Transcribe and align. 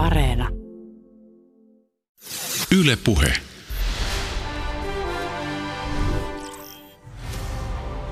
Areena. 0.00 0.48
Yle 2.78 2.96
Puhe. 3.04 3.32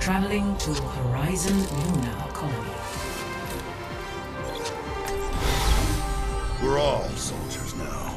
Traveling 0.04 0.56
to 0.56 0.82
Horizon 0.82 1.56
Luna 1.56 2.14
Colony. 2.32 2.71
We're 6.62 6.79
all 6.79 7.09
soldiers 7.16 7.77
now. 7.77 8.12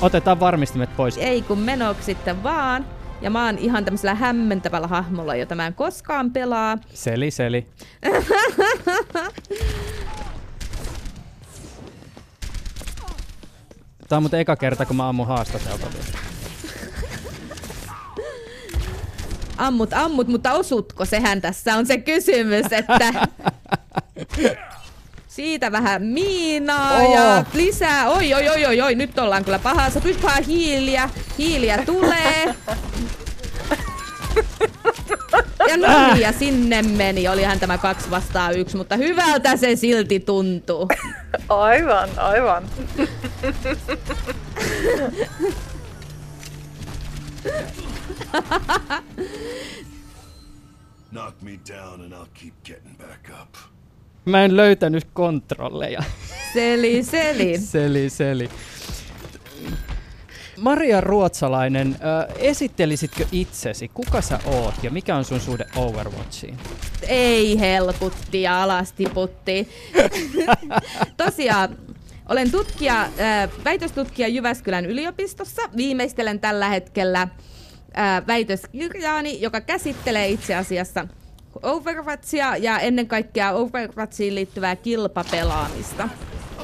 Otetaan 0.00 0.40
varmistimet 0.40 0.96
pois. 0.96 1.18
Ei 1.18 1.42
kun 1.42 1.58
menoksi 1.58 2.04
sitten 2.04 2.42
vaan. 2.42 2.86
Ja 3.20 3.30
mä 3.30 3.46
oon 3.46 3.58
ihan 3.58 3.84
tämmöisellä 3.84 4.14
hämmentävällä 4.14 4.86
hahmolla, 4.86 5.34
jota 5.34 5.54
mä 5.54 5.66
en 5.66 5.74
koskaan 5.74 6.32
pelaa. 6.32 6.78
Seli, 6.94 7.30
seli. 7.30 7.66
Tämä 14.12 14.18
on 14.18 14.22
muuten 14.22 14.40
eka 14.40 14.56
kerta, 14.56 14.86
kun 14.86 14.96
mä 14.96 15.08
ammun 15.08 15.26
haastateltavia. 15.26 16.00
Ammut, 19.56 19.92
ammut, 19.92 20.28
mutta 20.28 20.52
osutko? 20.52 21.04
Sehän 21.04 21.40
tässä 21.40 21.76
on 21.76 21.86
se 21.86 21.98
kysymys, 21.98 22.66
että... 22.70 23.28
Siitä 25.28 25.72
vähän 25.72 26.02
miinaa 26.02 26.96
Oh. 26.96 27.14
ja 27.14 27.44
lisää. 27.54 28.08
Oi, 28.08 28.34
oi, 28.34 28.48
oi, 28.48 28.66
oi, 28.66 28.80
oi, 28.80 28.94
nyt 28.94 29.18
ollaan 29.18 29.44
kyllä 29.44 29.58
pahassa. 29.58 30.00
Pyspaa 30.00 30.36
hiiliä, 30.46 31.10
hiiliä 31.38 31.82
tulee. 31.86 32.54
Ja 35.68 35.76
no 35.76 36.06
niin, 36.06 36.20
ja 36.20 36.32
sinne 36.32 36.82
meni. 36.82 37.28
Olihan 37.28 37.60
tämä 37.60 37.78
kaksi 37.78 38.10
vastaan 38.10 38.58
yksi, 38.58 38.76
mutta 38.76 38.96
hyvältä 38.96 39.56
se 39.56 39.76
silti 39.76 40.20
tuntuu. 40.20 40.88
Aivan, 41.48 42.08
aivan. 42.18 42.64
Knock 51.10 51.42
me 51.42 51.58
down 51.68 52.00
and 52.00 52.12
I'll 52.12 52.28
keep 52.34 52.54
getting 52.64 52.98
back 52.98 53.30
up. 53.42 53.56
Mä 54.24 54.44
en 54.44 54.56
löytänyt 54.56 55.08
kontrolleja. 55.12 56.02
Seli, 56.52 57.04
seli. 57.04 57.58
Seli, 57.58 58.10
seli. 58.10 58.48
Maria 60.62 61.00
Ruotsalainen, 61.00 61.88
äh, 61.88 62.36
esittelisitkö 62.38 63.26
itsesi? 63.32 63.88
Kuka 63.88 64.20
sä 64.20 64.38
oot 64.44 64.74
ja 64.82 64.90
mikä 64.90 65.16
on 65.16 65.24
sun 65.24 65.40
suhde 65.40 65.66
Overwatchiin? 65.76 66.56
Ei 67.08 67.60
helkutti 67.60 68.42
ja 68.42 68.62
alas 68.62 68.92
tiputti. 68.92 69.68
Tosiaan, 71.24 71.78
olen 72.28 72.50
tutkija, 72.50 73.02
äh, 73.02 73.10
väitöstutkija 73.64 74.28
Jyväskylän 74.28 74.86
yliopistossa. 74.86 75.62
Viimeistelen 75.76 76.40
tällä 76.40 76.68
hetkellä 76.68 77.22
äh, 77.22 78.26
väitöskirjaani, 78.26 79.40
joka 79.40 79.60
käsittelee 79.60 80.28
itse 80.28 80.54
asiassa 80.54 81.06
Overwatchia 81.62 82.56
ja 82.56 82.78
ennen 82.78 83.08
kaikkea 83.08 83.52
Overwatchiin 83.52 84.34
liittyvää 84.34 84.76
kilpapelaamista. 84.76 86.08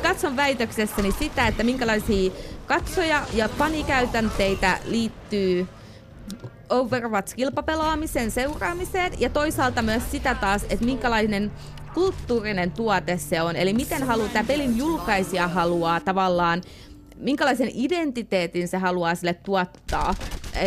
Katson 0.02 0.36
väitöksessäni 0.36 1.12
sitä, 1.12 1.46
että 1.46 1.64
minkälaisia 1.64 2.30
katsoja- 2.68 3.26
ja 3.32 3.48
fanikäytänteitä 3.48 4.78
liittyy 4.84 5.66
Overwatch-kilpapelaamisen 6.70 8.30
seuraamiseen 8.30 9.12
ja 9.18 9.30
toisaalta 9.30 9.82
myös 9.82 10.10
sitä 10.10 10.34
taas, 10.34 10.62
että 10.62 10.84
minkälainen 10.84 11.52
kulttuurinen 11.94 12.70
tuote 12.70 13.18
se 13.18 13.42
on. 13.42 13.56
Eli 13.56 13.72
miten 13.72 14.02
haluaa, 14.02 14.28
tämä 14.28 14.44
pelin 14.44 14.76
julkaisija 14.76 15.48
haluaa 15.48 16.00
tavallaan, 16.00 16.62
minkälaisen 17.16 17.70
identiteetin 17.74 18.68
se 18.68 18.78
haluaa 18.78 19.14
sille 19.14 19.34
tuottaa. 19.34 20.14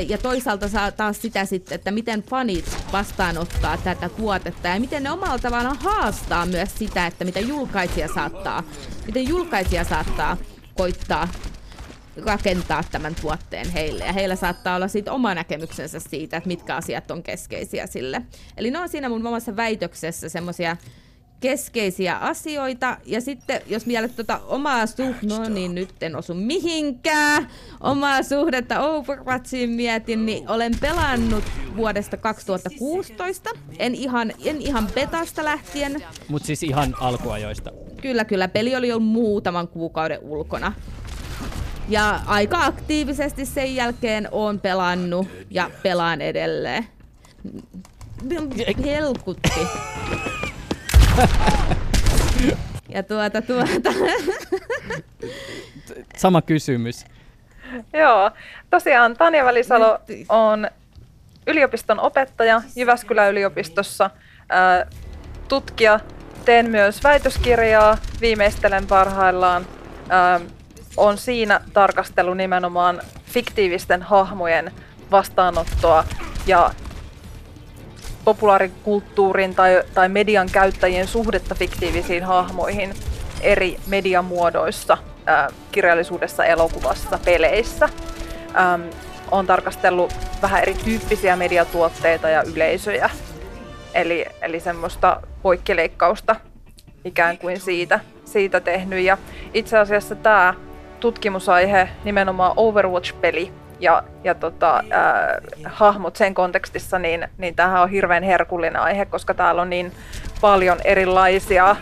Ja 0.09 0.17
toisaalta 0.17 0.67
saa 0.67 0.91
taas 0.91 1.21
sitä 1.21 1.45
sitten, 1.45 1.75
että 1.75 1.91
miten 1.91 2.23
fanit 2.23 2.77
vastaanottaa 2.91 3.77
tätä 3.77 4.09
tuotetta 4.09 4.67
ja 4.67 4.79
miten 4.79 5.03
ne 5.03 5.11
omalla 5.11 5.39
tavallaan 5.39 5.77
haastaa 5.77 6.45
myös 6.45 6.77
sitä, 6.77 7.07
että 7.07 7.25
mitä 7.25 7.39
julkaisija 7.39 8.07
saattaa, 8.15 8.63
miten 9.05 9.27
julkaisija 9.27 9.83
saattaa 9.83 10.37
koittaa 10.77 11.27
rakentaa 12.25 12.83
tämän 12.91 13.15
tuotteen 13.21 13.69
heille. 13.69 14.05
Ja 14.05 14.13
heillä 14.13 14.35
saattaa 14.35 14.75
olla 14.75 14.87
siitä 14.87 15.13
oma 15.13 15.35
näkemyksensä 15.35 15.99
siitä, 15.99 16.37
että 16.37 16.47
mitkä 16.47 16.75
asiat 16.75 17.11
on 17.11 17.23
keskeisiä 17.23 17.87
sille. 17.87 18.21
Eli 18.57 18.71
ne 18.71 18.79
on 18.79 18.89
siinä 18.89 19.09
mun 19.09 19.27
omassa 19.27 19.55
väitöksessä 19.55 20.29
semmoisia 20.29 20.77
keskeisiä 21.41 22.17
asioita. 22.17 22.97
Ja 23.05 23.21
sitten 23.21 23.61
jos 23.67 23.87
vielä 23.87 24.07
tuota 24.07 24.39
omaa 24.47 24.85
suhdetta, 24.85 25.39
no 25.39 25.49
niin 25.49 25.75
nyt 25.75 26.03
en 26.03 26.15
osu 26.15 26.33
mihinkään, 26.33 27.47
omaa 27.79 28.23
suhdetta 28.23 28.79
Overwatchiin 28.79 29.69
mietin, 29.69 30.25
niin 30.25 30.49
olen 30.49 30.73
pelannut 30.81 31.43
vuodesta 31.75 32.17
2016. 32.17 33.49
En 33.79 33.95
ihan, 33.95 34.33
en 34.45 34.61
ihan 34.61 34.87
betasta 34.95 35.45
lähtien, 35.45 36.03
Mut 36.27 36.43
siis 36.43 36.63
ihan 36.63 36.95
alkuajoista. 36.99 37.71
Kyllä, 38.01 38.25
kyllä. 38.25 38.47
Peli 38.47 38.75
oli 38.75 38.87
jo 38.87 38.99
muutaman 38.99 39.67
kuukauden 39.67 40.19
ulkona. 40.21 40.73
Ja 41.89 42.19
aika 42.25 42.65
aktiivisesti 42.65 43.45
sen 43.45 43.75
jälkeen 43.75 44.27
on 44.31 44.59
pelannut 44.59 45.27
ja 45.49 45.69
pelaan 45.83 46.21
edelleen. 46.21 46.87
Helkutti. 48.85 49.67
Ja 52.89 53.03
tuota, 53.03 53.41
tuota. 53.41 53.89
Sama 56.17 56.41
kysymys. 56.41 57.05
Joo, 57.93 58.31
tosiaan 58.69 59.17
Tanja 59.17 59.45
Välisalo 59.45 59.99
on 60.29 60.67
yliopiston 61.47 61.99
opettaja 61.99 62.61
Jyväskylän 62.75 63.31
yliopistossa, 63.31 64.09
ää, 64.49 64.87
tutkija. 65.47 65.99
Teen 66.45 66.69
myös 66.69 67.03
väitöskirjaa, 67.03 67.97
viimeistelen 68.21 68.87
parhaillaan. 68.87 69.65
Ää, 70.09 70.39
on 70.97 71.17
siinä 71.17 71.61
tarkastelu 71.73 72.33
nimenomaan 72.33 73.01
fiktiivisten 73.25 74.01
hahmojen 74.01 74.71
vastaanottoa 75.11 76.03
ja 76.47 76.71
populaarikulttuurin 78.25 79.55
tai, 79.55 79.83
tai 79.93 80.09
median 80.09 80.49
käyttäjien 80.51 81.07
suhdetta 81.07 81.55
fiktiivisiin 81.55 82.23
hahmoihin 82.23 82.93
eri 83.41 83.77
mediamuodoissa, 83.87 84.97
ää, 85.25 85.49
kirjallisuudessa, 85.71 86.45
elokuvassa, 86.45 87.19
peleissä. 87.25 87.89
Ähm, 88.59 88.81
on 89.31 89.47
tarkastellut 89.47 90.13
vähän 90.41 90.61
erityyppisiä 90.61 91.35
mediatuotteita 91.35 92.29
ja 92.29 92.43
yleisöjä, 92.43 93.09
eli, 93.93 94.25
eli 94.41 94.59
semmoista 94.59 95.21
poikkileikkausta 95.41 96.35
ikään 97.05 97.37
kuin 97.37 97.59
siitä, 97.59 97.99
siitä 98.25 98.59
tehnyt. 98.59 99.03
Ja 99.03 99.17
itse 99.53 99.77
asiassa 99.77 100.15
tämä 100.15 100.53
tutkimusaihe, 101.01 101.89
nimenomaan 102.03 102.53
Overwatch-peli, 102.57 103.51
ja, 103.79 104.03
ja 104.23 104.35
tota, 104.35 104.83
ää, 104.89 105.41
hahmot 105.65 106.15
sen 106.15 106.33
kontekstissa, 106.33 106.99
niin, 106.99 107.27
niin 107.37 107.55
tämähän 107.55 107.81
on 107.81 107.89
hirveän 107.89 108.23
herkullinen 108.23 108.81
aihe, 108.81 109.05
koska 109.05 109.33
täällä 109.33 109.61
on 109.61 109.69
niin 109.69 109.91
paljon 110.41 110.77
erilaisia, 110.83 111.75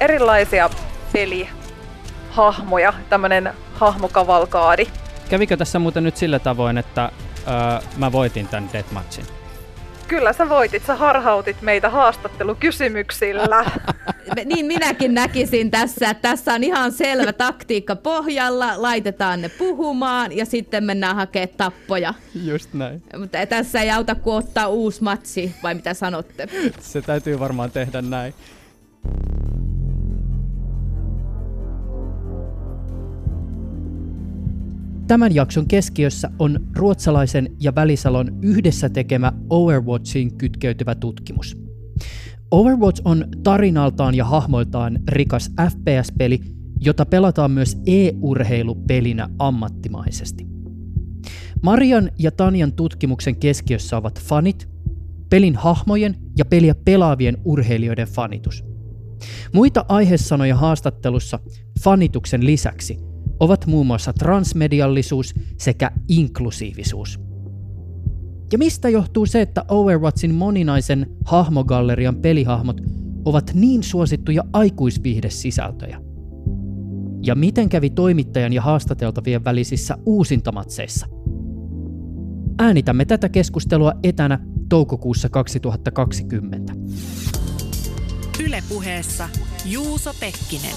erilaisia 0.00 0.70
pelihahmoja, 1.12 2.92
tämmöinen 3.08 3.52
hahmokavalkaadi. 3.74 4.86
Kävikö 5.30 5.56
tässä 5.56 5.78
muuten 5.78 6.04
nyt 6.04 6.16
sillä 6.16 6.38
tavoin, 6.38 6.78
että 6.78 7.10
öö, 7.48 7.88
mä 7.96 8.12
voitin 8.12 8.48
tämän 8.48 8.70
deathmatchin? 8.72 9.39
Kyllä 10.10 10.32
sä 10.32 10.48
voitit, 10.48 10.86
sä 10.86 10.94
harhautit 10.94 11.62
meitä 11.62 11.90
haastattelukysymyksillä. 11.90 13.64
Niin 14.44 14.66
minäkin 14.66 15.14
näkisin 15.14 15.70
tässä, 15.70 16.10
että 16.10 16.28
tässä 16.28 16.54
on 16.54 16.64
ihan 16.64 16.92
selvä 16.92 17.32
taktiikka 17.32 17.96
pohjalla, 17.96 18.82
laitetaan 18.82 19.42
ne 19.42 19.48
puhumaan 19.48 20.36
ja 20.36 20.46
sitten 20.46 20.84
mennään 20.84 21.16
hakemaan 21.16 21.56
tappoja. 21.56 22.14
Just 22.44 22.74
näin. 22.74 23.02
Mutta 23.18 23.46
tässä 23.46 23.80
ei 23.80 23.90
auta 23.90 24.14
kuin 24.14 24.36
ottaa 24.36 24.68
uusi 24.68 25.02
matsi, 25.02 25.54
vai 25.62 25.74
mitä 25.74 25.94
sanotte? 25.94 26.48
Se 26.80 27.02
täytyy 27.02 27.38
varmaan 27.38 27.70
tehdä 27.70 28.02
näin. 28.02 28.34
Tämän 35.10 35.34
jakson 35.34 35.68
keskiössä 35.68 36.30
on 36.38 36.60
ruotsalaisen 36.76 37.56
ja 37.60 37.74
Välisalon 37.74 38.38
yhdessä 38.42 38.88
tekemä 38.88 39.32
Overwatchiin 39.48 40.36
kytkeytyvä 40.38 40.94
tutkimus. 40.94 41.56
Overwatch 42.50 43.02
on 43.04 43.24
tarinaltaan 43.42 44.14
ja 44.14 44.24
hahmoiltaan 44.24 44.98
rikas 45.08 45.50
FPS-peli, 45.70 46.40
jota 46.80 47.06
pelataan 47.06 47.50
myös 47.50 47.78
e-urheilupelinä 47.86 49.28
ammattimaisesti. 49.38 50.46
Marian 51.62 52.10
ja 52.18 52.30
Tanjan 52.30 52.72
tutkimuksen 52.72 53.36
keskiössä 53.36 53.96
ovat 53.96 54.20
fanit, 54.20 54.68
pelin 55.30 55.56
hahmojen 55.56 56.16
ja 56.38 56.44
peliä 56.44 56.74
pelaavien 56.74 57.36
urheilijoiden 57.44 58.08
fanitus. 58.08 58.64
Muita 59.52 59.84
aihesanoja 59.88 60.56
haastattelussa 60.56 61.38
fanituksen 61.84 62.46
lisäksi 62.46 63.09
ovat 63.40 63.66
muun 63.66 63.86
muassa 63.86 64.12
transmediallisuus 64.12 65.34
sekä 65.58 65.90
inklusiivisuus. 66.08 67.20
Ja 68.52 68.58
mistä 68.58 68.88
johtuu 68.88 69.26
se, 69.26 69.40
että 69.40 69.64
Overwatchin 69.68 70.34
moninaisen 70.34 71.16
hahmogallerian 71.24 72.16
pelihahmot 72.16 72.80
ovat 73.24 73.50
niin 73.54 73.82
suosittuja 73.82 74.44
aikuisviihdesisältöjä? 74.52 76.00
Ja 77.26 77.34
miten 77.34 77.68
kävi 77.68 77.90
toimittajan 77.90 78.52
ja 78.52 78.62
haastateltavien 78.62 79.44
välisissä 79.44 79.96
uusintamatseissa? 80.06 81.06
Äänitämme 82.58 83.04
tätä 83.04 83.28
keskustelua 83.28 83.92
etänä 84.02 84.38
toukokuussa 84.68 85.28
2020. 85.28 86.72
Ylepuheessa 88.44 89.28
Juuso 89.64 90.14
Pekkinen. 90.20 90.76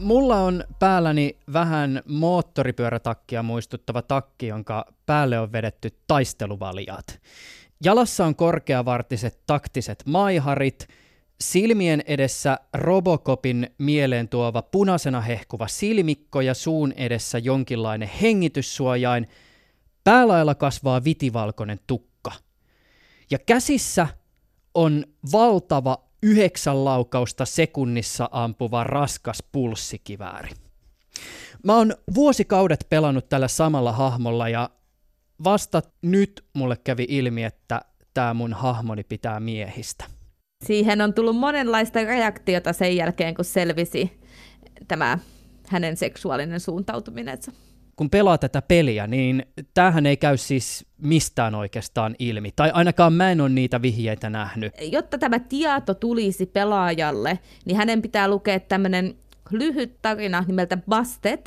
Mulla 0.00 0.40
on 0.40 0.64
päälläni 0.78 1.36
vähän 1.52 2.02
moottoripyörätakkia 2.06 3.42
muistuttava 3.42 4.02
takki, 4.02 4.46
jonka 4.46 4.84
päälle 5.06 5.38
on 5.38 5.52
vedetty 5.52 5.90
taisteluvaljaat. 6.06 7.20
Jalassa 7.84 8.26
on 8.26 8.36
korkeavartiset 8.36 9.40
taktiset 9.46 10.02
maiharit, 10.06 10.88
silmien 11.40 12.02
edessä 12.06 12.58
Robocopin 12.74 13.70
mieleen 13.78 14.28
tuova 14.28 14.62
punaisena 14.62 15.20
hehkuva 15.20 15.68
silmikko 15.68 16.40
ja 16.40 16.54
suun 16.54 16.92
edessä 16.92 17.38
jonkinlainen 17.38 18.10
hengityssuojain. 18.22 19.28
Päälailla 20.04 20.54
kasvaa 20.54 21.04
vitivalkoinen 21.04 21.78
tukka. 21.86 22.32
Ja 23.30 23.38
käsissä 23.38 24.06
on 24.74 25.04
valtava 25.32 26.09
yhdeksän 26.22 26.84
laukausta 26.84 27.44
sekunnissa 27.44 28.28
ampuva 28.32 28.84
raskas 28.84 29.42
pulssikivääri. 29.52 30.50
Mä 31.64 31.76
oon 31.76 31.94
vuosikaudet 32.14 32.86
pelannut 32.90 33.28
tällä 33.28 33.48
samalla 33.48 33.92
hahmolla 33.92 34.48
ja 34.48 34.70
vasta 35.44 35.82
nyt 36.02 36.44
mulle 36.54 36.76
kävi 36.84 37.06
ilmi, 37.08 37.44
että 37.44 37.80
tämä 38.14 38.34
mun 38.34 38.52
hahmoni 38.52 39.04
pitää 39.04 39.40
miehistä. 39.40 40.04
Siihen 40.64 41.00
on 41.00 41.14
tullut 41.14 41.36
monenlaista 41.36 42.04
reaktiota 42.04 42.72
sen 42.72 42.96
jälkeen, 42.96 43.34
kun 43.34 43.44
selvisi 43.44 44.20
tämä 44.88 45.18
hänen 45.68 45.96
seksuaalinen 45.96 46.60
suuntautuminensa 46.60 47.52
kun 48.00 48.10
pelaa 48.10 48.38
tätä 48.38 48.62
peliä, 48.62 49.06
niin 49.06 49.46
tämähän 49.74 50.06
ei 50.06 50.16
käy 50.16 50.36
siis 50.36 50.86
mistään 50.98 51.54
oikeastaan 51.54 52.16
ilmi. 52.18 52.52
Tai 52.56 52.70
ainakaan 52.74 53.12
mä 53.12 53.30
en 53.30 53.40
ole 53.40 53.48
niitä 53.48 53.82
vihjeitä 53.82 54.30
nähnyt. 54.30 54.72
Jotta 54.80 55.18
tämä 55.18 55.38
tieto 55.38 55.94
tulisi 55.94 56.46
pelaajalle, 56.46 57.38
niin 57.64 57.76
hänen 57.76 58.02
pitää 58.02 58.28
lukea 58.28 58.60
tämmöinen 58.60 59.14
lyhyt 59.50 60.02
tarina 60.02 60.44
nimeltä 60.46 60.76
Busted, 60.76 61.46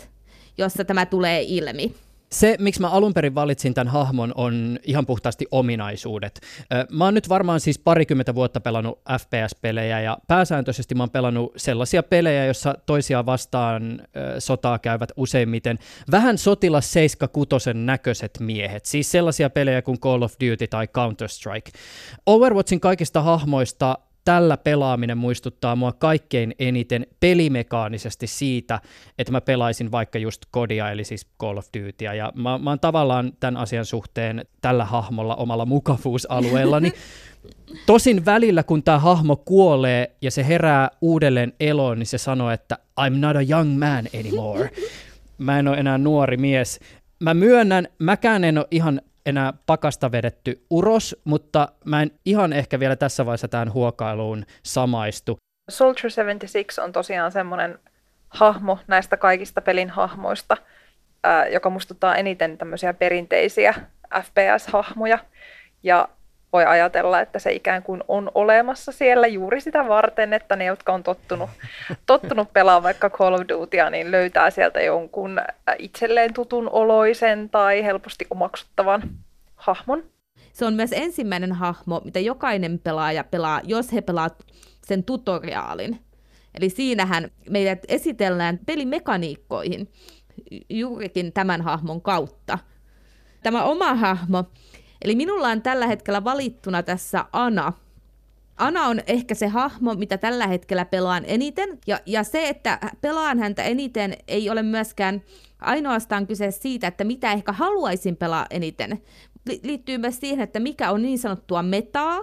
jossa 0.58 0.86
tämä 0.86 1.06
tulee 1.06 1.44
ilmi. 1.48 1.96
Se, 2.34 2.56
miksi 2.60 2.82
mä 2.82 2.90
alun 2.90 3.14
perin 3.14 3.36
valitsin 3.36 3.74
tämän 3.74 3.94
hahmon, 3.94 4.32
on 4.36 4.80
ihan 4.84 5.06
puhtaasti 5.06 5.46
ominaisuudet. 5.52 6.42
Mä 6.92 7.06
oon 7.06 7.14
nyt 7.14 7.30
varmaan 7.30 7.60
siis 7.60 7.80
parikymmentä 7.80 8.36
vuotta 8.36 8.60
pelannut 8.60 9.02
FPS-pelejä 9.20 10.02
ja 10.02 10.18
pääsääntöisesti 10.28 10.96
mä 10.96 11.04
oon 11.04 11.10
pelannut 11.10 11.54
sellaisia 11.58 12.04
pelejä, 12.04 12.46
joissa 12.46 12.76
toisiaan 12.86 13.26
vastaan 13.26 14.02
sotaa 14.40 14.80
käyvät 14.80 15.12
useimmiten 15.18 15.80
vähän 16.12 16.38
sotilas 16.38 16.94
76 16.94 17.74
näköiset 17.74 18.40
miehet. 18.40 18.86
Siis 18.86 19.12
sellaisia 19.12 19.50
pelejä 19.50 19.82
kuin 19.82 20.00
Call 20.00 20.22
of 20.22 20.34
Duty 20.34 20.68
tai 20.68 20.88
Counter-Strike. 20.88 21.72
Overwatchin 22.26 22.80
kaikista 22.80 23.22
hahmoista 23.22 23.98
tällä 24.26 24.58
pelaaminen 24.58 25.18
muistuttaa 25.18 25.76
mua 25.76 25.92
kaikkein 25.92 26.56
eniten 26.60 27.08
pelimekaanisesti 27.20 28.28
siitä, 28.28 28.82
että 29.18 29.32
mä 29.32 29.42
pelaisin 29.42 29.92
vaikka 29.92 30.20
just 30.20 30.46
kodia, 30.52 30.92
eli 30.92 31.04
siis 31.04 31.28
Call 31.42 31.58
of 31.58 31.68
Dutyä, 31.78 32.14
ja 32.14 32.32
mä, 32.36 32.58
mä 32.58 32.70
oon 32.70 32.80
tavallaan 32.80 33.34
tämän 33.40 33.58
asian 33.58 33.86
suhteen 33.86 34.46
tällä 34.62 34.86
hahmolla 34.86 35.36
omalla 35.36 35.66
mukavuusalueellani. 35.66 36.94
Tosin 37.86 38.26
välillä, 38.26 38.64
kun 38.64 38.84
tämä 38.84 39.00
hahmo 39.00 39.36
kuolee 39.36 40.16
ja 40.22 40.32
se 40.32 40.48
herää 40.48 40.90
uudelleen 41.02 41.54
eloon, 41.60 42.00
niin 42.00 42.08
se 42.08 42.18
sanoo, 42.18 42.52
että 42.52 42.78
I'm 43.02 43.16
not 43.16 43.36
a 43.36 43.42
young 43.50 43.80
man 43.80 44.08
anymore. 44.20 44.70
Mä 45.38 45.60
en 45.60 45.68
ole 45.68 45.78
enää 45.78 45.98
nuori 45.98 46.38
mies. 46.38 46.80
Mä 47.20 47.34
myönnän, 47.34 47.88
mäkään 48.00 48.44
en 48.44 48.58
ole 48.58 48.68
ihan 48.72 49.02
enää 49.26 49.54
pakasta 49.66 50.12
vedetty 50.12 50.66
uros, 50.70 51.16
mutta 51.24 51.68
mä 51.86 52.02
en 52.02 52.12
ihan 52.26 52.54
ehkä 52.54 52.80
vielä 52.80 52.96
tässä 52.96 53.26
vaiheessa 53.26 53.48
tähän 53.48 53.74
huokailuun 53.74 54.46
samaistu. 54.64 55.38
Soldier 55.70 56.12
76 56.12 56.82
on 56.82 56.92
tosiaan 56.92 57.32
semmoinen 57.32 57.80
hahmo 58.30 58.80
näistä 58.88 59.18
kaikista 59.18 59.62
pelin 59.62 59.90
hahmoista, 59.90 60.58
joka 61.52 61.70
mustuttaa 61.70 62.16
eniten 62.16 62.58
tämmöisiä 62.58 62.94
perinteisiä 62.94 63.74
FPS-hahmoja. 64.22 65.20
Ja 65.84 66.10
voi 66.54 66.66
ajatella, 66.66 67.20
että 67.22 67.40
se 67.40 67.52
ikään 67.52 67.84
kuin 67.84 68.04
on 68.08 68.32
olemassa 68.36 68.92
siellä 68.92 69.28
juuri 69.28 69.62
sitä 69.62 69.88
varten, 69.88 70.34
että 70.34 70.56
ne, 70.56 70.66
jotka 70.66 70.94
on 70.94 71.04
tottunut, 71.04 71.50
tottunut 72.06 72.54
pelaamaan 72.54 72.84
vaikka 72.84 73.10
Call 73.10 73.34
of 73.34 73.42
Dutya, 73.50 73.90
niin 73.90 74.12
löytää 74.12 74.50
sieltä 74.50 74.82
jonkun 74.82 75.42
itselleen 75.78 76.34
tutun 76.34 76.70
oloisen 76.70 77.50
tai 77.50 77.84
helposti 77.84 78.28
omaksuttavan 78.30 79.02
hahmon. 79.56 80.04
Se 80.54 80.66
on 80.66 80.74
myös 80.74 80.92
ensimmäinen 80.94 81.52
hahmo, 81.52 82.02
mitä 82.06 82.20
jokainen 82.20 82.80
pelaaja 82.80 83.24
pelaa, 83.24 83.62
jos 83.64 83.94
he 83.94 84.02
pelaa 84.02 84.30
sen 84.86 85.04
tutoriaalin. 85.04 86.00
Eli 86.56 86.70
siinähän 86.70 87.32
meidät 87.50 87.80
esitellään 87.88 88.60
pelimekaniikkoihin 88.66 89.90
juurikin 90.70 91.34
tämän 91.34 91.62
hahmon 91.62 92.02
kautta. 92.02 92.60
Tämä 93.44 93.64
oma 93.64 93.96
hahmo 93.96 94.44
Eli 95.04 95.16
minulla 95.16 95.48
on 95.48 95.62
tällä 95.62 95.88
hetkellä 95.88 96.24
valittuna 96.24 96.84
tässä 96.84 97.26
Ana. 97.32 97.74
Ana 98.58 98.88
on 98.88 99.02
ehkä 99.08 99.36
se 99.36 99.48
hahmo, 99.48 99.94
mitä 99.94 100.18
tällä 100.18 100.48
hetkellä 100.48 100.86
pelaan 100.86 101.24
eniten. 101.28 101.80
Ja, 101.88 102.00
ja 102.06 102.24
se, 102.24 102.50
että 102.50 102.80
pelaan 103.02 103.40
häntä 103.40 103.64
eniten, 103.64 104.18
ei 104.28 104.50
ole 104.50 104.64
myöskään 104.64 105.22
ainoastaan 105.60 106.28
kyse 106.28 106.52
siitä, 106.52 106.88
että 106.88 107.04
mitä 107.04 107.32
ehkä 107.32 107.52
haluaisin 107.52 108.18
pelaa 108.18 108.46
eniten. 108.50 109.02
Liittyy 109.64 109.98
myös 109.98 110.20
siihen, 110.20 110.44
että 110.44 110.60
mikä 110.60 110.92
on 110.92 111.02
niin 111.02 111.20
sanottua 111.20 111.64
metaa, 111.64 112.20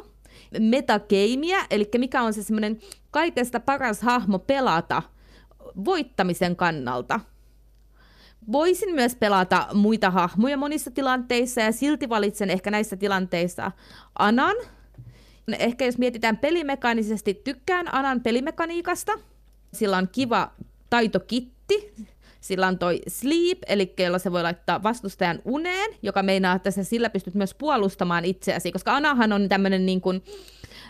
metageimiä, 0.59 1.67
eli 1.71 1.89
mikä 1.99 2.23
on 2.23 2.35
se 2.35 2.43
semmoinen 2.43 2.79
kaikesta 3.11 3.61
paras 3.61 4.03
hahmo 4.03 4.39
pelata 4.39 5.03
voittamisen 5.85 6.57
kannalta. 6.57 7.21
Voisin 8.53 8.95
myös 8.95 9.17
pelata 9.17 9.67
muita 9.75 10.11
hahmoja 10.11 10.57
monissa 10.57 10.91
tilanteissa 10.91 11.61
ja 11.61 11.73
silti 11.73 12.09
valitsen 12.09 12.51
ehkä 12.51 12.71
näissä 12.71 12.97
tilanteissa 12.97 13.73
Anan. 14.19 14.57
Ehkä 15.59 15.85
jos 15.85 15.99
mietitään 15.99 16.39
pelimekaanisesti, 16.39 17.35
tykkään 17.35 17.95
Anan 17.95 18.21
pelimekaniikasta. 18.21 19.13
Sillä 19.73 19.97
on 19.97 20.09
kiva 20.13 20.53
taitokitti, 20.91 21.95
sillä 22.41 22.67
on 22.67 22.79
toi 22.79 23.01
sleep, 23.09 23.59
eli 23.67 23.95
jolla 23.99 24.19
se 24.19 24.33
voi 24.33 24.43
laittaa 24.43 24.83
vastustajan 24.83 25.39
uneen, 25.45 25.91
joka 26.03 26.23
meinaa, 26.23 26.57
että 26.57 26.71
sä 26.71 26.85
sillä 26.85 27.11
pystyt 27.11 27.35
myös 27.35 27.55
puolustamaan 27.55 28.25
itseäsi, 28.25 28.73
koska 28.73 28.97
Anahan 28.97 29.33
on 29.33 29.49
tämmöinen 29.49 29.87
niin 29.87 30.01
kuin 30.01 30.23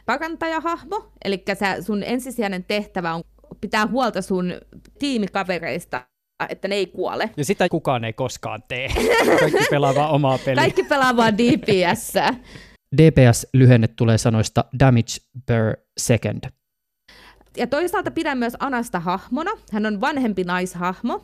parantajahahmo, 0.07 1.13
eli 1.25 1.45
sun 1.81 2.03
ensisijainen 2.03 2.65
tehtävä 2.65 3.15
on 3.15 3.23
pitää 3.61 3.87
huolta 3.87 4.23
sun 4.23 4.53
tiimikavereista 4.99 6.07
että 6.49 6.69
ne 6.69 6.75
ei 6.75 6.87
kuole. 6.87 7.31
Ja 7.37 7.45
sitä 7.45 7.69
kukaan 7.69 8.05
ei 8.05 8.13
koskaan 8.13 8.63
tee. 8.69 8.89
Kaikki 9.41 9.65
pelaa 9.71 9.95
vaan 9.95 10.11
omaa 10.11 10.39
peliä. 10.39 10.63
Kaikki 10.63 10.83
pelaa 10.83 11.17
vaan 11.17 11.39
DPS. 11.39 12.13
DPS-lyhenne 12.97 13.89
tulee 13.89 14.19
sanoista 14.19 14.65
damage 14.81 15.17
per 15.47 15.77
second. 15.99 16.45
Ja 17.57 17.67
toisaalta 17.67 18.11
pidän 18.11 18.39
myös 18.39 18.57
Anasta 18.59 19.01
hahmona. 19.01 19.51
Hän 19.73 19.87
on 19.87 20.01
vanhempi 20.01 20.45
naishahmo, 20.45 21.23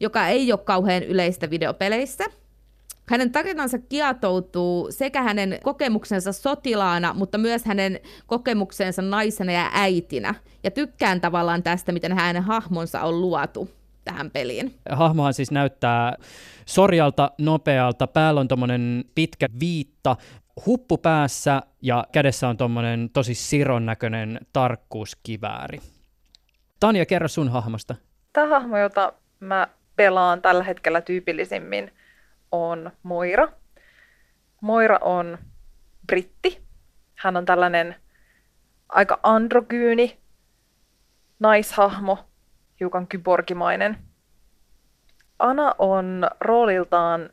joka 0.00 0.28
ei 0.28 0.52
ole 0.52 0.60
kauhean 0.60 1.02
yleistä 1.02 1.50
videopeleissä. 1.50 2.24
Hänen 3.08 3.32
tarinansa 3.32 3.78
kietoutuu 3.78 4.88
sekä 4.90 5.22
hänen 5.22 5.58
kokemuksensa 5.62 6.32
sotilaana, 6.32 7.14
mutta 7.14 7.38
myös 7.38 7.64
hänen 7.64 8.00
kokemuksensa 8.26 9.02
naisena 9.02 9.52
ja 9.52 9.70
äitinä. 9.72 10.34
Ja 10.64 10.70
tykkään 10.70 11.20
tavallaan 11.20 11.62
tästä, 11.62 11.92
miten 11.92 12.12
hänen 12.12 12.42
hahmonsa 12.42 13.00
on 13.00 13.20
luotu 13.20 13.70
tähän 14.06 14.30
peliin. 14.30 14.74
Hahmohan 14.90 15.34
siis 15.34 15.50
näyttää 15.50 16.16
sorjalta, 16.66 17.30
nopealta, 17.38 18.06
päällä 18.06 18.40
on 18.40 18.48
tommonen 18.48 19.04
pitkä 19.14 19.46
viitta, 19.60 20.16
huppu 20.66 20.98
päässä 20.98 21.62
ja 21.82 22.04
kädessä 22.12 22.48
on 22.48 22.56
tommonen 22.56 23.10
tosi 23.12 23.34
siron 23.34 23.86
näköinen 23.86 24.40
tarkkuuskivääri. 24.52 25.80
Tanja, 26.80 27.06
kerro 27.06 27.28
sun 27.28 27.48
hahmosta. 27.48 27.94
Tämä 28.32 28.48
hahmo, 28.48 28.78
jota 28.78 29.12
mä 29.40 29.68
pelaan 29.96 30.42
tällä 30.42 30.64
hetkellä 30.64 31.00
tyypillisimmin, 31.00 31.92
on 32.52 32.90
Moira. 33.02 33.48
Moira 34.60 34.98
on 35.00 35.38
britti. 36.06 36.62
Hän 37.14 37.36
on 37.36 37.44
tällainen 37.44 37.96
aika 38.88 39.20
androgyyni 39.22 40.18
naishahmo, 41.38 42.18
hiukan 42.80 43.06
kyborgimainen. 43.06 43.98
Ana 45.38 45.74
on 45.78 46.30
rooliltaan 46.40 47.30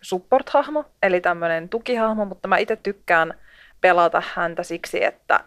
support-hahmo, 0.00 0.84
eli 1.02 1.20
tämmöinen 1.20 1.68
tukihahmo, 1.68 2.24
mutta 2.24 2.48
mä 2.48 2.58
itse 2.58 2.76
tykkään 2.76 3.34
pelata 3.80 4.22
häntä 4.34 4.62
siksi, 4.62 5.04
että 5.04 5.40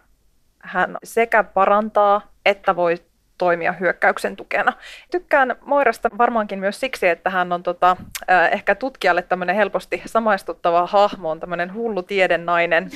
hän 0.58 0.96
sekä 1.04 1.44
parantaa 1.44 2.34
että 2.46 2.76
voi 2.76 2.96
toimia 3.38 3.72
hyökkäyksen 3.72 4.36
tukena. 4.36 4.72
Tykkään 5.10 5.56
Moirasta 5.66 6.10
varmaankin 6.18 6.58
myös 6.58 6.80
siksi, 6.80 7.08
että 7.08 7.30
hän 7.30 7.52
on 7.52 7.62
tota, 7.62 7.96
äh, 8.30 8.52
ehkä 8.52 8.74
tutkijalle 8.74 9.22
tämmöinen 9.22 9.56
helposti 9.56 10.02
samaistuttava 10.06 10.86
hahmo, 10.86 11.30
on 11.30 11.40
tämmöinen 11.40 11.74
hullu 11.74 12.02
tiedennainen. 12.02 12.90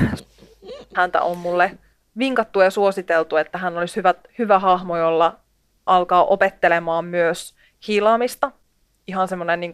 Häntä 0.96 1.22
on 1.22 1.38
mulle 1.38 1.78
vinkattu 2.18 2.60
ja 2.60 2.70
suositeltu, 2.70 3.36
että 3.36 3.58
hän 3.58 3.78
olisi 3.78 3.96
hyvä, 3.96 4.14
hyvä 4.38 4.58
hahmo, 4.58 4.96
jolla 4.96 5.36
alkaa 5.86 6.24
opettelemaan 6.24 7.04
myös 7.04 7.54
hiilaamista. 7.88 8.52
Ihan 9.06 9.28
semmoinen 9.28 9.60
niin 9.60 9.72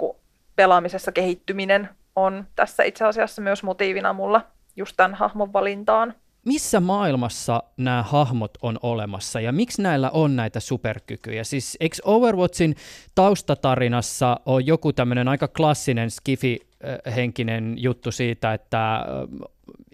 pelaamisessa 0.57 1.13
kehittyminen 1.13 1.89
on 2.17 2.47
tässä 2.57 2.83
itse 2.83 3.05
asiassa 3.05 3.43
myös 3.43 3.63
motiivina 3.63 4.13
mulla 4.13 4.43
just 4.77 4.95
tämän 4.97 5.15
hahmon 5.15 5.53
valintaan 5.53 6.15
missä 6.47 6.81
maailmassa 6.81 7.63
nämä 7.77 8.03
hahmot 8.03 8.51
on 8.63 8.79
olemassa 8.83 9.41
ja 9.41 9.53
miksi 9.53 9.83
näillä 9.83 10.11
on 10.11 10.37
näitä 10.37 10.61
superkykyjä? 10.61 11.45
Siis 11.45 11.77
eikö 11.81 11.97
Overwatchin 12.05 12.77
taustatarinassa 13.15 14.41
ole 14.47 14.63
joku 14.67 14.93
tämmöinen 14.93 15.29
aika 15.29 15.49
klassinen 15.49 16.11
skifi-henkinen 16.11 17.75
juttu 17.77 18.13
siitä, 18.13 18.55
että 18.55 19.07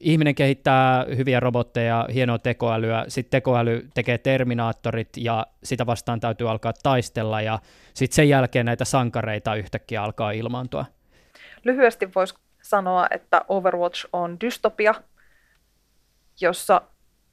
ihminen 0.03 0.35
kehittää 0.35 1.07
hyviä 1.17 1.41
robotteja, 1.41 2.09
hienoa 2.15 2.39
tekoälyä, 2.39 3.05
sitten 3.09 3.31
tekoäly 3.31 3.89
tekee 3.95 4.19
terminaattorit 4.19 5.09
ja 5.17 5.47
sitä 5.65 5.87
vastaan 5.87 6.21
täytyy 6.21 6.51
alkaa 6.51 6.73
taistella 6.83 7.41
ja 7.41 7.59
sitten 7.95 8.17
sen 8.17 8.29
jälkeen 8.29 8.67
näitä 8.67 8.85
sankareita 8.85 9.55
yhtäkkiä 9.55 10.03
alkaa 10.03 10.31
ilmaantua. 10.31 10.85
Lyhyesti 11.65 12.09
voisi 12.15 12.35
sanoa, 12.63 13.07
että 13.11 13.45
Overwatch 13.49 14.09
on 14.13 14.41
dystopia, 14.41 14.95
jossa 16.41 16.83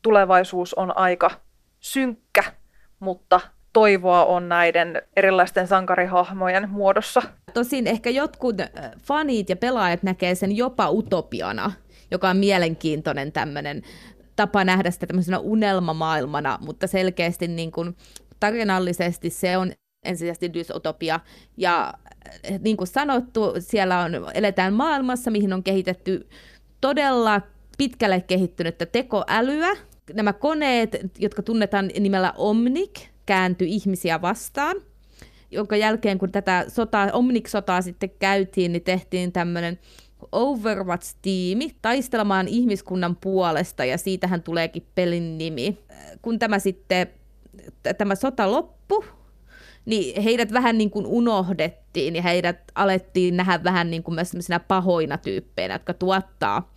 tulevaisuus 0.01 0.73
on 0.73 0.97
aika 0.97 1.31
synkkä, 1.79 2.43
mutta 2.99 3.39
toivoa 3.73 4.25
on 4.25 4.49
näiden 4.49 5.01
erilaisten 5.15 5.67
sankarihahmojen 5.67 6.69
muodossa. 6.69 7.21
Tosin 7.53 7.87
ehkä 7.87 8.09
jotkut 8.09 8.61
äh, 8.61 8.67
fanit 9.03 9.49
ja 9.49 9.55
pelaajat 9.55 10.03
näkee 10.03 10.35
sen 10.35 10.57
jopa 10.57 10.89
utopiana, 10.89 11.71
joka 12.11 12.29
on 12.29 12.37
mielenkiintoinen 12.37 13.31
tämmöinen 13.31 13.83
tapa 14.35 14.63
nähdä 14.63 14.91
sitä 14.91 15.07
tämmöisenä 15.07 15.39
unelmamaailmana, 15.39 16.57
mutta 16.61 16.87
selkeästi 16.87 17.47
niin 17.47 17.71
kuin 17.71 17.95
tarinallisesti 18.39 19.29
se 19.29 19.57
on 19.57 19.71
ensisijaisesti 20.05 20.53
dysotopia. 20.53 21.19
Ja 21.57 21.93
äh, 22.51 22.59
niin 22.61 22.77
kuin 22.77 22.87
sanottu, 22.87 23.53
siellä 23.59 23.99
on, 23.99 24.11
eletään 24.33 24.73
maailmassa, 24.73 25.31
mihin 25.31 25.53
on 25.53 25.63
kehitetty 25.63 26.29
todella 26.81 27.41
pitkälle 27.77 28.21
kehittynyttä 28.21 28.85
tekoälyä. 28.85 29.69
Nämä 30.13 30.33
koneet, 30.33 30.97
jotka 31.19 31.41
tunnetaan 31.41 31.91
nimellä 31.99 32.33
Omnik, 32.37 32.93
kääntyi 33.25 33.69
ihmisiä 33.69 34.21
vastaan, 34.21 34.75
jonka 35.51 35.75
jälkeen 35.75 36.17
kun 36.17 36.31
tätä 36.31 36.65
sotaa, 36.67 37.11
Omnik-sotaa 37.13 37.81
sitten 37.81 38.09
käytiin, 38.19 38.71
niin 38.71 38.83
tehtiin 38.83 39.31
tämmöinen 39.31 39.79
Overwatch-tiimi 40.31 41.75
taistelemaan 41.81 42.47
ihmiskunnan 42.47 43.15
puolesta, 43.15 43.85
ja 43.85 43.97
siitähän 43.97 44.43
tuleekin 44.43 44.87
pelin 44.95 45.37
nimi. 45.37 45.77
Kun 46.21 46.39
tämä 46.39 46.59
sitten, 46.59 47.07
tämä 47.97 48.15
sota 48.15 48.51
loppui, 48.51 49.05
niin 49.85 50.21
heidät 50.21 50.53
vähän 50.53 50.77
niin 50.77 50.89
kuin 50.89 51.05
unohdettiin, 51.05 52.15
ja 52.15 52.21
heidät 52.21 52.59
alettiin 52.75 53.37
nähdä 53.37 53.63
vähän 53.63 53.91
niin 53.91 54.03
kuin 54.03 54.15
myös 54.15 54.31
pahoina 54.67 55.17
tyyppeinä, 55.17 55.75
jotka 55.75 55.93
tuottaa 55.93 56.73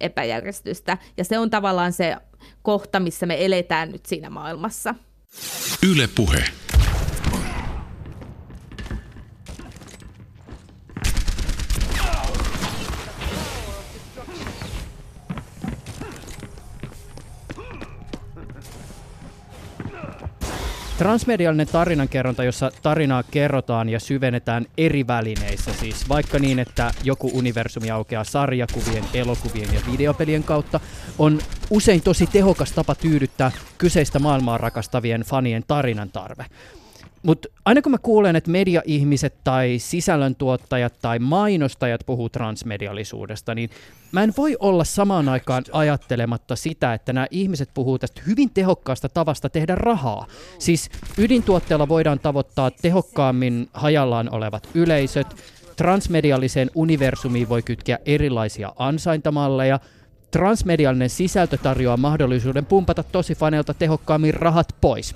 epäjärjestystä. 0.00 0.98
Ja 1.16 1.24
se 1.24 1.38
on 1.38 1.50
tavallaan 1.50 1.92
se 1.92 2.16
kohta, 2.62 3.00
missä 3.00 3.26
me 3.26 3.44
eletään 3.44 3.92
nyt 3.92 4.06
siinä 4.06 4.30
maailmassa. 4.30 4.94
Yle 5.90 6.08
puhe. 6.14 6.44
Transmediallinen 20.98 21.66
tarinankerronta, 21.66 22.44
jossa 22.44 22.70
tarinaa 22.82 23.22
kerrotaan 23.22 23.88
ja 23.88 24.00
syvennetään 24.00 24.66
eri 24.78 25.06
välineissä, 25.06 25.72
siis 25.72 26.08
vaikka 26.08 26.38
niin, 26.38 26.58
että 26.58 26.90
joku 27.04 27.30
universumi 27.34 27.90
aukeaa 27.90 28.24
sarjakuvien, 28.24 29.04
elokuvien 29.14 29.74
ja 29.74 29.80
videopelien 29.92 30.44
kautta, 30.44 30.80
on 31.18 31.38
usein 31.70 32.02
tosi 32.02 32.26
tehokas 32.26 32.72
tapa 32.72 32.94
tyydyttää 32.94 33.52
kyseistä 33.78 34.18
maailmaa 34.18 34.58
rakastavien 34.58 35.20
fanien 35.20 35.64
tarinan 35.68 36.10
tarve. 36.10 36.44
Mutta 37.24 37.48
aina 37.64 37.82
kun 37.82 37.92
mä 37.92 37.98
kuulen, 37.98 38.36
että 38.36 38.50
media-ihmiset 38.50 39.34
tai 39.44 39.76
sisällöntuottajat 39.78 40.94
tai 41.02 41.18
mainostajat 41.18 42.00
puhuu 42.06 42.28
transmediallisuudesta, 42.28 43.54
niin 43.54 43.70
mä 44.12 44.22
en 44.22 44.32
voi 44.36 44.56
olla 44.60 44.84
samaan 44.84 45.28
aikaan 45.28 45.64
ajattelematta 45.72 46.56
sitä, 46.56 46.94
että 46.94 47.12
nämä 47.12 47.26
ihmiset 47.30 47.70
puhuu 47.74 47.98
tästä 47.98 48.22
hyvin 48.26 48.50
tehokkaasta 48.50 49.08
tavasta 49.08 49.50
tehdä 49.50 49.74
rahaa. 49.74 50.26
Siis 50.58 50.90
ydintuotteella 51.18 51.88
voidaan 51.88 52.18
tavoittaa 52.18 52.70
tehokkaammin 52.70 53.68
hajallaan 53.72 54.34
olevat 54.34 54.68
yleisöt, 54.74 55.26
transmedialliseen 55.76 56.70
universumiin 56.74 57.48
voi 57.48 57.62
kytkeä 57.62 57.98
erilaisia 58.06 58.72
ansaintamalleja, 58.76 59.80
transmediallinen 60.30 61.10
sisältö 61.10 61.56
tarjoaa 61.56 61.96
mahdollisuuden 61.96 62.66
pumpata 62.66 63.02
tosi 63.02 63.34
fanelta 63.34 63.74
tehokkaammin 63.74 64.34
rahat 64.34 64.68
pois. 64.80 65.14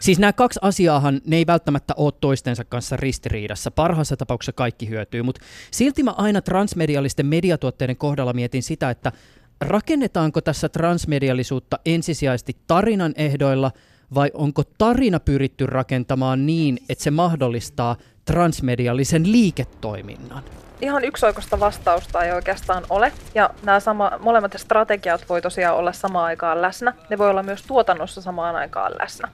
Siis 0.00 0.18
nämä 0.18 0.32
kaksi 0.32 0.58
asiaahan, 0.62 1.20
ne 1.26 1.36
ei 1.36 1.46
välttämättä 1.46 1.94
ole 1.96 2.12
toistensa 2.20 2.64
kanssa 2.64 2.96
ristiriidassa. 2.96 3.70
Parhaassa 3.70 4.16
tapauksessa 4.16 4.52
kaikki 4.52 4.88
hyötyy, 4.88 5.22
mutta 5.22 5.40
silti 5.70 6.02
mä 6.02 6.10
aina 6.10 6.42
transmediallisten 6.42 7.26
mediatuotteiden 7.26 7.96
kohdalla 7.96 8.32
mietin 8.32 8.62
sitä, 8.62 8.90
että 8.90 9.12
rakennetaanko 9.60 10.40
tässä 10.40 10.68
transmediallisuutta 10.68 11.78
ensisijaisesti 11.86 12.56
tarinan 12.66 13.12
ehdoilla 13.16 13.72
vai 14.14 14.30
onko 14.34 14.62
tarina 14.78 15.20
pyritty 15.20 15.66
rakentamaan 15.66 16.46
niin, 16.46 16.78
että 16.88 17.04
se 17.04 17.10
mahdollistaa 17.10 17.96
transmediallisen 18.24 19.32
liiketoiminnan? 19.32 20.42
ihan 20.80 21.04
yksioikoista 21.04 21.60
vastausta 21.60 22.24
ei 22.24 22.32
oikeastaan 22.32 22.84
ole. 22.90 23.12
Ja 23.34 23.50
nämä 23.62 23.80
sama, 23.80 24.12
molemmat 24.20 24.54
strategiat 24.56 25.28
voi 25.28 25.42
tosiaan 25.42 25.76
olla 25.76 25.92
samaan 25.92 26.24
aikaan 26.24 26.62
läsnä. 26.62 26.94
Ne 27.10 27.18
voi 27.18 27.30
olla 27.30 27.42
myös 27.42 27.62
tuotannossa 27.62 28.22
samaan 28.22 28.56
aikaan 28.56 28.92
läsnä. 28.98 29.28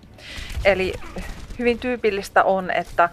Eli 0.65 0.93
hyvin 1.59 1.79
tyypillistä 1.79 2.45
on, 2.45 2.71
että 2.71 3.09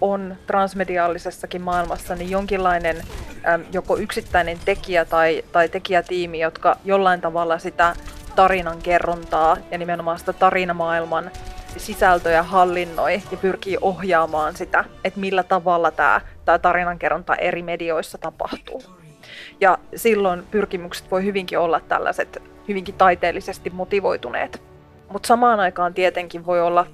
on 0.00 0.36
transmediaalisessakin 0.46 1.62
maailmassa 1.62 2.14
niin 2.14 2.30
jonkinlainen 2.30 2.96
joko 3.72 3.96
yksittäinen 3.96 4.58
tekijä 4.64 5.04
tai, 5.04 5.44
tai 5.52 5.68
tekijätiimi, 5.68 6.40
jotka 6.40 6.76
jollain 6.84 7.20
tavalla 7.20 7.58
sitä 7.58 7.96
tarinan 8.36 8.78
kerrontaa 8.82 9.56
ja 9.70 9.78
nimenomaan 9.78 10.18
sitä 10.18 10.32
tarinamaailman 10.32 11.30
sisältöjä 11.76 12.42
hallinnoi 12.42 13.22
ja 13.30 13.36
pyrkii 13.36 13.78
ohjaamaan 13.80 14.56
sitä, 14.56 14.84
että 15.04 15.20
millä 15.20 15.42
tavalla 15.42 15.90
tämä, 15.90 16.20
tämä 16.44 16.58
tarinankerronta 16.58 17.34
eri 17.34 17.62
medioissa 17.62 18.18
tapahtuu. 18.18 18.82
Ja 19.60 19.78
silloin 19.96 20.42
pyrkimykset 20.50 21.10
voi 21.10 21.24
hyvinkin 21.24 21.58
olla 21.58 21.80
tällaiset 21.80 22.42
hyvinkin 22.68 22.94
taiteellisesti 22.94 23.70
motivoituneet. 23.70 24.62
Mutta 25.12 25.26
samaan 25.26 25.60
aikaan 25.60 25.94
tietenkin 25.94 26.46
voi 26.46 26.60
olla 26.60 26.86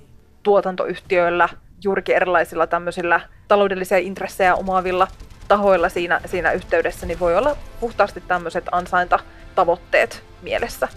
tuotantoyhtiöillä, 0.43 1.49
juurikin 1.85 2.17
erilaisilla 2.17 2.67
tämmöisillä 2.67 3.21
taloudellisia 3.49 3.99
intressejä 3.99 4.55
omaavilla 4.55 5.09
tahoilla 5.49 5.88
siinä, 5.88 6.21
siinä 6.26 6.53
yhteydessä, 6.53 7.07
niin 7.07 7.21
voi 7.21 7.37
olla 7.37 7.57
puhtaasti 7.81 8.23
tämmöiset 8.29 8.64
ansaintatavoitteet 8.73 10.34
mielessä. 10.45 10.89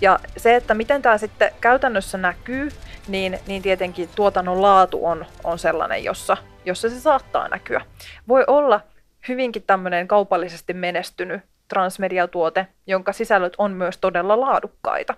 Ja 0.00 0.18
se, 0.36 0.56
että 0.56 0.74
miten 0.74 1.02
tämä 1.02 1.18
sitten 1.18 1.50
käytännössä 1.60 2.18
näkyy, 2.18 2.68
niin, 3.08 3.38
niin 3.46 3.62
tietenkin 3.62 4.08
tuotannon 4.14 4.62
laatu 4.62 5.06
on, 5.06 5.26
on 5.44 5.58
sellainen, 5.58 6.04
jossa, 6.04 6.36
jossa 6.64 6.90
se 6.90 7.00
saattaa 7.00 7.48
näkyä. 7.48 7.80
Voi 8.28 8.44
olla 8.46 8.80
hyvinkin 9.28 9.62
tämmöinen 9.62 10.08
kaupallisesti 10.08 10.74
menestynyt 10.74 11.40
transmediatuote, 11.68 12.66
jonka 12.86 13.12
sisällöt 13.12 13.52
on 13.58 13.72
myös 13.72 13.98
todella 13.98 14.40
laadukkaita, 14.40 15.14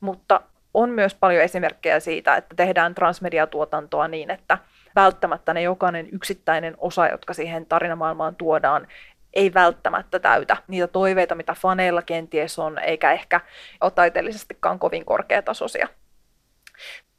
mutta 0.00 0.40
on 0.74 0.90
myös 0.90 1.14
paljon 1.14 1.42
esimerkkejä 1.42 2.00
siitä, 2.00 2.36
että 2.36 2.56
tehdään 2.56 2.94
transmediatuotantoa 2.94 4.08
niin, 4.08 4.30
että 4.30 4.58
välttämättä 4.96 5.54
ne 5.54 5.62
jokainen 5.62 6.08
yksittäinen 6.12 6.74
osa, 6.78 7.06
jotka 7.08 7.34
siihen 7.34 7.66
tarinamaailmaan 7.66 8.36
tuodaan, 8.36 8.86
ei 9.34 9.54
välttämättä 9.54 10.18
täytä 10.18 10.56
niitä 10.68 10.86
toiveita, 10.86 11.34
mitä 11.34 11.54
faneilla 11.54 12.02
kenties 12.02 12.58
on, 12.58 12.78
eikä 12.78 13.12
ehkä 13.12 13.40
ole 13.80 13.90
taiteellisestikaan 13.90 14.78
kovin 14.78 15.04
korkeatasoisia. 15.04 15.88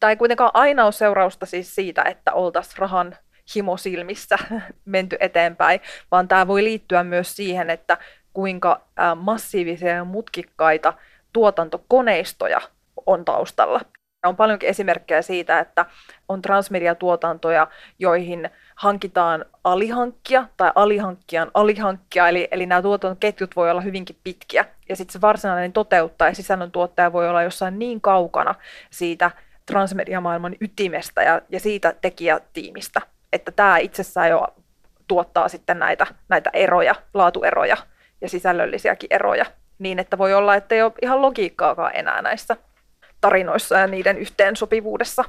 Ei 0.10 0.16
kuitenkaan 0.16 0.52
aina 0.54 0.84
ole 0.84 0.92
seurausta 0.92 1.46
siis 1.46 1.76
siitä, 1.76 2.02
että 2.02 2.34
oltaisiin 2.34 2.78
rahan 2.78 3.16
himosilmissä 3.56 4.38
menty 4.86 5.18
eteenpäin, 5.20 5.80
vaan 6.12 6.28
tämä 6.28 6.48
voi 6.48 6.64
liittyä 6.64 7.04
myös 7.04 7.36
siihen, 7.36 7.70
että 7.70 7.98
kuinka 8.34 8.82
massiivisia 9.16 9.90
ja 9.90 10.04
mutkikkaita 10.04 10.94
tuotantokoneistoja 11.34 12.62
on 13.06 13.26
taustalla. 13.26 13.82
On 14.26 14.36
paljonkin 14.36 14.70
esimerkkejä 14.70 15.22
siitä, 15.22 15.60
että 15.60 15.86
on 16.30 16.42
transmediatuotantoja, 16.42 17.68
joihin 18.00 18.50
hankitaan 18.76 19.46
alihankkia 19.64 20.48
tai 20.58 20.72
alihankkijan 20.76 21.52
alihankkia, 21.54 22.30
eli, 22.30 22.48
eli 22.52 22.66
nämä 22.66 22.82
tuotantoketjut 22.82 23.56
voi 23.56 23.72
olla 23.72 23.82
hyvinkin 23.82 24.16
pitkiä. 24.24 24.66
Ja 24.90 24.96
sitten 24.96 25.14
se 25.14 25.22
varsinainen 25.22 25.74
toteuttaja 25.74 26.30
ja 26.30 26.36
sisällöntuottaja 26.36 27.14
voi 27.14 27.30
olla 27.30 27.44
jossain 27.44 27.80
niin 27.80 28.02
kaukana 28.02 28.56
siitä 28.90 29.32
transmediamaailman 29.66 30.56
ytimestä 30.62 31.24
ja, 31.24 31.42
ja 31.50 31.60
siitä 31.60 31.94
tekijätiimistä, 32.02 33.02
että 33.34 33.52
tämä 33.52 33.78
itsessään 33.78 34.30
jo 34.30 34.48
tuottaa 35.08 35.48
sitten 35.48 35.80
näitä, 35.80 36.08
näitä 36.30 36.50
eroja, 36.54 36.96
laatueroja 37.14 37.78
ja 38.22 38.30
sisällöllisiäkin 38.30 39.08
eroja, 39.10 39.46
niin 39.80 40.00
että 40.00 40.18
voi 40.18 40.34
olla, 40.34 40.56
että 40.56 40.76
ei 40.76 40.82
ole 40.82 40.94
ihan 41.02 41.22
logiikkaakaan 41.22 41.96
enää 41.96 42.22
näissä 42.22 42.58
tarinoissa 43.22 43.78
ja 43.78 43.88
niiden 43.88 44.18
yhteensopivuudessa. 44.18 45.24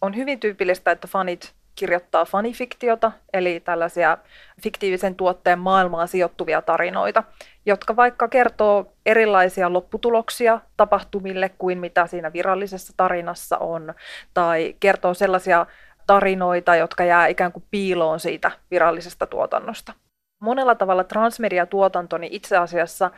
On 0.00 0.16
hyvin 0.16 0.40
tyypillistä, 0.40 0.90
että 0.90 1.08
fanit 1.08 1.54
kirjoittaa 1.74 2.24
fanifiktiota, 2.24 3.12
eli 3.32 3.60
tällaisia 3.60 4.18
fiktiivisen 4.62 5.14
tuotteen 5.14 5.58
maailmaan 5.58 6.08
sijoittuvia 6.08 6.62
tarinoita, 6.62 7.22
jotka 7.66 7.96
vaikka 7.96 8.28
kertoo 8.28 8.92
erilaisia 9.06 9.72
lopputuloksia 9.72 10.60
tapahtumille 10.76 11.48
kuin 11.48 11.78
mitä 11.78 12.06
siinä 12.06 12.32
virallisessa 12.32 12.92
tarinassa 12.96 13.58
on, 13.58 13.94
tai 14.34 14.76
kertoo 14.80 15.14
sellaisia 15.14 15.66
tarinoita, 16.06 16.76
jotka 16.76 17.04
jää 17.04 17.26
ikään 17.26 17.52
kuin 17.52 17.64
piiloon 17.70 18.20
siitä 18.20 18.50
virallisesta 18.70 19.26
tuotannosta. 19.26 19.92
Monella 20.40 20.74
tavalla 20.74 21.04
transmediatuotanto 21.04 22.18
niin 22.18 22.32
itse 22.32 22.56
asiassa 22.56 23.10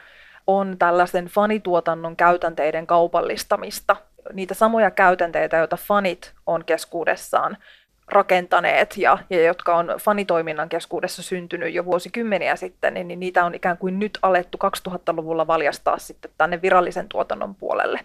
on 0.47 0.79
tällaisen 0.79 1.27
fanituotannon 1.27 2.17
käytänteiden 2.17 2.87
kaupallistamista. 2.87 3.97
Niitä 4.33 4.55
samoja 4.55 4.91
käytänteitä, 4.91 5.57
joita 5.57 5.77
fanit 5.77 6.33
on 6.47 6.65
keskuudessaan 6.65 7.57
rakentaneet 8.09 8.97
ja, 8.97 9.19
ja 9.31 9.45
jotka 9.45 9.77
on 9.77 9.95
fanitoiminnan 10.01 10.69
keskuudessa 10.69 11.23
syntynyt 11.23 11.75
jo 11.75 11.85
vuosikymmeniä 11.85 12.57
sitten, 12.57 12.95
niin, 12.95 13.09
niin 13.09 13.21
niitä 13.21 13.45
on 13.45 13.55
ikään 13.55 13.79
kuin 13.79 13.99
nyt 13.99 14.19
alettu 14.23 14.59
2000-luvulla 14.89 15.47
valjastaa 15.47 15.99
sitten 15.99 16.31
tänne 16.39 16.63
virallisen 16.63 17.09
tuotannon 17.09 17.55
puolelle. 17.55 18.01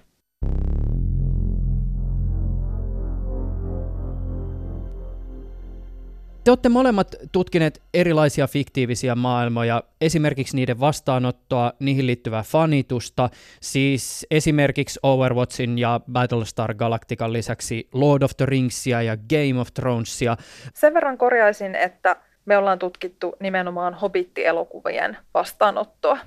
Te 6.49 6.51
olette 6.51 6.69
molemmat 6.69 7.15
tutkineet 7.31 7.81
erilaisia 7.93 8.47
fiktiivisiä 8.47 9.15
maailmoja, 9.15 9.83
esimerkiksi 10.01 10.55
niiden 10.55 10.79
vastaanottoa, 10.79 11.73
niihin 11.79 12.07
liittyvää 12.07 12.43
fanitusta, 12.43 13.29
siis 13.61 14.27
esimerkiksi 14.31 14.99
Overwatchin 15.03 15.79
ja 15.79 15.99
Battlestar 16.11 16.73
Galactican 16.73 17.33
lisäksi 17.33 17.89
Lord 17.93 18.21
of 18.21 18.31
the 18.37 18.45
Ringsia 18.45 19.01
ja 19.01 19.17
Game 19.17 19.61
of 19.61 19.67
Thronesia. 19.73 20.37
Sen 20.73 20.93
verran 20.93 21.17
korjaisin, 21.17 21.75
että 21.75 22.15
me 22.45 22.57
ollaan 22.57 22.79
tutkittu 22.79 23.35
nimenomaan 23.39 23.93
Hobbit-elokuvien 23.93 25.17
vastaanottoa. 25.33 26.17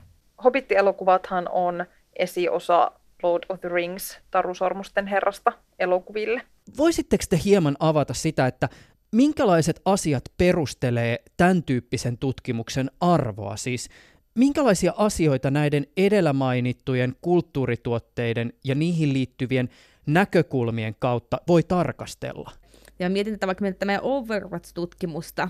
Hobbit-elokuvathan 0.45 1.49
on 1.53 1.87
esiosa 2.17 2.93
Lord 3.23 3.45
of 3.49 3.61
the 3.61 3.69
Rings, 3.69 4.19
Taru 4.31 4.55
Sormusten 4.55 5.07
herrasta 5.07 5.53
elokuville. 5.79 6.43
Voisitteko 6.79 7.25
te 7.31 7.39
hieman 7.45 7.77
avata 7.81 8.15
sitä, 8.15 8.47
että 8.47 8.69
minkälaiset 9.13 9.81
asiat 9.85 10.25
perustelee 10.37 11.23
tämän 11.37 11.63
tyyppisen 11.63 12.19
tutkimuksen 12.19 12.91
arvoa? 13.01 13.57
Siis 13.57 13.89
minkälaisia 14.35 14.93
asioita 14.97 15.51
näiden 15.51 15.87
edellä 15.97 16.33
mainittujen 16.33 17.17
kulttuurituotteiden 17.21 18.53
ja 18.65 18.75
niihin 18.75 19.13
liittyvien 19.13 19.69
näkökulmien 20.07 20.97
kautta 20.99 21.41
voi 21.49 21.63
tarkastella? 21.63 22.51
Ja 22.99 23.11
mietin, 23.11 23.35
että 23.35 23.47
vaikka 23.47 23.73
tämä 23.79 23.99
Overwatch-tutkimusta, 24.03 25.49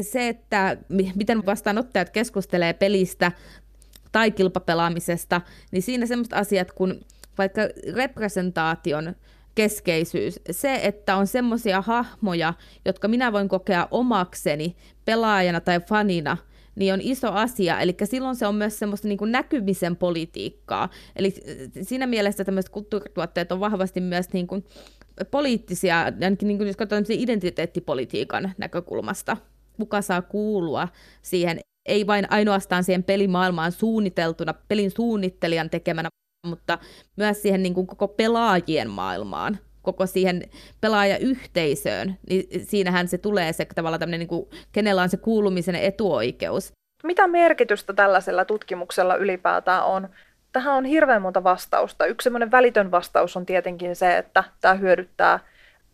se, 0.00 0.28
että 0.28 0.76
miten 1.14 1.46
vastaanottajat 1.46 2.10
keskustelee 2.10 2.72
pelistä 2.72 3.32
tai 4.12 4.30
kilpapelaamisesta, 4.30 5.40
niin 5.70 5.82
siinä 5.82 6.06
semmoista 6.06 6.36
asiat 6.36 6.72
kuin 6.72 7.00
vaikka 7.38 7.62
representaation 7.94 9.14
keskeisyys. 9.58 10.40
Se, 10.50 10.80
että 10.82 11.16
on 11.16 11.26
semmoisia 11.26 11.82
hahmoja, 11.82 12.54
jotka 12.84 13.08
minä 13.08 13.32
voin 13.32 13.48
kokea 13.48 13.88
omakseni 13.90 14.76
pelaajana 15.04 15.60
tai 15.60 15.80
fanina, 15.80 16.36
niin 16.74 16.92
on 16.94 17.00
iso 17.02 17.32
asia. 17.32 17.80
Eli 17.80 17.96
silloin 18.04 18.36
se 18.36 18.46
on 18.46 18.54
myös 18.54 18.78
semmoista 18.78 19.08
niin 19.08 19.18
kuin 19.18 19.32
näkymisen 19.32 19.96
politiikkaa. 19.96 20.88
Eli 21.16 21.34
siinä 21.82 22.06
mielessä 22.06 22.44
tämmöiset 22.44 22.70
kulttuurituotteet 22.70 23.52
on 23.52 23.60
vahvasti 23.60 24.00
myös 24.00 24.32
niin 24.32 24.46
kuin 24.46 24.64
poliittisia, 25.30 26.02
ainakin 26.02 26.48
niin 26.48 26.58
kuin 26.58 26.66
jos 26.66 26.76
katsotaan 26.76 27.04
identiteettipolitiikan 27.08 28.52
näkökulmasta. 28.58 29.36
Kuka 29.76 30.02
saa 30.02 30.22
kuulua 30.22 30.88
siihen, 31.22 31.60
ei 31.86 32.06
vain 32.06 32.26
ainoastaan 32.32 32.84
siihen 32.84 33.04
pelimaailmaan 33.04 33.72
suunniteltuna, 33.72 34.54
pelin 34.68 34.90
suunnittelijan 34.90 35.70
tekemänä, 35.70 36.08
mutta 36.48 36.78
myös 37.16 37.42
siihen 37.42 37.62
niin 37.62 37.74
kuin 37.74 37.86
koko 37.86 38.08
pelaajien 38.08 38.90
maailmaan, 38.90 39.58
koko 39.82 40.06
siihen 40.06 40.42
pelaajayhteisöön, 40.80 42.18
niin 42.28 42.66
siinähän 42.66 43.08
se 43.08 43.18
tulee 43.18 43.52
se 43.52 43.64
tavallaan 43.64 44.00
tämmöinen, 44.00 44.20
niin 44.20 44.28
kuin, 44.28 44.50
kenellä 44.72 45.02
on 45.02 45.08
se 45.08 45.16
kuulumisen 45.16 45.74
etuoikeus. 45.74 46.72
Mitä 47.04 47.26
merkitystä 47.26 47.92
tällaisella 47.92 48.44
tutkimuksella 48.44 49.16
ylipäätään 49.16 49.84
on? 49.84 50.08
Tähän 50.52 50.74
on 50.74 50.84
hirveän 50.84 51.22
monta 51.22 51.44
vastausta. 51.44 52.06
Yksi 52.06 52.24
semmoinen 52.24 52.50
välitön 52.50 52.90
vastaus 52.90 53.36
on 53.36 53.46
tietenkin 53.46 53.96
se, 53.96 54.18
että 54.18 54.44
tämä 54.60 54.74
hyödyttää 54.74 55.40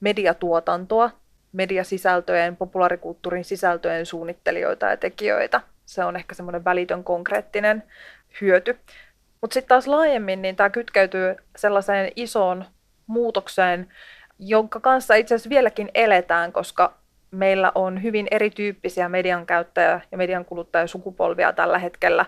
mediatuotantoa, 0.00 1.10
mediasisältöjen, 1.52 2.56
populaarikulttuurin 2.56 3.44
sisältöjen 3.44 4.06
suunnittelijoita 4.06 4.86
ja 4.86 4.96
tekijöitä. 4.96 5.60
Se 5.84 6.04
on 6.04 6.16
ehkä 6.16 6.34
semmoinen 6.34 6.64
välitön 6.64 7.04
konkreettinen 7.04 7.82
hyöty. 8.40 8.78
Mutta 9.44 9.54
sitten 9.54 9.68
taas 9.68 9.87
laajemmin 9.87 10.42
niin 10.42 10.57
tämä 10.57 10.70
kytkeytyy 10.70 11.37
sellaiseen 11.57 12.12
isoon 12.16 12.64
muutokseen, 13.07 13.88
jonka 14.38 14.80
kanssa 14.80 15.14
itse 15.14 15.35
asiassa 15.35 15.50
vieläkin 15.50 15.90
eletään, 15.94 16.52
koska 16.52 16.94
meillä 17.30 17.72
on 17.74 18.02
hyvin 18.02 18.28
erityyppisiä 18.30 19.09
median 19.09 19.46
käyttäjä- 19.46 20.00
ja 20.12 20.18
median 20.18 20.44
kuluttajasukupolvia 20.44 21.52
tällä 21.52 21.78
hetkellä 21.78 22.26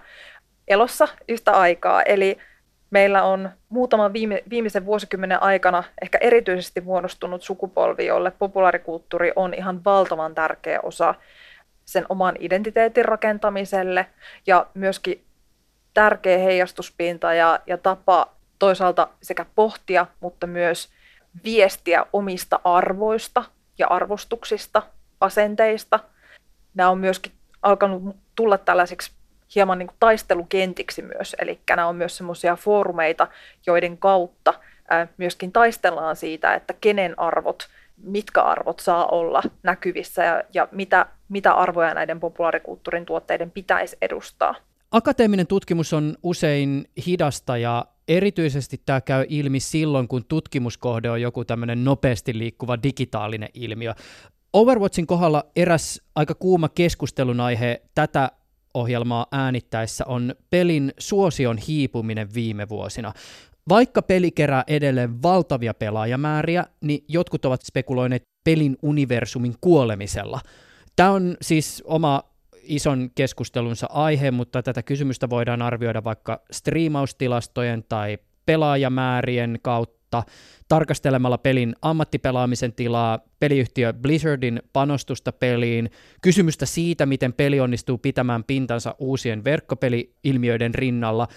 elossa 0.69 1.09
yhtä 1.29 1.53
aikaa. 1.53 2.03
Eli 2.03 2.39
meillä 2.91 3.23
on 3.23 3.51
muutaman 3.69 4.13
viime, 4.13 4.43
viimeisen 4.51 4.87
vuosikymmenen 4.87 5.43
aikana 5.43 5.85
ehkä 6.03 6.19
erityisesti 6.21 6.81
muodostunut 6.81 7.43
sukupolvi, 7.43 8.07
jolle 8.07 8.31
populaarikulttuuri 8.31 9.33
on 9.37 9.55
ihan 9.55 9.85
valtavan 9.85 10.35
tärkeä 10.35 10.81
osa 10.83 11.15
sen 11.85 12.07
oman 12.09 12.37
identiteetin 12.39 13.05
rakentamiselle 13.05 14.07
ja 14.47 14.67
myöskin 14.75 15.26
tärkeä 15.97 16.39
heijastuspinta 16.39 17.35
ja, 17.35 17.61
ja 17.67 17.79
tapa 17.79 18.33
toisaalta 18.59 19.09
sekä 19.23 19.47
pohtia, 19.55 20.07
mutta 20.21 20.47
myös 20.47 20.89
viestiä 21.45 22.07
omista 22.13 22.61
arvoista 22.65 23.45
ja 23.79 23.87
arvostuksista, 23.87 24.83
asenteista. 25.21 26.01
Nämä 26.75 26.91
on 26.91 26.99
myöskin 26.99 27.33
alkanut 27.63 28.17
tulla 28.35 28.59
tällaisiksi 28.59 29.13
hieman 29.55 29.79
niin 29.79 29.87
kuin 29.87 29.97
taistelukentiksi 30.01 31.03
myös, 31.03 31.37
eli 31.39 31.61
nämä 31.71 31.87
on 31.87 31.97
myös 31.97 32.17
semmoisia 32.17 32.57
foorumeita, 32.57 33.29
joiden 33.67 33.99
kautta 33.99 34.55
myöskin 35.17 35.53
taistellaan 35.53 36.17
siitä, 36.17 36.55
että 36.55 36.75
kenen 36.81 37.19
arvot, 37.19 37.69
mitkä 37.97 38.43
arvot 38.43 38.81
saa 38.81 39.07
olla 39.07 39.43
näkyvissä 39.63 40.25
ja, 40.25 40.43
ja 40.55 40.69
mitä, 40.71 41.07
mitä 41.29 41.53
arvoja 41.53 41.95
näiden 41.95 42.21
populaarikulttuurin 42.21 43.07
tuotteiden 43.07 43.51
pitäisi 43.51 43.97
edustaa. 44.03 44.55
Akateeminen 44.91 45.47
tutkimus 45.47 45.93
on 45.93 46.17
usein 46.23 46.85
hidasta 47.07 47.57
ja 47.57 47.87
erityisesti 48.09 48.81
tämä 48.87 49.01
käy 49.01 49.27
ilmi 49.29 49.61
silloin, 49.61 50.09
kun 50.09 50.25
tutkimuskohde 50.25 51.11
on 51.11 51.21
joku 51.21 51.45
tämmöinen 51.45 51.85
nopeasti 51.85 52.39
liikkuva 52.39 52.83
digitaalinen 52.83 53.49
ilmiö. 53.55 53.95
Overwatchin 54.53 55.07
kohdalla 55.07 55.45
eräs 55.57 56.03
aika 56.15 56.35
kuuma 56.35 56.69
keskustelun 56.69 57.41
aihe 57.41 57.83
tätä 57.95 58.31
ohjelmaa 58.75 59.27
äänittäessä 59.33 60.05
on 60.07 60.35
pelin 60.51 60.93
suosion 60.99 61.59
hiipuminen 61.59 62.35
viime 62.35 62.69
vuosina. 62.69 63.13
Vaikka 63.69 64.03
peli 64.03 64.31
kerää 64.31 64.65
edelleen 64.67 65.23
valtavia 65.23 65.75
pelaajamääriä, 65.75 66.65
niin 66.81 67.05
jotkut 67.09 67.45
ovat 67.45 67.63
spekuloineet 67.63 68.23
pelin 68.45 68.77
universumin 68.83 69.55
kuolemisella. 69.61 70.41
Tämä 70.97 71.11
on 71.11 71.37
siis 71.43 71.83
oma 71.87 72.23
ison 72.67 73.11
keskustelunsa 73.15 73.87
aihe, 73.91 74.31
mutta 74.31 74.63
tätä 74.63 74.83
kysymystä 74.83 75.31
voidaan 75.31 75.63
arvioida 75.63 76.05
vaikka 76.05 76.43
striimaustilastojen 76.51 77.85
tai 77.89 78.19
pelaajamäärien 78.47 79.59
kautta, 79.63 80.23
tarkastelemalla 80.69 81.39
pelin 81.39 81.75
ammattipelaamisen 81.83 82.73
tilaa, 82.73 83.19
peliyhtiö 83.41 83.93
Blizzardin 83.93 84.63
panostusta 84.73 85.33
peliin, 85.33 85.91
kysymystä 86.23 86.67
siitä, 86.67 87.07
miten 87.07 87.33
peli 87.33 87.61
onnistuu 87.61 87.99
pitämään 87.99 88.45
pintansa 88.45 88.95
uusien 88.99 89.45
verkkopeli-ilmiöiden 89.45 90.75
rinnalla. 90.75 91.29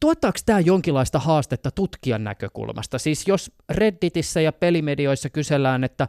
Tuottaako 0.00 0.38
tämä 0.46 0.60
jonkinlaista 0.60 1.18
haastetta 1.18 1.70
tutkijan 1.70 2.24
näkökulmasta? 2.24 2.98
Siis 2.98 3.28
jos 3.28 3.52
Redditissä 3.70 4.40
ja 4.40 4.52
pelimedioissa 4.52 5.30
kysellään, 5.30 5.84
että 5.84 6.08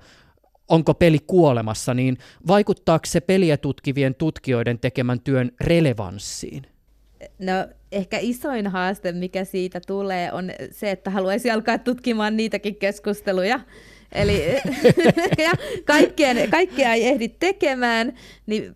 onko 0.69 0.93
peli 0.93 1.19
kuolemassa, 1.27 1.93
niin 1.93 2.17
vaikuttaako 2.47 3.05
se 3.05 3.21
peliä 3.21 3.57
tutkivien 3.57 4.15
tutkijoiden 4.15 4.79
tekemän 4.79 5.19
työn 5.19 5.51
relevanssiin? 5.61 6.63
No 7.39 7.53
ehkä 7.91 8.17
isoin 8.21 8.67
haaste, 8.67 9.11
mikä 9.11 9.45
siitä 9.45 9.81
tulee, 9.87 10.31
on 10.31 10.51
se, 10.71 10.91
että 10.91 11.09
haluaisi 11.09 11.51
alkaa 11.51 11.77
tutkimaan 11.77 12.37
niitäkin 12.37 12.75
keskusteluja. 12.75 13.59
Eli 14.11 14.43
ja 15.45 15.51
kaikkien, 15.85 16.49
kaikkia 16.49 16.93
ei 16.93 17.07
ehdi 17.07 17.29
tekemään, 17.29 18.13
niin 18.45 18.75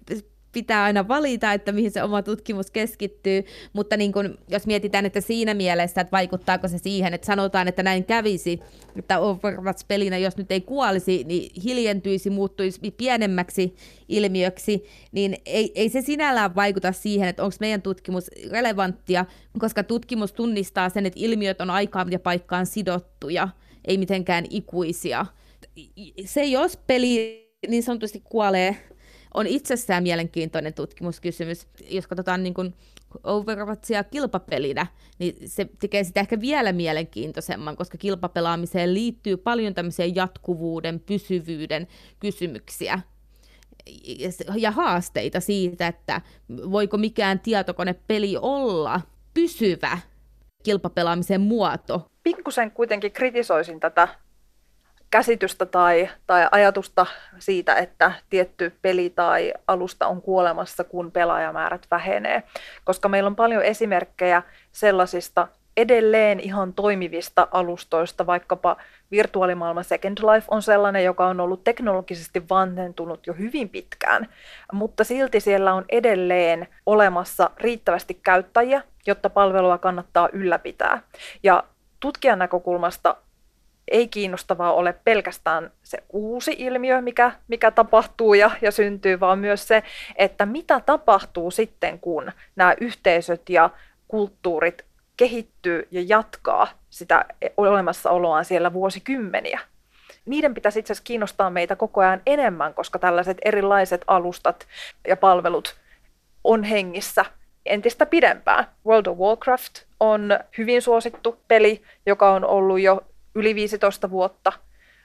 pitää 0.51 0.83
aina 0.83 1.07
valita, 1.07 1.53
että 1.53 1.71
mihin 1.71 1.91
se 1.91 2.03
oma 2.03 2.21
tutkimus 2.21 2.71
keskittyy, 2.71 3.43
mutta 3.73 3.97
niin 3.97 4.11
kun, 4.11 4.37
jos 4.47 4.67
mietitään, 4.67 5.05
että 5.05 5.21
siinä 5.21 5.53
mielessä, 5.53 6.01
että 6.01 6.11
vaikuttaako 6.11 6.67
se 6.67 6.77
siihen, 6.77 7.13
että 7.13 7.27
sanotaan, 7.27 7.67
että 7.67 7.83
näin 7.83 8.05
kävisi, 8.05 8.59
että 8.95 9.19
Overwatch-pelinä, 9.19 10.17
jos 10.17 10.37
nyt 10.37 10.51
ei 10.51 10.61
kuolisi, 10.61 11.23
niin 11.23 11.51
hiljentyisi, 11.63 12.29
muuttuisi 12.29 12.91
pienemmäksi 12.91 13.75
ilmiöksi, 14.09 14.83
niin 15.11 15.37
ei, 15.45 15.71
ei 15.75 15.89
se 15.89 16.01
sinällään 16.01 16.55
vaikuta 16.55 16.91
siihen, 16.91 17.27
että 17.27 17.43
onko 17.43 17.55
meidän 17.59 17.81
tutkimus 17.81 18.31
relevanttia, 18.51 19.25
koska 19.59 19.83
tutkimus 19.83 20.33
tunnistaa 20.33 20.89
sen, 20.89 21.05
että 21.05 21.19
ilmiöt 21.19 21.61
on 21.61 21.69
aikaan 21.69 22.11
ja 22.11 22.19
paikkaan 22.19 22.65
sidottuja, 22.65 23.49
ei 23.85 23.97
mitenkään 23.97 24.45
ikuisia. 24.49 25.25
Se, 26.25 26.43
jos 26.43 26.77
peli 26.87 27.41
niin 27.67 27.83
sanotusti 27.83 28.21
kuolee 28.23 28.77
on 29.33 29.47
itsessään 29.47 30.03
mielenkiintoinen 30.03 30.73
tutkimuskysymys. 30.73 31.67
Jos 31.89 32.07
katsotaan 32.07 32.43
niin 32.43 32.53
Overwatchia 33.23 34.03
kilpapelinä, 34.03 34.87
niin 35.19 35.35
se 35.45 35.69
tekee 35.79 36.03
sitä 36.03 36.19
ehkä 36.19 36.41
vielä 36.41 36.71
mielenkiintoisemman, 36.73 37.77
koska 37.77 37.97
kilpapelaamiseen 37.97 38.93
liittyy 38.93 39.37
paljon 39.37 39.73
tämmöisiä 39.73 40.05
jatkuvuuden, 40.15 40.99
pysyvyyden 40.99 41.87
kysymyksiä 42.19 43.01
ja 44.55 44.71
haasteita 44.71 45.39
siitä, 45.39 45.87
että 45.87 46.21
voiko 46.71 46.97
mikään 46.97 47.39
tietokonepeli 47.39 48.37
olla 48.41 49.01
pysyvä 49.33 49.97
kilpapelaamisen 50.63 51.41
muoto. 51.41 52.05
Pikkusen 52.23 52.71
kuitenkin 52.71 53.11
kritisoisin 53.11 53.79
tätä 53.79 54.07
käsitystä 55.11 55.65
tai, 55.65 56.09
tai 56.27 56.47
ajatusta 56.51 57.05
siitä, 57.39 57.75
että 57.75 58.11
tietty 58.29 58.75
peli 58.81 59.09
tai 59.09 59.53
alusta 59.67 60.07
on 60.07 60.21
kuolemassa, 60.21 60.83
kun 60.83 61.11
pelaajamäärät 61.11 61.87
vähenee. 61.91 62.43
Koska 62.83 63.09
meillä 63.09 63.27
on 63.27 63.35
paljon 63.35 63.63
esimerkkejä 63.63 64.43
sellaisista 64.71 65.47
edelleen 65.77 66.39
ihan 66.39 66.73
toimivista 66.73 67.47
alustoista, 67.51 68.25
vaikkapa 68.25 68.77
virtuaalimaailma 69.11 69.83
Second 69.83 70.17
Life 70.17 70.47
on 70.51 70.61
sellainen, 70.61 71.03
joka 71.03 71.27
on 71.27 71.39
ollut 71.39 71.63
teknologisesti 71.63 72.49
vanhentunut 72.49 73.27
jo 73.27 73.33
hyvin 73.33 73.69
pitkään, 73.69 74.29
mutta 74.71 75.03
silti 75.03 75.39
siellä 75.39 75.73
on 75.73 75.85
edelleen 75.89 76.67
olemassa 76.85 77.49
riittävästi 77.57 78.19
käyttäjiä, 78.23 78.81
jotta 79.07 79.29
palvelua 79.29 79.77
kannattaa 79.77 80.29
ylläpitää. 80.33 81.01
Ja 81.43 81.63
tutkijan 81.99 82.39
näkökulmasta 82.39 83.15
ei 83.91 84.07
kiinnostavaa 84.07 84.73
ole 84.73 84.93
pelkästään 85.03 85.71
se 85.83 86.03
uusi 86.09 86.55
ilmiö, 86.57 87.01
mikä, 87.01 87.31
mikä 87.47 87.71
tapahtuu 87.71 88.33
ja, 88.33 88.51
ja 88.61 88.71
syntyy, 88.71 89.19
vaan 89.19 89.39
myös 89.39 89.67
se, 89.67 89.83
että 90.15 90.45
mitä 90.45 90.79
tapahtuu 90.79 91.51
sitten, 91.51 91.99
kun 91.99 92.31
nämä 92.55 92.75
yhteisöt 92.81 93.49
ja 93.49 93.69
kulttuurit 94.07 94.85
kehittyy 95.17 95.87
ja 95.91 96.01
jatkaa 96.07 96.67
sitä 96.89 97.25
olemassaoloaan 97.57 98.45
siellä 98.45 98.73
vuosikymmeniä. 98.73 99.59
Niiden 100.25 100.53
pitäisi 100.53 100.79
itse 100.79 100.93
asiassa 100.93 101.07
kiinnostaa 101.07 101.49
meitä 101.49 101.75
koko 101.75 102.01
ajan 102.01 102.21
enemmän, 102.25 102.73
koska 102.73 102.99
tällaiset 102.99 103.37
erilaiset 103.45 104.01
alustat 104.07 104.67
ja 105.07 105.17
palvelut 105.17 105.75
on 106.43 106.63
hengissä 106.63 107.25
entistä 107.65 108.05
pidempään. 108.05 108.67
World 108.85 109.05
of 109.05 109.17
Warcraft 109.17 109.73
on 109.99 110.39
hyvin 110.57 110.81
suosittu 110.81 111.39
peli, 111.47 111.81
joka 112.05 112.31
on 112.31 112.45
ollut 112.45 112.79
jo 112.79 113.01
yli 113.35 113.55
15 113.55 114.09
vuotta 114.09 114.53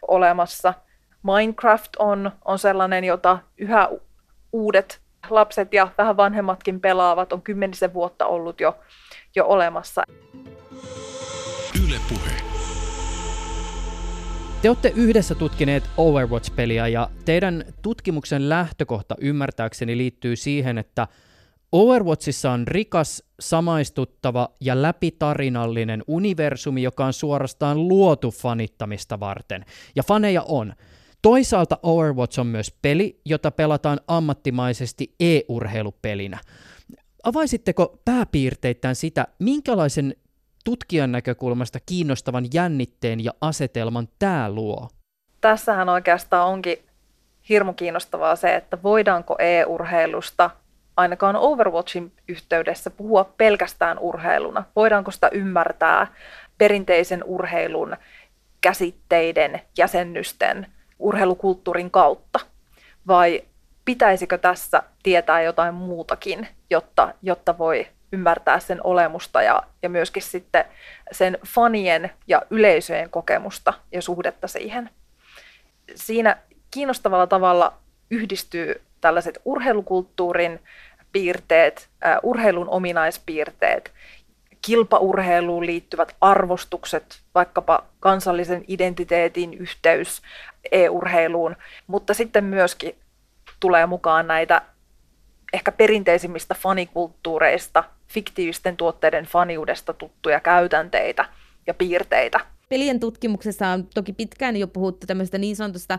olemassa. 0.09 0.75
Minecraft 1.23 1.91
on, 1.99 2.31
on 2.45 2.59
sellainen, 2.59 3.05
jota 3.05 3.39
yhä 3.59 3.89
uudet 4.53 5.01
lapset 5.31 5.73
ja 5.75 5.89
vähän 5.99 6.17
vanhemmatkin 6.17 6.81
pelaavat, 6.81 7.33
on 7.33 7.43
kymmenisen 7.43 7.95
vuotta 7.95 8.27
ollut 8.27 8.61
jo, 8.61 8.79
jo 9.37 9.47
olemassa. 9.47 10.03
Yle 11.87 11.97
puhe. 12.09 12.31
Te 14.63 14.69
olette 14.69 14.93
yhdessä 14.97 15.35
tutkineet 15.35 15.91
Overwatch-peliä 15.97 16.89
ja 16.89 17.09
teidän 17.25 17.65
tutkimuksen 17.83 18.49
lähtökohta 18.49 19.15
ymmärtääkseni 19.21 19.97
liittyy 19.97 20.37
siihen, 20.37 20.79
että– 20.79 21.09
Overwatchissa 21.73 22.51
on 22.51 22.69
rikas, 22.69 23.23
samaistuttava 23.41 24.49
ja 24.61 24.83
läpitarinallinen 24.83 26.05
universumi, 26.07 26.83
joka 26.83 27.07
on 27.07 27.13
suorastaan 27.13 27.89
luotu 27.89 28.31
fanittamista 28.31 29.21
varten. 29.21 29.65
Ja 29.97 30.03
faneja 30.03 30.43
on. 30.43 30.73
Toisaalta 31.23 31.79
Overwatch 31.83 32.41
on 32.41 32.47
myös 32.47 32.75
peli, 32.83 33.21
jota 33.25 33.51
pelataan 33.51 34.01
ammattimaisesti 34.09 35.15
e-urheilupelinä. 35.21 36.39
Avaisitteko 37.25 38.01
pääpiirteittäin 38.05 38.97
sitä, 38.97 39.27
minkälaisen 39.39 40.17
tutkijan 40.65 41.13
näkökulmasta 41.13 41.79
kiinnostavan 41.87 42.47
jännitteen 42.55 43.25
ja 43.25 43.33
asetelman 43.41 44.09
tämä 44.19 44.51
luo? 44.51 44.89
Tässähän 45.41 45.89
oikeastaan 45.89 46.49
onkin 46.49 46.79
hirmu 47.49 47.73
kiinnostavaa 47.73 48.37
se, 48.37 48.57
että 48.57 48.83
voidaanko 48.83 49.37
e-urheilusta 49.39 50.51
ainakaan 50.97 51.37
Overwatchin 51.37 52.13
yhteydessä 52.29 52.91
puhua 52.91 53.25
pelkästään 53.37 53.99
urheiluna? 53.99 54.65
Voidaanko 54.77 55.11
sitä 55.11 55.29
ymmärtää 55.33 56.07
perinteisen 56.59 57.25
urheilun 57.25 57.97
käsitteiden, 58.61 59.61
jäsennysten, 59.79 60.67
urheilukulttuurin 60.99 61.91
kautta? 61.91 62.41
Vai 63.07 63.43
pitäisikö 63.85 64.39
tässä 64.39 64.83
tietää 65.03 65.43
jotain 65.43 65.75
muutakin, 65.75 66.49
jotta, 66.71 67.15
jotta 67.23 67.59
voi 67.59 67.87
ymmärtää 68.13 68.61
sen 68.61 68.81
olemusta 68.85 69.43
ja, 69.43 69.63
ja 69.83 69.89
myöskin 69.89 70.23
sitten 70.23 70.65
sen 71.13 71.39
fanien 71.47 72.11
ja 72.27 72.43
yleisöjen 72.51 73.11
kokemusta 73.11 73.73
ja 73.93 74.03
suhdetta 74.03 74.49
siihen. 74.49 74.91
Siinä 75.95 76.37
kiinnostavalla 76.71 77.27
tavalla 77.27 77.73
yhdistyy 78.11 78.83
tällaiset 79.01 79.39
urheilukulttuurin 79.45 80.61
piirteet, 81.17 81.89
urheilun 82.23 82.69
ominaispiirteet, 82.69 83.93
kilpaurheiluun 84.63 85.67
liittyvät 85.67 86.17
arvostukset, 86.21 87.21
vaikkapa 87.35 87.85
kansallisen 88.01 88.65
identiteetin 88.69 89.55
yhteys 89.55 90.23
e-urheiluun, 90.73 91.57
mutta 91.87 92.15
sitten 92.15 92.45
myöskin 92.45 92.95
tulee 93.61 93.87
mukaan 93.87 94.27
näitä 94.27 94.63
ehkä 95.53 95.73
perinteisimmistä 95.73 96.55
fanikulttuureista, 96.55 97.85
fiktiivisten 98.09 98.77
tuotteiden 98.77 99.25
faniudesta 99.25 99.93
tuttuja 99.93 100.41
käytänteitä 100.41 101.25
ja 101.67 101.75
piirteitä. 101.75 102.41
Pelien 102.69 103.01
tutkimuksessa 103.01 103.69
on 103.69 103.87
toki 103.95 104.13
pitkään 104.13 104.57
jo 104.57 104.67
puhuttu 104.67 105.07
tämmöistä 105.07 105.39
niin 105.39 105.57
sanotusta 105.57 105.99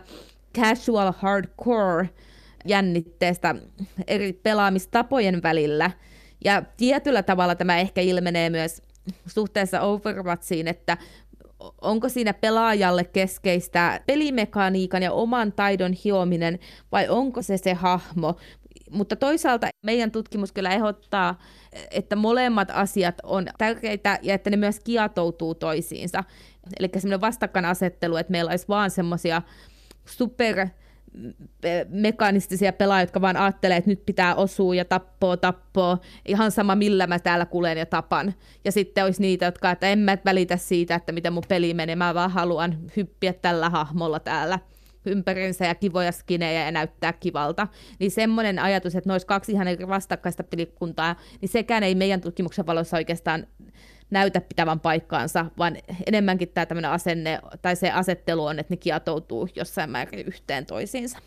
casual 0.60 1.12
hardcore 1.18 2.08
jännitteestä 2.68 3.54
eri 4.06 4.32
pelaamistapojen 4.32 5.42
välillä. 5.42 5.90
Ja 6.44 6.62
tietyllä 6.76 7.22
tavalla 7.22 7.54
tämä 7.54 7.78
ehkä 7.78 8.00
ilmenee 8.00 8.50
myös 8.50 8.82
suhteessa 9.26 9.80
Overwatchiin, 9.80 10.68
että 10.68 10.96
onko 11.80 12.08
siinä 12.08 12.34
pelaajalle 12.34 13.04
keskeistä 13.04 14.00
pelimekaniikan 14.06 15.02
ja 15.02 15.12
oman 15.12 15.52
taidon 15.52 15.92
hiominen 15.92 16.58
vai 16.92 17.08
onko 17.08 17.42
se 17.42 17.56
se 17.56 17.74
hahmo. 17.74 18.36
Mutta 18.90 19.16
toisaalta 19.16 19.68
meidän 19.82 20.10
tutkimus 20.10 20.52
kyllä 20.52 20.70
ehdottaa, 20.70 21.38
että 21.90 22.16
molemmat 22.16 22.70
asiat 22.70 23.14
on 23.22 23.46
tärkeitä 23.58 24.18
ja 24.22 24.34
että 24.34 24.50
ne 24.50 24.56
myös 24.56 24.80
kietoutuu 24.80 25.54
toisiinsa. 25.54 26.24
Eli 26.78 26.88
semmoinen 26.94 27.20
vastakkainasettelu, 27.20 28.16
että 28.16 28.30
meillä 28.30 28.50
olisi 28.50 28.68
vaan 28.68 28.90
semmoisia 28.90 29.42
super 30.06 30.68
mekanistisia 31.88 32.72
pelaajia, 32.72 33.02
jotka 33.02 33.20
vaan 33.20 33.36
ajattelee, 33.36 33.76
että 33.76 33.90
nyt 33.90 34.06
pitää 34.06 34.34
osua 34.34 34.74
ja 34.74 34.84
tappoo, 34.84 35.36
tappoo, 35.36 35.98
ihan 36.26 36.50
sama 36.50 36.74
millä 36.74 37.06
mä 37.06 37.18
täällä 37.18 37.46
kulen 37.46 37.78
ja 37.78 37.86
tapan. 37.86 38.34
Ja 38.64 38.72
sitten 38.72 39.04
olisi 39.04 39.20
niitä, 39.20 39.44
jotka, 39.44 39.70
että 39.70 39.88
en 39.88 39.98
mä 39.98 40.18
välitä 40.24 40.56
siitä, 40.56 40.94
että 40.94 41.12
miten 41.12 41.32
mun 41.32 41.42
peli 41.48 41.74
menee, 41.74 41.96
mä 41.96 42.14
vaan 42.14 42.30
haluan 42.30 42.78
hyppiä 42.96 43.32
tällä 43.32 43.70
hahmolla 43.70 44.20
täällä 44.20 44.58
ympärinsä 45.06 45.66
ja 45.66 45.74
kivoja 45.74 46.12
skinejä 46.12 46.64
ja 46.64 46.70
näyttää 46.70 47.12
kivalta. 47.12 47.68
Niin 47.98 48.10
semmoinen 48.10 48.58
ajatus, 48.58 48.96
että 48.96 49.10
nois 49.10 49.24
kaksi 49.24 49.52
ihan 49.52 49.66
vastakkaista 49.88 50.44
pelikuntaa, 50.44 51.16
niin 51.40 51.48
sekään 51.48 51.82
ei 51.82 51.94
meidän 51.94 52.20
tutkimuksen 52.20 52.66
valossa 52.66 52.96
oikeastaan 52.96 53.46
näytä 54.10 54.40
pitävän 54.40 54.80
paikkaansa, 54.80 55.46
vaan 55.58 55.76
enemmänkin 56.06 56.48
tämä 56.48 56.66
tämmöinen 56.66 56.90
asenne 56.90 57.40
tai 57.62 57.76
se 57.76 57.90
asettelu 57.90 58.44
on, 58.44 58.58
että 58.58 58.72
ne 58.72 58.76
kietoutuu 58.76 59.48
jossain 59.54 59.90
määrin 59.90 60.26
yhteen 60.26 60.66
toisiinsa. 60.66 61.18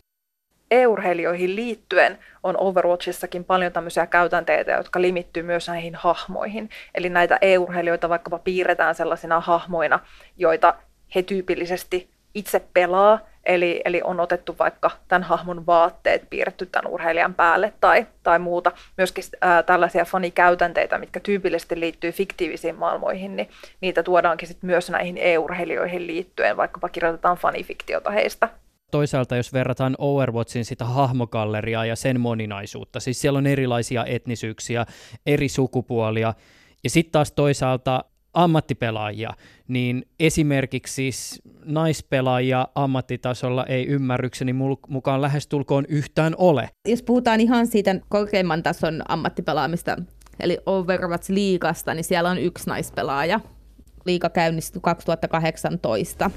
E-urheilijoihin 0.70 1.56
liittyen 1.56 2.18
on 2.42 2.56
Overwatchissakin 2.60 3.44
paljon 3.44 3.72
tämmöisiä 3.72 4.06
käytänteitä, 4.06 4.72
jotka 4.72 5.00
limittyy 5.00 5.42
myös 5.42 5.68
näihin 5.68 5.94
hahmoihin. 5.94 6.70
Eli 6.94 7.08
näitä 7.08 7.38
e-urheilijoita 7.40 8.08
vaikkapa 8.08 8.38
piirretään 8.38 8.94
sellaisina 8.94 9.40
hahmoina, 9.40 10.00
joita 10.36 10.74
he 11.14 11.22
tyypillisesti 11.22 12.10
itse 12.34 12.62
pelaa, 12.74 13.20
eli, 13.44 13.82
eli 13.84 14.00
on 14.04 14.20
otettu 14.20 14.56
vaikka 14.58 14.90
tämän 15.08 15.22
hahmon 15.22 15.66
vaatteet 15.66 16.30
piirretty 16.30 16.66
tämän 16.66 16.92
urheilijan 16.92 17.34
päälle 17.34 17.72
tai, 17.80 18.06
tai 18.22 18.38
muuta. 18.38 18.72
Myöskin 18.96 19.24
ää, 19.40 19.62
tällaisia 19.62 20.04
fanikäytänteitä, 20.04 20.98
mitkä 20.98 21.20
tyypillisesti 21.20 21.80
liittyy 21.80 22.12
fiktiivisiin 22.12 22.74
maailmoihin, 22.74 23.36
niin 23.36 23.48
niitä 23.80 24.02
tuodaankin 24.02 24.48
sit 24.48 24.62
myös 24.62 24.90
näihin 24.90 25.18
e-urheilijoihin 25.18 26.06
liittyen, 26.06 26.56
vaikkapa 26.56 26.88
kirjoitetaan 26.88 27.36
fanifiktiota 27.36 28.10
heistä 28.10 28.48
toisaalta 28.92 29.36
jos 29.36 29.52
verrataan 29.52 29.94
Overwatchin 29.98 30.64
sitä 30.64 30.84
hahmogalleriaa 30.84 31.86
ja 31.86 31.96
sen 31.96 32.20
moninaisuutta, 32.20 33.00
siis 33.00 33.20
siellä 33.20 33.38
on 33.38 33.46
erilaisia 33.46 34.04
etnisyyksiä, 34.04 34.86
eri 35.26 35.48
sukupuolia, 35.48 36.34
ja 36.84 36.90
sitten 36.90 37.12
taas 37.12 37.32
toisaalta 37.32 38.04
ammattipelaajia, 38.34 39.30
niin 39.68 40.06
esimerkiksi 40.20 40.94
siis 40.94 41.42
naispelaajia 41.64 42.68
ammattitasolla 42.74 43.66
ei 43.66 43.86
ymmärrykseni 43.86 44.52
mukaan 44.88 45.22
lähestulkoon 45.22 45.84
yhtään 45.88 46.34
ole. 46.38 46.68
Jos 46.88 47.02
puhutaan 47.02 47.40
ihan 47.40 47.66
siitä 47.66 48.00
korkeimman 48.08 48.62
tason 48.62 49.02
ammattipelaamista, 49.08 49.96
eli 50.40 50.58
Overwatch-liigasta, 50.66 51.94
niin 51.94 52.04
siellä 52.04 52.30
on 52.30 52.38
yksi 52.38 52.66
naispelaaja. 52.66 53.40
Liiga 54.04 54.30
käynnistyi 54.30 54.80
2018. 54.82 56.30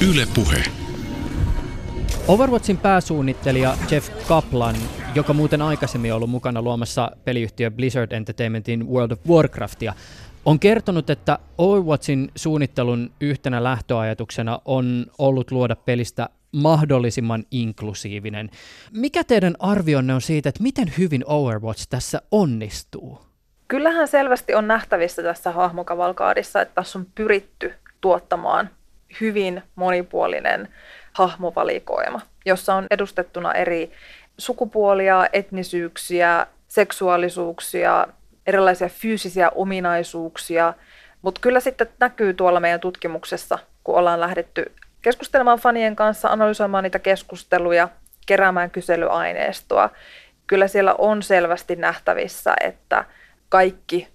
Yle 0.00 0.26
Puhe. 0.34 0.87
Overwatchin 2.28 2.78
pääsuunnittelija 2.78 3.74
Jeff 3.90 4.26
Kaplan, 4.26 4.74
joka 5.14 5.32
muuten 5.32 5.62
aikaisemmin 5.62 6.14
ollut 6.14 6.30
mukana 6.30 6.62
luomassa 6.62 7.10
peliyhtiö 7.24 7.70
Blizzard 7.70 8.12
Entertainmentin 8.12 8.88
World 8.88 9.10
of 9.10 9.18
Warcraftia, 9.28 9.94
on 10.44 10.58
kertonut, 10.58 11.10
että 11.10 11.38
Overwatchin 11.58 12.30
suunnittelun 12.36 13.10
yhtenä 13.20 13.64
lähtöajatuksena 13.64 14.60
on 14.64 15.06
ollut 15.18 15.50
luoda 15.50 15.76
pelistä 15.76 16.28
mahdollisimman 16.52 17.44
inklusiivinen. 17.50 18.50
Mikä 18.92 19.24
teidän 19.24 19.54
arvionne 19.58 20.14
on 20.14 20.20
siitä, 20.20 20.48
että 20.48 20.62
miten 20.62 20.92
hyvin 20.98 21.24
Overwatch 21.26 21.86
tässä 21.90 22.22
onnistuu? 22.30 23.20
Kyllähän 23.68 24.08
selvästi 24.08 24.54
on 24.54 24.68
nähtävissä 24.68 25.22
tässä 25.22 25.52
hahmokavalkaadissa, 25.52 26.60
että 26.60 26.74
tässä 26.74 26.98
on 26.98 27.06
pyritty 27.14 27.72
tuottamaan 28.00 28.70
hyvin 29.20 29.62
monipuolinen 29.74 30.68
hahmovalikoima, 31.18 32.20
jossa 32.46 32.74
on 32.74 32.86
edustettuna 32.90 33.52
eri 33.52 33.92
sukupuolia, 34.38 35.26
etnisyyksiä, 35.32 36.46
seksuaalisuuksia, 36.68 38.06
erilaisia 38.46 38.88
fyysisiä 38.88 39.50
ominaisuuksia, 39.54 40.74
mutta 41.22 41.40
kyllä 41.40 41.60
sitten 41.60 41.88
näkyy 42.00 42.34
tuolla 42.34 42.60
meidän 42.60 42.80
tutkimuksessa, 42.80 43.58
kun 43.84 43.94
ollaan 43.94 44.20
lähdetty 44.20 44.72
keskustelemaan 45.02 45.58
fanien 45.58 45.96
kanssa, 45.96 46.28
analysoimaan 46.28 46.84
niitä 46.84 46.98
keskusteluja, 46.98 47.88
keräämään 48.26 48.70
kyselyaineistoa. 48.70 49.90
Kyllä 50.46 50.68
siellä 50.68 50.94
on 50.98 51.22
selvästi 51.22 51.76
nähtävissä, 51.76 52.54
että 52.60 53.04
kaikki 53.48 54.08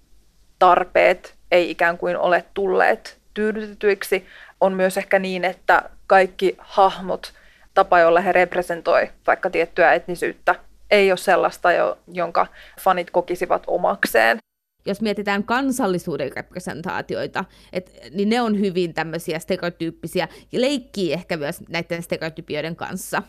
tarpeet 0.58 1.34
ei 1.50 1.70
ikään 1.70 1.98
kuin 1.98 2.16
ole 2.16 2.44
tulleet 2.54 3.18
tyydytetyiksi. 3.34 4.26
On 4.64 4.72
myös 4.74 4.96
ehkä 4.96 5.18
niin, 5.18 5.44
että 5.44 5.90
kaikki 6.06 6.56
hahmot, 6.58 7.32
tapa 7.74 8.00
jolla 8.00 8.20
he 8.20 8.32
representoi 8.32 9.10
vaikka 9.26 9.50
tiettyä 9.50 9.92
etnisyyttä, 9.92 10.54
ei 10.90 11.10
ole 11.10 11.16
sellaista, 11.16 11.68
jonka 12.12 12.46
fanit 12.80 13.10
kokisivat 13.10 13.62
omakseen 13.66 14.38
jos 14.86 15.00
mietitään 15.00 15.44
kansallisuuden 15.44 16.32
representaatioita, 16.36 17.44
et, 17.72 17.92
niin 18.10 18.28
ne 18.28 18.40
on 18.40 18.60
hyvin 18.60 18.94
tämmöisiä 18.94 19.38
stereotyyppisiä 19.38 20.28
ja 20.52 20.60
leikkii 20.60 21.12
ehkä 21.12 21.36
myös 21.36 21.60
näiden 21.68 22.02
stereotypioiden 22.02 22.76
kanssa. 22.76 23.22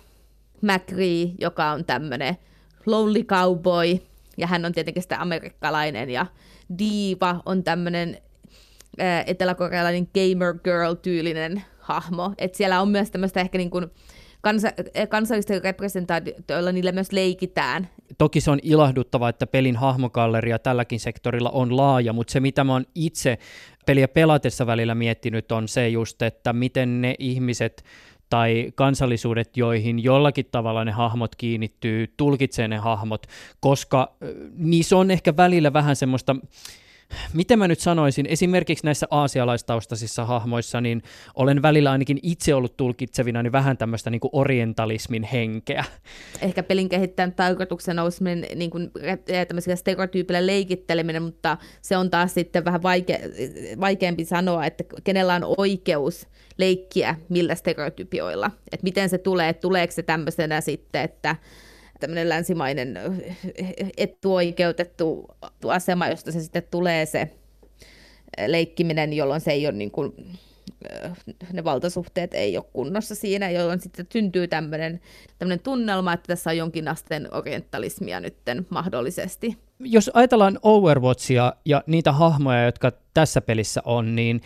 Macri, 0.61 1.31
joka 1.39 1.71
on 1.71 1.85
tämmöinen 1.85 2.37
lonely 2.85 3.23
cowboy, 3.23 3.97
ja 4.37 4.47
hän 4.47 4.65
on 4.65 4.71
tietenkin 4.71 5.03
sitä 5.03 5.21
amerikkalainen, 5.21 6.09
ja 6.09 6.25
Diva 6.79 7.41
on 7.45 7.63
tämmöinen 7.63 8.17
eteläkorealainen 9.25 10.07
gamer 10.13 10.53
girl-tyylinen 10.63 11.61
hahmo. 11.79 12.33
Et 12.37 12.55
siellä 12.55 12.81
on 12.81 12.89
myös 12.89 13.11
tämmöistä 13.11 13.41
ehkä 13.41 13.57
niin 13.57 13.69
kuin 13.69 13.87
kansa, 14.41 14.67
kansallisten 15.09 15.63
representaatioilla 15.63 16.71
niillä 16.71 16.91
myös 16.91 17.11
leikitään. 17.11 17.89
Toki 18.17 18.41
se 18.41 18.51
on 18.51 18.59
ilahduttavaa, 18.63 19.29
että 19.29 19.47
pelin 19.47 19.75
hahmogalleria 19.75 20.59
tälläkin 20.59 20.99
sektorilla 20.99 21.49
on 21.49 21.77
laaja, 21.77 22.13
mutta 22.13 22.31
se 22.31 22.39
mitä 22.39 22.63
mä 22.63 22.73
oon 22.73 22.85
itse 22.95 23.37
peliä 23.85 24.07
pelatessa 24.07 24.67
välillä 24.67 24.95
miettinyt 24.95 25.51
on 25.51 25.67
se 25.67 25.89
just, 25.89 26.21
että 26.21 26.53
miten 26.53 27.01
ne 27.01 27.15
ihmiset 27.19 27.83
tai 28.29 28.71
kansallisuudet, 28.75 29.57
joihin 29.57 30.03
jollakin 30.03 30.45
tavalla 30.51 30.85
ne 30.85 30.91
hahmot 30.91 31.35
kiinnittyy, 31.35 32.13
tulkitsee 32.17 32.67
ne 32.67 32.77
hahmot, 32.77 33.27
koska 33.59 34.15
niissä 34.57 34.97
on 34.97 35.11
ehkä 35.11 35.37
välillä 35.37 35.73
vähän 35.73 35.95
semmoista 35.95 36.35
miten 37.33 37.59
mä 37.59 37.67
nyt 37.67 37.79
sanoisin, 37.79 38.25
esimerkiksi 38.25 38.85
näissä 38.85 39.07
aasialaistaustaisissa 39.11 40.25
hahmoissa, 40.25 40.81
niin 40.81 41.01
olen 41.35 41.61
välillä 41.61 41.91
ainakin 41.91 42.19
itse 42.23 42.55
ollut 42.55 42.77
tulkitsevina 42.77 43.43
niin 43.43 43.51
vähän 43.51 43.77
tämmöistä 43.77 44.09
niin 44.09 44.21
orientalismin 44.31 45.23
henkeä. 45.23 45.83
Ehkä 46.41 46.63
pelin 46.63 46.89
kehittäjän 46.89 47.33
tarkoituksena 47.33 48.03
olisi 48.03 48.23
niin 48.55 48.69
kuin, 48.69 48.91
stereotyypillä 49.75 50.45
leikitteleminen, 50.45 51.23
mutta 51.23 51.57
se 51.81 51.97
on 51.97 52.09
taas 52.09 52.33
sitten 52.33 52.65
vähän 52.65 52.81
vaike- 52.81 53.79
vaikeampi 53.79 54.25
sanoa, 54.25 54.65
että 54.65 54.83
kenellä 55.03 55.35
on 55.35 55.55
oikeus 55.57 56.27
leikkiä 56.57 57.15
millä 57.29 57.55
stereotypioilla. 57.55 58.51
Että 58.71 58.83
miten 58.83 59.09
se 59.09 59.17
tulee, 59.17 59.53
tuleeko 59.53 59.91
se 59.91 60.03
tämmöisenä 60.03 60.61
sitten, 60.61 61.01
että 61.01 61.35
tämmöinen 61.99 62.29
länsimainen 62.29 62.99
etuoikeutettu 63.97 65.27
asema, 65.67 66.07
josta 66.07 66.31
se 66.31 66.41
sitten 66.41 66.63
tulee 66.71 67.05
se 67.05 67.31
leikkiminen, 68.47 69.13
jolloin 69.13 69.41
se 69.41 69.51
ei 69.51 69.67
ole 69.67 69.75
niin 69.75 69.91
kuin, 69.91 70.13
ne 71.53 71.63
valtasuhteet 71.63 72.33
ei 72.33 72.57
ole 72.57 72.65
kunnossa 72.73 73.15
siinä, 73.15 73.49
jolloin 73.49 73.79
sitten 73.79 74.07
syntyy 74.13 74.47
tämmöinen, 74.47 75.01
tämmöinen 75.39 75.59
tunnelma, 75.59 76.13
että 76.13 76.27
tässä 76.27 76.49
on 76.49 76.57
jonkin 76.57 76.87
asteen 76.87 77.27
orientalismia 77.33 78.19
nytten 78.19 78.67
mahdollisesti. 78.69 79.57
Jos 79.79 80.11
ajatellaan 80.13 80.59
Overwatchia 80.61 81.53
ja 81.65 81.83
niitä 81.87 82.11
hahmoja, 82.11 82.65
jotka 82.65 82.91
tässä 83.13 83.41
pelissä 83.41 83.81
on, 83.85 84.15
niin 84.15 84.41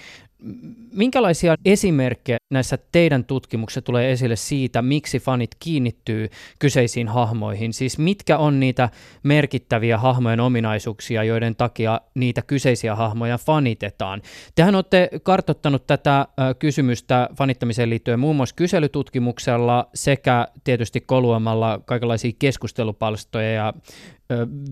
Minkälaisia 0.94 1.56
esimerkkejä 1.66 2.38
näissä 2.52 2.78
teidän 2.92 3.26
tutkimuksissa 3.26 3.82
tulee 3.82 4.12
esille 4.12 4.36
siitä, 4.36 4.82
miksi 4.82 5.20
fanit 5.20 5.50
kiinnittyy 5.60 6.30
kyseisiin 6.60 7.08
hahmoihin? 7.08 7.74
Siis 7.74 7.98
mitkä 7.98 8.38
on 8.38 8.60
niitä 8.60 8.90
merkittäviä 9.24 9.98
hahmojen 9.98 10.40
ominaisuuksia, 10.40 11.24
joiden 11.24 11.56
takia 11.56 12.02
niitä 12.16 12.42
kyseisiä 12.42 12.96
hahmoja 12.96 13.38
fanitetaan? 13.38 14.22
Tehän 14.56 14.76
olette 14.76 15.10
kartottanut 15.24 15.88
tätä 15.88 16.28
kysymystä 16.60 17.30
fanittamiseen 17.38 17.90
liittyen 17.90 18.20
muun 18.20 18.36
muassa 18.36 18.56
kyselytutkimuksella 18.56 19.90
sekä 19.94 20.48
tietysti 20.64 21.02
koluamalla 21.02 21.82
kaikenlaisia 21.86 22.32
keskustelupalstoja 22.40 23.52
ja 23.52 23.74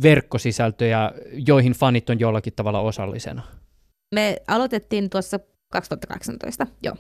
verkkosisältöjä, 0.04 1.12
joihin 1.48 1.74
fanit 1.74 2.10
on 2.10 2.20
jollakin 2.20 2.54
tavalla 2.56 2.80
osallisena. 2.80 3.42
Me 4.16 4.38
aloitettiin 4.48 5.10
tuossa 5.10 5.40
2018, 5.72 6.68
joo. 6.84 6.96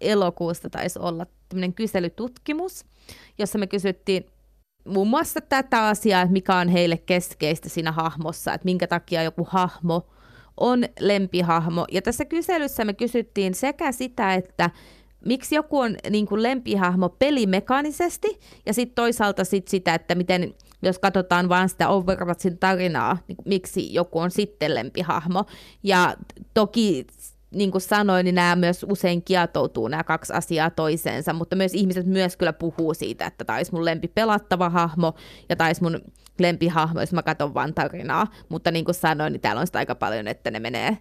Elokuusta 0.00 0.70
taisi 0.70 0.98
olla 0.98 1.26
tämmöinen 1.48 1.74
kyselytutkimus, 1.74 2.84
jossa 3.38 3.58
me 3.58 3.66
kysyttiin 3.66 4.26
muun 4.86 5.08
muassa 5.08 5.40
tätä 5.40 5.86
asiaa, 5.86 6.22
että 6.22 6.32
mikä 6.32 6.56
on 6.56 6.68
heille 6.68 6.96
keskeistä 6.96 7.68
siinä 7.68 7.92
hahmossa, 7.92 8.54
että 8.54 8.64
minkä 8.64 8.86
takia 8.86 9.22
joku 9.22 9.46
hahmo 9.50 10.06
on 10.56 10.84
lempihahmo. 11.00 11.84
Ja 11.92 12.02
tässä 12.02 12.24
kyselyssä 12.24 12.84
me 12.84 12.94
kysyttiin 12.94 13.54
sekä 13.54 13.92
sitä, 13.92 14.34
että 14.34 14.70
miksi 15.24 15.54
joku 15.54 15.78
on 15.78 15.96
niin 16.10 16.26
kuin 16.26 16.42
lempihahmo 16.42 17.08
pelimekaanisesti, 17.08 18.40
ja 18.66 18.74
sitten 18.74 18.94
toisaalta 18.94 19.44
sit 19.44 19.68
sitä, 19.68 19.94
että 19.94 20.14
miten, 20.14 20.54
jos 20.82 20.98
katsotaan 20.98 21.48
vain 21.48 21.68
sitä 21.68 21.88
Overwatchin 21.88 22.58
tarinaa, 22.58 23.18
niin 23.28 23.38
miksi 23.44 23.94
joku 23.94 24.18
on 24.18 24.30
sitten 24.30 24.74
lempihahmo. 24.74 25.44
Ja 25.82 26.16
toki 26.54 27.06
niin 27.50 27.70
kuin 27.70 27.82
sanoin, 27.82 28.24
niin 28.24 28.34
nämä 28.34 28.56
myös 28.56 28.86
usein 28.88 29.22
kietoutuu 29.22 29.88
nämä 29.88 30.04
kaksi 30.04 30.32
asiaa 30.32 30.70
toiseensa, 30.70 31.32
mutta 31.32 31.56
myös 31.56 31.74
ihmiset 31.74 32.06
myös 32.06 32.36
kyllä 32.36 32.52
puhuu 32.52 32.94
siitä, 32.94 33.26
että 33.26 33.44
tämä 33.44 33.56
olisi 33.56 33.72
mun 33.72 33.84
lempi 33.84 34.08
pelattava 34.08 34.70
hahmo 34.70 35.14
ja 35.48 35.56
tämä 35.56 35.68
olisi 35.68 35.82
mun 35.82 36.00
lempihahmo, 36.38 37.00
jos 37.00 37.12
mä 37.12 37.22
katson 37.22 37.54
vain 37.54 37.74
tarinaa. 37.74 38.26
Mutta 38.48 38.70
niin 38.70 38.84
kuin 38.84 38.94
sanoin, 38.94 39.32
niin 39.32 39.40
täällä 39.40 39.60
on 39.60 39.66
sitä 39.66 39.78
aika 39.78 39.94
paljon, 39.94 40.28
että 40.28 40.50
ne 40.50 40.60
menee, 40.60 40.98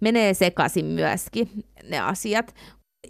menee 0.00 0.34
sekaisin 0.34 0.84
myöskin 0.84 1.50
ne 1.84 2.00
asiat. 2.00 2.54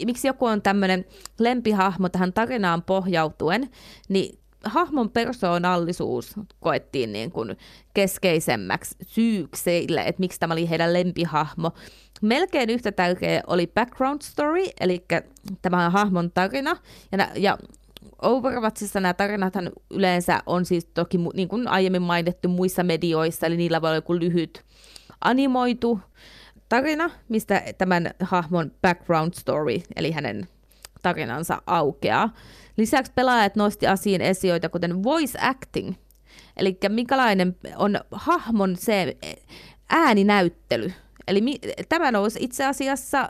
Miksi 0.07 0.27
joku 0.27 0.47
on 0.47 0.63
tämmöinen 0.63 1.05
lempihahmo 1.39 2.09
tähän 2.09 2.33
tarinaan 2.33 2.83
pohjautuen, 2.83 3.71
niin 4.09 4.39
hahmon 4.65 5.11
persoonallisuus 5.11 6.35
koettiin 6.61 7.13
niin 7.13 7.31
kuin 7.31 7.57
keskeisemmäksi 7.95 8.97
syyksi 9.07 9.63
sille, 9.63 10.01
että 10.01 10.21
miksi 10.21 10.41
tämä 10.41 10.55
oli 10.55 10.71
heidän 10.71 10.93
lempihahmo. 10.93 11.73
Melkein 12.23 12.71
yhtä 12.71 12.93
tärkeä 12.93 13.43
oli 13.47 13.67
background 13.67 14.23
story, 14.23 14.65
eli 14.81 15.05
tämä 15.63 15.91
hahmon 15.91 16.31
tarina. 16.31 16.77
Ja, 17.13 17.29
ja 17.35 17.59
Overwatchissa 18.23 19.01
nämä 19.01 19.15
tarinathan 19.15 19.71
yleensä 19.91 20.43
on 20.47 20.65
siis 20.65 20.85
toki, 20.85 21.19
niin 21.35 21.49
kuin 21.49 21.69
aiemmin 21.69 22.03
mainittu, 22.03 22.49
muissa 22.49 22.83
medioissa, 22.83 23.47
eli 23.47 23.57
niillä 23.57 23.83
voi 23.83 23.89
olla 23.89 23.97
joku 23.97 24.15
lyhyt 24.15 24.65
animoitu 25.21 26.01
tarina, 26.69 27.11
mistä 27.29 27.63
tämän 27.79 28.11
hahmon 28.21 28.73
background 28.83 29.33
story, 29.35 29.81
eli 29.97 30.11
hänen 30.11 30.49
tarinansa 31.03 31.63
aukeaa. 31.67 32.35
Lisäksi 32.77 33.13
pelaajat 33.15 33.57
nosti 33.57 33.87
asiin 33.87 34.21
esioita, 34.21 34.69
kuten 34.69 35.03
voice 35.03 35.39
acting, 35.43 35.95
eli 36.57 36.79
minkälainen 36.89 37.57
on 37.77 38.01
hahmon 38.13 38.77
se 38.77 39.17
ääninäyttely. 39.91 40.93
Eli 41.29 41.41
mi- 41.41 41.61
tämä 41.89 42.13
nousi 42.13 42.39
itse 42.43 42.67
asiassa 42.67 43.29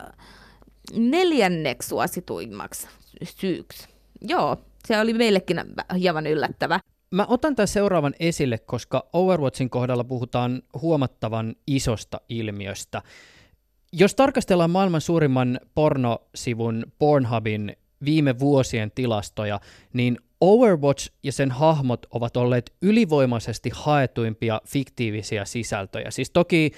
neljänneksi 0.93 1.89
suosituimmaksi 1.89 2.87
syyksi. 3.23 3.87
Joo, 4.21 4.57
se 4.87 4.99
oli 4.99 5.13
meillekin 5.13 5.57
hieman 5.99 6.27
yllättävä. 6.27 6.79
Mä 7.11 7.25
otan 7.29 7.55
tämän 7.55 7.67
seuraavan 7.67 8.13
esille, 8.19 8.57
koska 8.57 9.09
Overwatchin 9.13 9.69
kohdalla 9.69 10.03
puhutaan 10.03 10.61
huomattavan 10.81 11.55
isosta 11.67 12.21
ilmiöstä. 12.29 13.01
Jos 13.93 14.15
tarkastellaan 14.15 14.69
maailman 14.69 15.01
suurimman 15.01 15.59
pornosivun 15.75 16.85
Pornhubin 16.99 17.75
viime 18.05 18.39
vuosien 18.39 18.91
tilastoja, 18.95 19.59
niin 19.93 20.17
Overwatch 20.41 21.11
ja 21.23 21.31
sen 21.31 21.51
hahmot 21.51 22.05
ovat 22.11 22.37
olleet 22.37 22.73
ylivoimaisesti 22.81 23.69
haetuimpia 23.73 24.61
fiktiivisiä 24.67 25.45
sisältöjä. 25.45 26.11
Siis 26.11 26.29
toki 26.31 26.71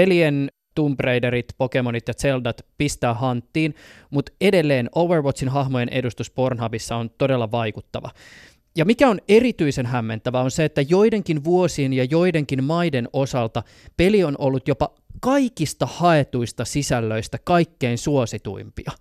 pelien 0.00 0.50
Tomb 0.74 1.00
Raiderit, 1.00 1.46
Pokemonit 1.58 2.08
ja 2.08 2.14
Zeldat 2.14 2.66
pistää 2.78 3.14
hanttiin, 3.14 3.74
mutta 4.10 4.32
edelleen 4.40 4.90
Overwatchin 4.94 5.48
hahmojen 5.48 5.88
edustus 5.88 6.30
Pornhubissa 6.30 6.96
on 6.96 7.10
todella 7.18 7.50
vaikuttava. 7.50 8.10
Ja 8.76 8.84
mikä 8.84 9.08
on 9.08 9.18
erityisen 9.28 9.86
hämmentävä 9.86 10.40
on 10.40 10.50
se, 10.50 10.64
että 10.64 10.80
joidenkin 10.80 11.44
vuosien 11.44 11.92
ja 11.92 12.04
joidenkin 12.04 12.64
maiden 12.64 13.08
osalta 13.12 13.62
peli 13.96 14.24
on 14.24 14.34
ollut 14.38 14.68
jopa 14.68 14.94
kaikista 15.20 15.86
haetuista 15.86 16.64
sisällöistä 16.64 17.38
kaikkein 17.44 17.98
suosituimpia. 17.98 18.92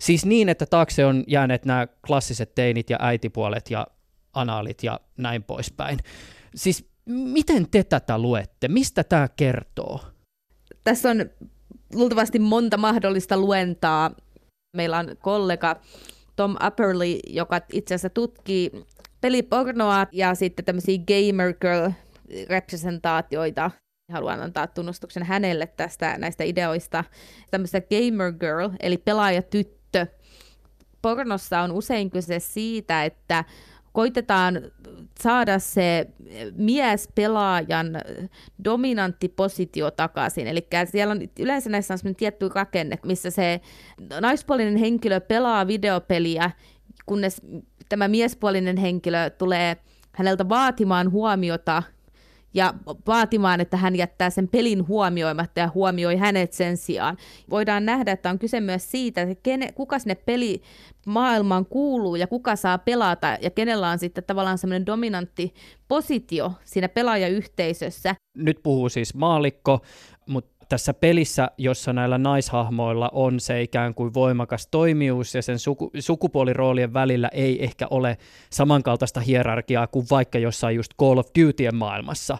Siis 0.00 0.26
niin, 0.26 0.48
että 0.48 0.66
taakse 0.66 1.06
on 1.06 1.24
jääneet 1.26 1.64
nämä 1.64 1.86
klassiset 2.06 2.54
teinit 2.54 2.90
ja 2.90 2.96
äitipuolet 3.00 3.70
ja 3.70 3.86
anaalit 4.32 4.82
ja 4.82 5.00
näin 5.16 5.42
poispäin. 5.42 5.98
Siis 6.54 6.90
miten 7.06 7.70
te 7.70 7.84
tätä 7.84 8.18
luette? 8.18 8.68
Mistä 8.68 9.04
tämä 9.04 9.28
kertoo? 9.36 10.00
Tässä 10.84 11.10
on 11.10 11.30
luultavasti 11.94 12.38
monta 12.38 12.76
mahdollista 12.76 13.36
luentaa. 13.36 14.10
Meillä 14.76 14.98
on 14.98 15.16
kollega 15.22 15.80
Tom 16.36 16.56
Upperly, 16.66 17.18
joka 17.26 17.60
itse 17.72 17.94
asiassa 17.94 18.10
tutkii 18.10 18.70
pelipornoa 19.20 20.06
ja 20.12 20.34
sitten 20.34 20.64
tämmöisiä 20.64 20.98
gamer 20.98 21.54
girl 21.60 21.90
representaatioita. 22.48 23.70
Haluan 24.12 24.42
antaa 24.42 24.66
tunnustuksen 24.66 25.22
hänelle 25.22 25.66
tästä 25.66 26.18
näistä 26.18 26.44
ideoista. 26.44 27.04
Tämmöistä 27.50 27.80
gamer 27.80 28.32
girl, 28.32 28.68
eli 28.80 28.98
pelaajatyttö. 28.98 30.06
Pornossa 31.02 31.60
on 31.60 31.72
usein 31.72 32.10
kyse 32.10 32.38
siitä, 32.38 33.04
että 33.04 33.44
koitetaan 33.92 34.60
saada 35.20 35.58
se 35.58 36.06
mies 36.56 37.08
pelaajan 37.14 37.86
dominantti 38.64 39.28
positio 39.28 39.90
takaisin. 39.90 40.46
Eli 40.46 40.66
siellä 40.84 41.12
on 41.12 41.20
yleensä 41.38 41.70
näissä 41.70 41.94
on 42.06 42.14
tietty 42.14 42.48
rakenne, 42.54 42.98
missä 43.06 43.30
se 43.30 43.60
naispuolinen 44.20 44.76
henkilö 44.76 45.20
pelaa 45.20 45.66
videopeliä, 45.66 46.50
kunnes 47.06 47.42
tämä 47.88 48.08
miespuolinen 48.08 48.76
henkilö 48.76 49.30
tulee 49.30 49.76
häneltä 50.12 50.48
vaatimaan 50.48 51.10
huomiota 51.10 51.82
ja 52.54 52.74
vaatimaan, 53.06 53.60
että 53.60 53.76
hän 53.76 53.96
jättää 53.96 54.30
sen 54.30 54.48
pelin 54.48 54.88
huomioimatta 54.88 55.60
ja 55.60 55.70
huomioi 55.74 56.16
hänet 56.16 56.52
sen 56.52 56.76
sijaan. 56.76 57.16
Voidaan 57.50 57.86
nähdä, 57.86 58.12
että 58.12 58.30
on 58.30 58.38
kyse 58.38 58.60
myös 58.60 58.90
siitä, 58.90 59.22
että 59.22 59.42
kene, 59.42 59.72
kuka 59.72 59.98
sinne 59.98 60.14
peli 60.14 60.62
maailmaan 61.06 61.66
kuuluu 61.66 62.16
ja 62.16 62.26
kuka 62.26 62.56
saa 62.56 62.78
pelata 62.78 63.38
ja 63.40 63.50
kenellä 63.50 63.88
on 63.88 63.98
sitten 63.98 64.24
tavallaan 64.24 64.58
semmoinen 64.58 64.86
dominantti 64.86 65.54
positio 65.88 66.52
siinä 66.64 66.88
pelaajayhteisössä. 66.88 68.14
Nyt 68.36 68.60
puhuu 68.62 68.88
siis 68.88 69.14
maalikko, 69.14 69.80
mutta 70.26 70.59
tässä 70.70 70.94
pelissä, 70.94 71.50
jossa 71.58 71.92
näillä 71.92 72.18
naishahmoilla 72.18 73.10
on 73.12 73.40
se 73.40 73.62
ikään 73.62 73.94
kuin 73.94 74.14
voimakas 74.14 74.68
toimijuus 74.70 75.34
ja 75.34 75.42
sen 75.42 75.58
suku, 75.58 75.90
sukupuoliroolien 75.98 76.92
välillä 76.92 77.28
ei 77.32 77.64
ehkä 77.64 77.86
ole 77.90 78.18
samankaltaista 78.50 79.20
hierarkiaa 79.20 79.86
kuin 79.86 80.06
vaikka 80.10 80.38
jossain 80.38 80.76
just 80.76 80.92
Call 81.00 81.18
of 81.18 81.26
Dutyn 81.38 81.74
maailmassa, 81.74 82.38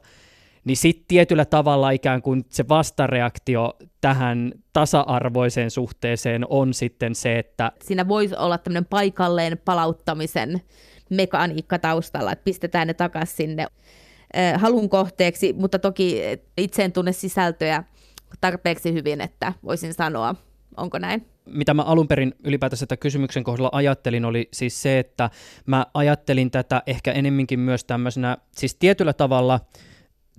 niin 0.65 0.77
sitten 0.77 1.05
tietyllä 1.09 1.45
tavalla 1.45 1.91
ikään 1.91 2.23
kuin 2.23 2.45
se 2.49 2.69
vastareaktio 2.69 3.77
tähän 4.01 4.53
tasa-arvoiseen 4.73 5.71
suhteeseen 5.71 6.47
on 6.49 6.75
sitten 6.75 7.15
se, 7.15 7.39
että... 7.39 7.73
Siinä 7.83 8.09
voisi 8.09 8.37
olla 8.37 8.59
tämmöinen 8.59 8.87
paikalleen 8.91 9.59
palauttamisen 9.65 10.61
mekaniikka 11.11 11.79
taustalla, 11.79 12.33
että 12.33 12.45
pistetään 12.45 12.87
ne 12.87 12.95
takaisin 12.95 13.37
sinne 13.37 13.67
halun 14.57 14.89
kohteeksi, 14.89 15.53
mutta 15.53 15.79
toki 15.79 16.23
itse 16.57 16.85
en 16.85 16.93
tunne 16.93 17.13
sisältöjä 17.13 17.85
tarpeeksi 18.41 18.93
hyvin, 18.93 19.21
että 19.21 19.53
voisin 19.65 19.95
sanoa, 19.95 20.35
onko 20.77 20.99
näin? 20.99 21.27
Mitä 21.45 21.75
mä 21.75 21.83
alun 21.83 22.09
perin 22.09 22.35
ylipäätänsä 22.45 22.87
tätä 22.87 23.01
kysymyksen 23.01 23.45
kohdalla 23.45 23.71
ajattelin, 23.73 24.25
oli 24.25 24.49
siis 24.53 24.83
se, 24.83 24.99
että 24.99 25.31
mä 25.67 25.87
ajattelin 25.95 26.51
tätä 26.51 26.83
ehkä 26.87 27.13
enemminkin 27.13 27.61
myös 27.61 27.85
tämmöisenä, 27.85 28.39
siis 28.57 28.75
tietyllä 28.75 29.13
tavalla– 29.13 29.61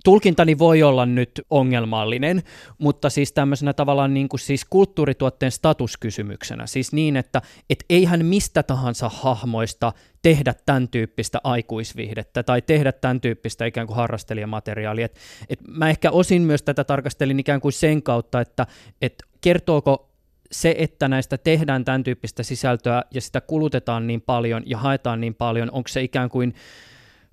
tulkintani 0.04 0.58
voi 0.58 0.82
olla 0.82 1.06
nyt 1.06 1.40
ongelmallinen, 1.50 2.42
mutta 2.78 3.10
siis 3.10 3.32
tämmöisenä 3.32 3.72
tavallaan 3.72 4.14
niin 4.14 4.28
kuin 4.28 4.40
siis 4.40 4.64
kulttuurituotteen 4.64 5.52
statuskysymyksenä. 5.52 6.66
Siis 6.66 6.92
niin, 6.92 7.16
että 7.16 7.42
et 7.70 7.84
eihän 7.90 8.26
mistä 8.26 8.62
tahansa 8.62 9.08
hahmoista 9.08 9.92
tehdä 10.22 10.54
tämän 10.66 10.88
tyyppistä 10.88 11.40
aikuisvihdettä 11.44 12.42
tai 12.42 12.62
tehdä 12.62 12.92
tämän 12.92 13.20
tyyppistä 13.20 13.64
ikään 13.64 13.86
kuin 13.86 13.96
harrastelijamateriaalia. 13.96 15.04
Et, 15.04 15.18
et 15.48 15.60
mä 15.68 15.90
ehkä 15.90 16.10
osin 16.10 16.42
myös 16.42 16.62
tätä 16.62 16.84
tarkastelin 16.84 17.40
ikään 17.40 17.60
kuin 17.60 17.72
sen 17.72 18.02
kautta, 18.02 18.40
että 18.40 18.66
et 19.02 19.22
kertooko 19.40 20.08
se, 20.52 20.74
että 20.78 21.08
näistä 21.08 21.38
tehdään 21.38 21.84
tämän 21.84 22.04
tyyppistä 22.04 22.42
sisältöä 22.42 23.02
ja 23.10 23.20
sitä 23.20 23.40
kulutetaan 23.40 24.06
niin 24.06 24.20
paljon 24.20 24.62
ja 24.66 24.78
haetaan 24.78 25.20
niin 25.20 25.34
paljon, 25.34 25.70
onko 25.70 25.88
se 25.88 26.02
ikään 26.02 26.28
kuin 26.28 26.54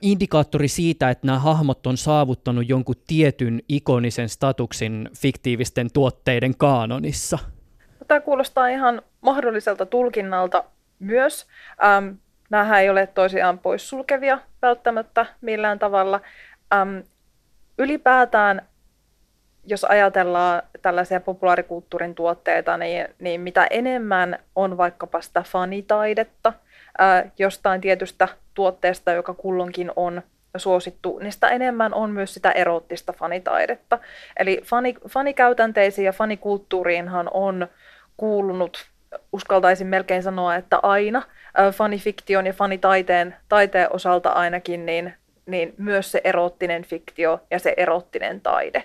indikaattori 0.02 0.68
siitä, 0.68 1.10
että 1.10 1.28
nämä 1.28 1.40
hahmot 1.40 1.88
on 1.88 1.98
saavuttanut 1.98 2.70
jonkun 2.70 2.96
tietyn 3.08 3.60
ikonisen 3.70 4.30
statuksin 4.30 5.10
fiktiivisten 5.18 5.88
tuotteiden 5.94 6.58
kaanonissa? 6.58 7.40
Tämä 8.08 8.20
kuulostaa 8.20 8.68
ihan 8.68 9.02
mahdolliselta 9.22 9.86
tulkinnalta 9.86 10.64
myös. 11.00 11.48
Ähm, 11.84 12.08
nämähän 12.50 12.82
ei 12.82 12.90
ole 12.90 13.08
toisiaan 13.08 13.60
poissulkevia 13.60 14.40
välttämättä 14.62 15.26
millään 15.42 15.80
tavalla. 15.80 16.22
Ähm, 16.74 16.98
ylipäätään, 17.78 18.62
jos 19.66 19.84
ajatellaan 19.84 20.62
tällaisia 20.82 21.20
populaarikulttuurin 21.20 22.16
tuotteita, 22.16 22.78
niin, 22.78 23.08
niin 23.20 23.42
mitä 23.42 23.68
enemmän 23.70 24.40
on 24.56 24.78
vaikkapa 24.78 25.22
sitä 25.22 25.42
fanitaidetta– 25.42 26.54
jostain 27.38 27.82
tietystä 27.82 28.28
tuotteesta, 28.54 29.12
joka 29.12 29.34
kulloinkin 29.34 29.92
on 29.96 30.22
suosittu, 30.58 31.20
niin 31.20 31.32
sitä 31.32 31.50
enemmän 31.50 31.94
on 31.94 32.10
myös 32.10 32.34
sitä 32.34 32.52
eroottista 32.52 33.14
fanitaidetta. 33.14 34.00
Eli 34.38 34.62
fani, 34.66 34.96
fanikäytänteisiin 35.08 36.06
ja 36.06 36.14
fanikulttuuriinhan 36.14 37.30
on 37.34 37.68
kuulunut, 38.18 38.86
uskaltaisin 39.32 39.88
melkein 39.88 40.24
sanoa, 40.24 40.56
että 40.56 40.80
aina 40.84 41.22
fanifiktion 41.72 42.46
ja 42.46 42.54
fanitaiteen 42.54 43.36
taiteen 43.50 43.88
osalta 43.94 44.30
ainakin, 44.30 44.86
niin, 44.86 45.14
niin 45.46 45.74
myös 45.78 46.12
se 46.12 46.22
eroottinen 46.24 46.84
fiktio 46.84 47.42
ja 47.52 47.60
se 47.60 47.74
eroottinen 47.78 48.42
taide. 48.42 48.84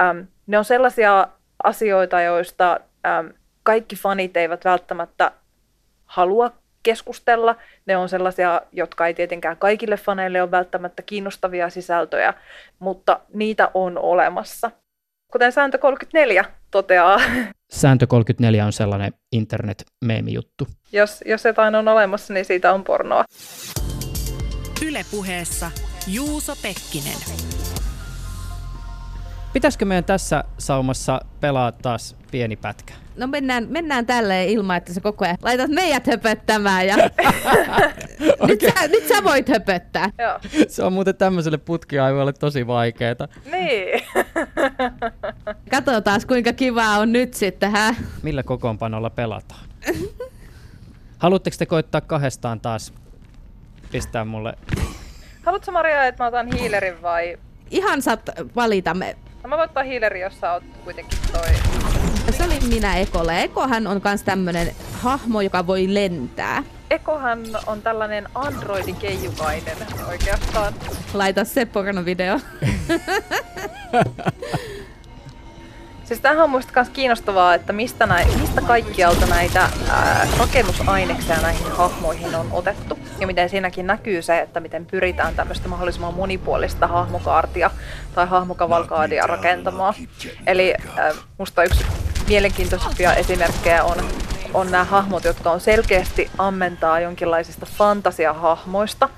Ähm, 0.00 0.18
ne 0.46 0.58
on 0.58 0.64
sellaisia 0.64 1.28
asioita, 1.64 2.22
joista 2.22 2.80
ähm, 3.06 3.26
kaikki 3.62 3.96
fanit 3.96 4.36
eivät 4.36 4.64
välttämättä 4.64 5.32
halua 6.06 6.52
keskustella. 6.82 7.56
Ne 7.86 7.96
on 7.96 8.08
sellaisia, 8.08 8.62
jotka 8.72 9.06
ei 9.06 9.14
tietenkään 9.14 9.56
kaikille 9.56 9.96
faneille 9.96 10.42
ole 10.42 10.50
välttämättä 10.50 11.02
kiinnostavia 11.02 11.70
sisältöjä, 11.70 12.34
mutta 12.78 13.20
niitä 13.34 13.70
on 13.74 13.98
olemassa. 13.98 14.70
Kuten 15.32 15.52
sääntö 15.52 15.78
34 15.78 16.44
toteaa. 16.70 17.18
Sääntö 17.72 18.06
34 18.06 18.66
on 18.66 18.72
sellainen 18.72 19.12
internet-meemijuttu. 19.32 20.66
Jos, 20.92 21.24
jos 21.26 21.44
jotain 21.44 21.74
on 21.74 21.88
olemassa, 21.88 22.34
niin 22.34 22.44
siitä 22.44 22.72
on 22.72 22.84
pornoa. 22.84 23.24
Ylepuheessa 24.86 25.70
Juuso 26.06 26.52
Pekkinen. 26.62 27.18
Pitäisikö 29.52 29.84
meidän 29.84 30.04
tässä 30.04 30.44
saumassa 30.58 31.20
pelaa 31.40 31.72
taas 31.72 32.16
pieni 32.32 32.56
pätkä? 32.56 32.94
No 33.16 33.26
mennään, 33.26 33.66
mennään 33.70 34.06
tälleen 34.06 34.48
ilman, 34.48 34.76
että 34.76 34.92
sä 34.92 35.00
koko 35.00 35.24
ajan 35.24 35.36
laitat 35.42 35.70
meidät 35.70 36.06
höpöttämään. 36.06 36.86
Ja... 36.86 36.96
nyt, 38.48 38.60
sä, 38.60 38.88
nyt 38.88 39.08
sä 39.08 39.24
voit 39.24 39.48
höpöttää. 39.48 40.10
Joo. 40.18 40.64
Se 40.68 40.82
on 40.82 40.92
muuten 40.92 41.16
tämmöiselle 41.16 41.58
putkiaivoille 41.58 42.32
tosi 42.32 42.66
vaikeeta. 42.66 43.28
Niin. 43.52 44.02
Katsotaan 45.70 46.20
kuinka 46.28 46.52
kivaa 46.52 46.98
on 46.98 47.12
nyt 47.12 47.34
sitten, 47.34 47.70
hä? 47.70 47.94
Millä 48.22 48.42
kokoonpanolla 48.42 49.10
pelataan? 49.10 49.66
Haluatteko 51.18 51.56
te 51.58 51.66
koittaa 51.66 52.00
kahdestaan 52.00 52.60
taas 52.60 52.92
pistää 53.92 54.24
mulle? 54.24 54.54
Haluatko 55.42 55.72
Maria, 55.72 56.04
että 56.06 56.24
mä 56.24 56.28
otan 56.28 56.46
hiilerin 56.46 57.02
vai... 57.02 57.38
Ihan 57.70 58.02
saat 58.02 58.30
valita. 58.56 58.94
Me... 58.94 59.16
No 59.42 59.48
mä 59.48 59.56
voin 59.56 59.68
ottaa 59.68 59.82
hiilerin, 59.82 60.22
jos 60.22 60.40
sä 60.40 60.52
oot 60.52 60.64
kuitenkin 60.84 61.18
toi... 61.32 61.81
Se 62.30 62.44
oli 62.44 62.58
minä 62.68 62.96
Ekolle. 62.96 63.42
Ekohan 63.42 63.86
on 63.86 64.00
myös 64.04 64.22
tämmönen 64.22 64.74
hahmo, 64.92 65.40
joka 65.40 65.66
voi 65.66 65.94
lentää. 65.94 66.62
Ekohan 66.90 67.40
on 67.66 67.82
tällainen 67.82 68.28
androidin 68.34 68.96
keijukainen 68.96 69.76
oikeastaan. 70.08 70.74
Laita 71.14 71.44
se 71.44 71.64
porno-video. 71.64 72.40
Siis 76.04 76.20
tämähän 76.20 76.44
on 76.44 76.50
muista 76.50 76.72
myös 76.74 76.88
kiinnostavaa, 76.88 77.54
että 77.54 77.72
mistä, 77.72 78.06
näin, 78.06 78.40
mistä 78.40 78.60
kaikkialta 78.60 79.26
näitä 79.26 79.68
ää, 79.90 80.26
rakennusaineksia 80.38 81.40
näihin 81.40 81.72
hahmoihin 81.72 82.34
on 82.34 82.48
otettu. 82.52 82.98
Ja 83.20 83.26
miten 83.26 83.48
siinäkin 83.48 83.86
näkyy 83.86 84.22
se, 84.22 84.38
että 84.38 84.60
miten 84.60 84.86
pyritään 84.86 85.34
tämmöistä 85.34 85.68
mahdollisimman 85.68 86.14
monipuolista 86.14 86.86
hahmokaartia 86.86 87.70
tai 88.14 88.26
hahmokavalkaadia 88.26 89.26
rakentamaan. 89.26 89.94
Eli 90.46 90.74
ää, 90.96 91.12
musta 91.38 91.64
yksi 91.64 91.84
mielenkiintoisimpia 92.32 93.14
esimerkkejä 93.14 93.84
on, 93.84 93.96
on 94.54 94.70
nämä 94.70 94.84
hahmot, 94.84 95.24
jotka 95.24 95.50
on 95.50 95.60
selkeästi 95.60 96.30
ammentaa 96.38 97.00
jonkinlaisista 97.00 97.66
fantasiahahmoista. 97.78 99.08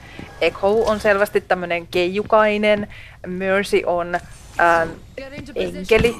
Echo 0.40 0.82
on 0.86 1.00
selvästi 1.00 1.40
tämmöinen 1.40 1.86
keijukainen, 1.86 2.88
Mercy 3.26 3.82
on 3.86 4.18
ää, 4.58 4.86
enkeli, 5.54 6.16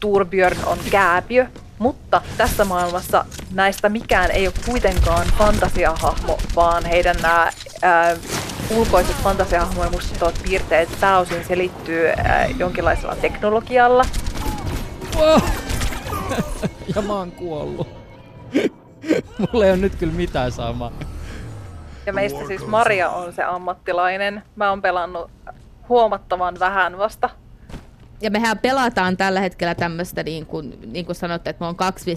Turbjörn 0.00 0.56
on 0.66 0.78
kääpiö, 0.90 1.46
mutta 1.78 2.22
tässä 2.36 2.64
maailmassa 2.64 3.24
näistä 3.54 3.88
mikään 3.88 4.30
ei 4.30 4.46
ole 4.46 4.54
kuitenkaan 4.66 5.26
fantasiahahmo, 5.38 6.38
vaan 6.56 6.84
heidän 6.84 7.16
nämä 7.22 7.50
ää, 7.82 8.16
ulkoiset 8.70 9.16
fantasiahahmoja 9.16 9.90
muistuttavat 9.90 10.40
piirteet 10.42 10.88
pääosin 11.00 11.44
selittyy 11.44 12.08
ää, 12.08 12.46
jonkinlaisella 12.58 13.16
teknologialla. 13.16 14.04
Ja 16.94 17.02
mä 17.02 17.12
oon 17.12 17.32
kuollut. 17.32 17.88
Mulla 19.38 19.64
ei 19.64 19.70
ole 19.70 19.76
nyt 19.76 19.94
kyllä 19.94 20.12
mitään 20.12 20.52
samaa. 20.52 20.92
Ja 22.06 22.12
meistä 22.12 22.46
siis 22.46 22.66
Maria 22.66 23.10
on 23.10 23.32
se 23.32 23.42
ammattilainen. 23.42 24.42
Mä 24.56 24.70
oon 24.70 24.82
pelannut 24.82 25.30
huomattavan 25.88 26.58
vähän 26.58 26.98
vasta 26.98 27.30
ja 28.22 28.30
mehän 28.30 28.58
pelataan 28.58 29.16
tällä 29.16 29.40
hetkellä 29.40 29.74
tämmöistä, 29.74 30.22
niin 30.22 30.46
kuin, 30.46 30.78
niin 30.92 31.06
kuin 31.06 31.16
sanotte, 31.16 31.50
että 31.50 31.64
me 31.64 31.68
on 31.68 31.76
kaksi 31.76 32.14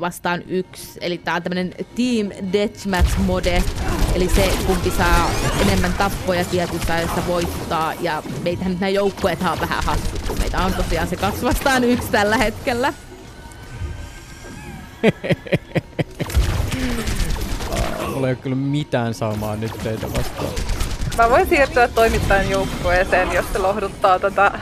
vastaan 0.00 0.42
yksi. 0.48 0.98
Eli 1.00 1.18
tää 1.18 1.34
on 1.34 1.42
tämmönen 1.42 1.74
Team 1.78 2.52
Deathmatch 2.52 3.18
mode. 3.18 3.62
Eli 4.14 4.28
se, 4.28 4.52
kumpi 4.66 4.90
saa 4.90 5.30
enemmän 5.62 5.92
tappoja 5.92 6.44
tietyssä 6.44 6.94
ajassa 6.94 7.22
voittaa. 7.26 7.94
Ja 8.00 8.22
meitähän 8.42 8.72
nyt 8.72 8.80
nämä 8.80 8.90
joukkueet 8.90 9.38
on 9.42 9.60
vähän 9.60 9.84
hassut, 9.84 10.22
kun 10.28 10.38
meitä 10.38 10.58
on 10.58 10.74
tosiaan 10.74 11.08
se 11.08 11.16
kaksi 11.16 11.42
vastaan 11.42 11.84
yksi 11.84 12.10
tällä 12.10 12.36
hetkellä. 12.36 12.92
Mulla 18.14 18.28
ei 18.28 18.32
ole 18.32 18.42
kyllä 18.42 18.56
mitään 18.56 19.14
saumaa 19.14 19.56
nyt 19.56 19.72
teitä 19.82 20.12
vastaan. 20.12 20.54
Mä 21.18 21.30
voin 21.30 21.48
siirtyä 21.48 21.88
toimittajan 21.88 22.50
joukkueeseen, 22.50 23.32
jos 23.32 23.46
se 23.52 23.58
lohduttaa 23.58 24.18
tätä 24.18 24.52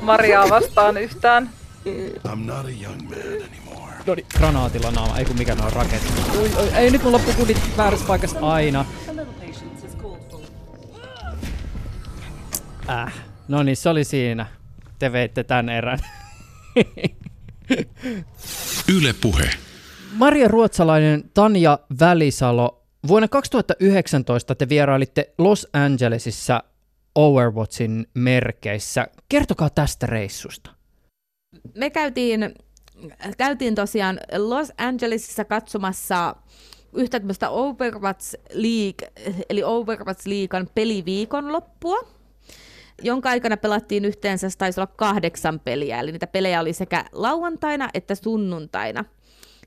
Mariaa 0.00 0.50
vastaan 0.50 0.96
yhtään. 0.96 1.50
I'm 2.28 2.46
not 2.46 2.66
a 2.66 2.70
young 2.82 3.02
man 3.02 3.18
anymore. 3.18 3.94
No 4.06 4.14
niin, 4.14 4.26
granaatilla 4.36 4.90
naama, 4.90 5.18
ei 5.18 5.24
kun 5.24 5.38
mikä 5.38 5.54
ne 5.54 5.64
on 5.64 5.72
raketti. 5.72 6.22
Ui, 6.38 6.50
ui, 6.62 6.68
ei 6.74 6.90
nyt 6.90 7.02
mun 7.02 7.12
loppu 7.12 7.32
kudit 7.32 7.76
väärässä 7.76 8.06
paikassa 8.06 8.38
aina. 8.40 8.84
Äh, 12.88 13.14
no 13.48 13.62
niin, 13.62 13.76
se 13.76 13.88
oli 13.88 14.04
siinä. 14.04 14.46
Te 14.98 15.12
veitte 15.12 15.44
tän 15.44 15.68
erän. 15.68 15.98
Yle 18.88 19.14
Puhe. 19.22 19.50
Maria 20.12 20.48
Ruotsalainen 20.48 21.30
Tanja 21.34 21.78
Välisalo 22.00 22.82
Vuonna 23.08 23.28
2019 23.28 24.54
te 24.54 24.68
vierailitte 24.68 25.34
Los 25.38 25.68
Angelesissa 25.72 26.62
Overwatchin 27.14 28.06
merkeissä. 28.14 29.06
Kertokaa 29.28 29.70
tästä 29.70 30.06
reissusta. 30.06 30.70
Me 31.74 31.90
käytiin, 31.90 32.54
käytiin 33.38 33.74
tosiaan 33.74 34.20
Los 34.36 34.72
Angelesissa 34.78 35.44
katsomassa 35.44 36.36
yhtä 36.94 37.20
tämmöistä 37.20 37.50
Overwatch 37.50 38.34
League, 38.52 39.12
eli 39.50 39.62
Overwatch 39.64 40.26
Leaguean 40.26 40.68
peliviikonloppua, 40.74 41.98
jonka 43.02 43.30
aikana 43.30 43.56
pelattiin 43.56 44.04
yhteensä, 44.04 44.48
taisi 44.58 44.80
olla 44.80 44.92
kahdeksan 44.96 45.60
peliä, 45.60 46.00
eli 46.00 46.12
niitä 46.12 46.26
pelejä 46.26 46.60
oli 46.60 46.72
sekä 46.72 47.04
lauantaina 47.12 47.88
että 47.94 48.14
sunnuntaina. 48.14 49.04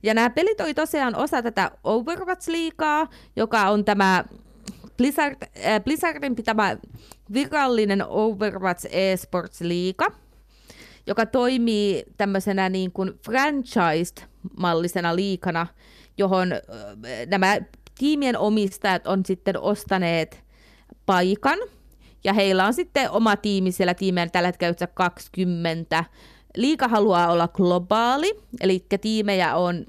Ja 0.04 0.14
nämä 0.14 0.30
pelit 0.30 0.62
oli 0.62 0.74
tosiaan 0.74 1.16
osa 1.16 1.42
tätä 1.42 1.72
Overwatch-liigaa, 1.84 3.08
joka 3.36 3.70
on 3.70 3.86
tämä 3.86 4.24
Blizzard, 4.98 5.36
äh, 5.44 5.84
Blizzardin 5.84 6.36
pitämä 6.36 6.78
virallinen 7.34 8.08
Overwatch 8.08 8.86
eSports-liiga, 8.86 10.12
joka 11.08 11.26
toimii 11.26 12.04
tämmöisenä 12.18 12.70
niin 12.70 12.92
kuin 12.92 13.14
franchised-mallisena 13.26 15.16
liikana, 15.16 15.68
johon 16.18 16.54
äh, 16.54 16.60
nämä 17.28 17.58
tiimien 17.98 18.38
omistajat 18.38 19.08
on 19.08 19.26
sitten 19.26 19.60
ostaneet 19.60 20.44
paikan, 21.06 21.60
ja 22.24 22.34
heillä 22.34 22.66
on 22.66 22.74
sitten 22.74 23.12
oma 23.12 23.36
tiimi 23.36 23.72
siellä 23.72 23.94
tiimeen 23.94 24.32
tällä 24.32 24.48
hetkellä 24.48 24.88
20, 24.94 26.04
liika 26.56 26.88
haluaa 26.88 27.32
olla 27.32 27.48
globaali, 27.48 28.40
eli 28.62 28.86
tiimejä 29.02 29.56
on 29.56 29.86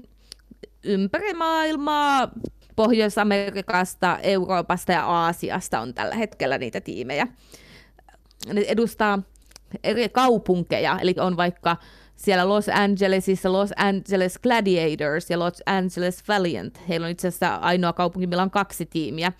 ympäri 0.83 1.33
maailmaa, 1.33 2.31
Pohjois-Amerikasta, 2.75 4.19
Euroopasta 4.23 4.91
ja 4.91 5.05
Aasiasta 5.05 5.79
on 5.79 5.93
tällä 5.93 6.15
hetkellä 6.15 6.57
niitä 6.57 6.81
tiimejä. 6.81 7.27
Ne 8.53 8.61
edustaa 8.61 9.19
eri 9.83 10.09
kaupunkeja, 10.09 10.99
eli 11.01 11.15
on 11.19 11.37
vaikka 11.37 11.77
siellä 12.15 12.49
Los 12.49 12.69
Angelesissa 12.69 13.51
Los 13.51 13.73
Angeles 13.75 14.39
Gladiators 14.39 15.29
ja 15.29 15.39
Los 15.39 15.63
Angeles 15.65 16.23
Valiant. 16.27 16.79
Heillä 16.89 17.05
on 17.05 17.11
itse 17.11 17.27
asiassa 17.27 17.55
ainoa 17.55 17.93
kaupunki, 17.93 18.27
millä 18.27 18.43
on 18.43 18.51
kaksi 18.51 18.85
tiimiä. 18.85 19.31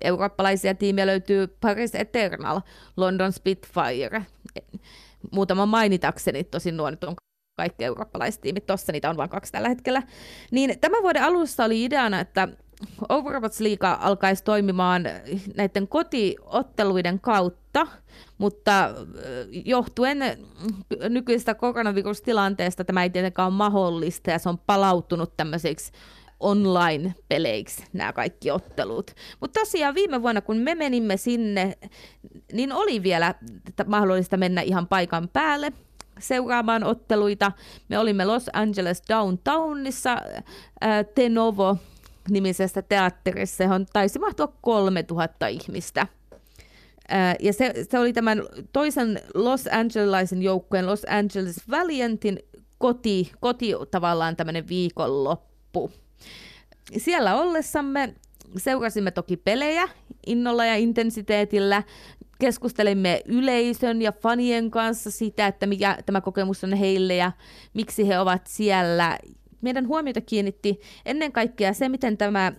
Eurooppalaisia 0.00 0.74
tiimiä 0.74 1.06
löytyy 1.06 1.46
Paris 1.46 1.94
Eternal, 1.94 2.60
London 2.96 3.32
Spitfire, 3.32 4.26
muutama 5.32 5.66
mainitakseni, 5.66 6.44
tosin 6.44 6.76
nuo 6.76 6.90
nyt 6.90 7.04
on 7.04 7.14
kaikki 7.56 7.84
eurooppalaiset 7.84 8.40
tiimit 8.40 8.66
tossa, 8.66 8.92
niitä 8.92 9.10
on 9.10 9.16
vain 9.16 9.30
kaksi 9.30 9.52
tällä 9.52 9.68
hetkellä. 9.68 10.02
Niin 10.50 10.80
tämän 10.80 11.02
vuoden 11.02 11.22
alussa 11.22 11.64
oli 11.64 11.84
ideana, 11.84 12.20
että 12.20 12.48
Overwatch-liiga 13.08 13.98
alkaisi 14.00 14.44
toimimaan 14.44 15.04
näiden 15.56 15.88
kotiotteluiden 15.88 17.20
kautta, 17.20 17.86
mutta 18.38 18.94
johtuen 19.64 20.18
nykyisestä 21.08 21.54
koronavirustilanteesta 21.54 22.84
tämä 22.84 23.02
ei 23.02 23.10
tietenkään 23.10 23.48
ole 23.48 23.54
mahdollista 23.54 24.30
ja 24.30 24.38
se 24.38 24.48
on 24.48 24.58
palautunut 24.58 25.36
tämmöiseksi 25.36 25.92
online-peleiksi 26.40 27.84
nämä 27.92 28.12
kaikki 28.12 28.50
ottelut. 28.50 29.10
Mutta 29.40 29.60
tosiaan 29.60 29.94
viime 29.94 30.22
vuonna, 30.22 30.40
kun 30.40 30.56
me 30.56 30.74
menimme 30.74 31.16
sinne, 31.16 31.78
niin 32.52 32.72
oli 32.72 33.02
vielä 33.02 33.34
mahdollista 33.86 34.36
mennä 34.36 34.60
ihan 34.60 34.86
paikan 34.86 35.28
päälle 35.28 35.72
seuraamaan 36.18 36.84
otteluita. 36.84 37.52
Me 37.88 37.98
olimme 37.98 38.24
Los 38.24 38.50
Angeles 38.52 39.02
Downtownissa 39.08 40.16
ää, 40.80 41.04
Tenovo 41.04 41.76
nimisessä 42.30 42.82
teatterissa, 42.82 43.62
johon 43.62 43.86
taisi 43.92 44.18
mahtua 44.18 44.52
3000 44.60 45.46
ihmistä. 45.46 46.06
Ja 47.40 47.52
se, 47.52 47.74
se 47.90 47.98
oli 47.98 48.12
tämän 48.12 48.42
toisen 48.72 49.20
Los 49.34 49.66
Angelesin 49.66 50.42
joukkueen 50.42 50.86
Los 50.86 51.06
Angeles 51.08 51.70
Valiantin 51.70 52.38
koti, 52.78 53.32
koti 53.40 53.72
tavallaan 53.90 54.36
tämmöinen 54.36 54.68
viikonloppu. 54.68 55.90
Siellä 56.96 57.34
ollessamme 57.34 58.14
seurasimme 58.56 59.10
toki 59.10 59.36
pelejä 59.36 59.88
innolla 60.26 60.64
ja 60.64 60.76
intensiteetillä, 60.76 61.82
keskustelimme 62.38 63.20
yleisön 63.24 64.02
ja 64.02 64.12
fanien 64.12 64.70
kanssa 64.70 65.10
sitä, 65.10 65.46
että 65.46 65.66
mikä 65.66 65.98
tämä 66.06 66.20
kokemus 66.20 66.64
on 66.64 66.72
heille 66.72 67.16
ja 67.16 67.32
miksi 67.74 68.08
he 68.08 68.18
ovat 68.18 68.46
siellä. 68.46 69.18
Meidän 69.60 69.88
huomiota 69.88 70.20
kiinnitti 70.20 70.80
ennen 71.06 71.32
kaikkea 71.32 71.72
se, 71.72 71.88
miten 71.88 72.16
tämä 72.16 72.52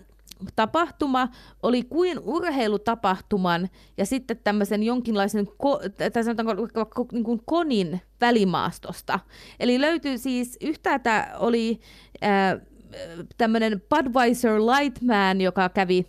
tapahtuma 0.55 1.28
oli 1.64 1.84
kuin 1.84 2.20
urheilutapahtuman 2.20 3.70
ja 3.97 4.05
sitten 4.05 4.39
tämmöisen 4.43 4.84
jonkinlaisen 4.84 5.47
ko- 5.47 6.10
tai 6.14 6.24
sanotaanko, 6.24 6.68
niin 7.12 7.24
kuin 7.24 7.41
konin 7.45 8.01
välimaastosta. 8.22 9.20
Eli 9.60 9.82
löytyy 9.82 10.18
siis 10.18 10.57
yhtäältä 10.62 11.32
oli 11.39 11.80
ää, 12.22 12.60
tämmöinen 13.37 13.81
Budweiser 13.89 14.59
Lightman, 14.59 15.41
joka 15.41 15.69
kävi 15.69 16.05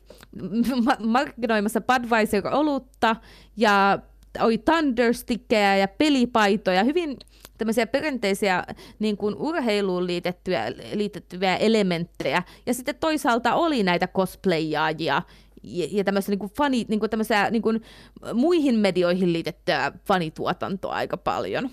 markkinoimassa 0.98 1.80
Budweiser-olutta 1.80 3.16
ja 3.56 3.98
oli 4.40 4.58
thunderstickkejä 4.58 5.76
ja 5.76 5.88
pelipaitoja, 5.88 6.84
hyvin 6.84 7.16
tämmöisiä 7.58 7.86
perinteisiä 7.86 8.64
niin 8.98 9.16
kuin 9.16 9.34
urheiluun 9.34 10.06
liitettyjä, 10.06 10.72
liitettyjä 10.92 11.56
elementtejä. 11.56 12.42
Ja 12.66 12.74
sitten 12.74 12.94
toisaalta 13.00 13.54
oli 13.54 13.82
näitä 13.82 14.06
cosplayaajia 14.08 15.22
ja, 15.62 15.86
ja 15.92 16.04
niin 16.28 16.38
kuin 16.38 16.52
fani, 16.56 16.84
niin 16.88 17.00
kuin 17.00 17.10
tämmöisiä, 17.10 17.50
niin 17.50 17.62
kuin 17.62 17.82
muihin 18.34 18.78
medioihin 18.78 19.32
liitettyä 19.32 19.92
fanituotantoa 20.06 20.94
aika 20.94 21.16
paljon 21.16 21.70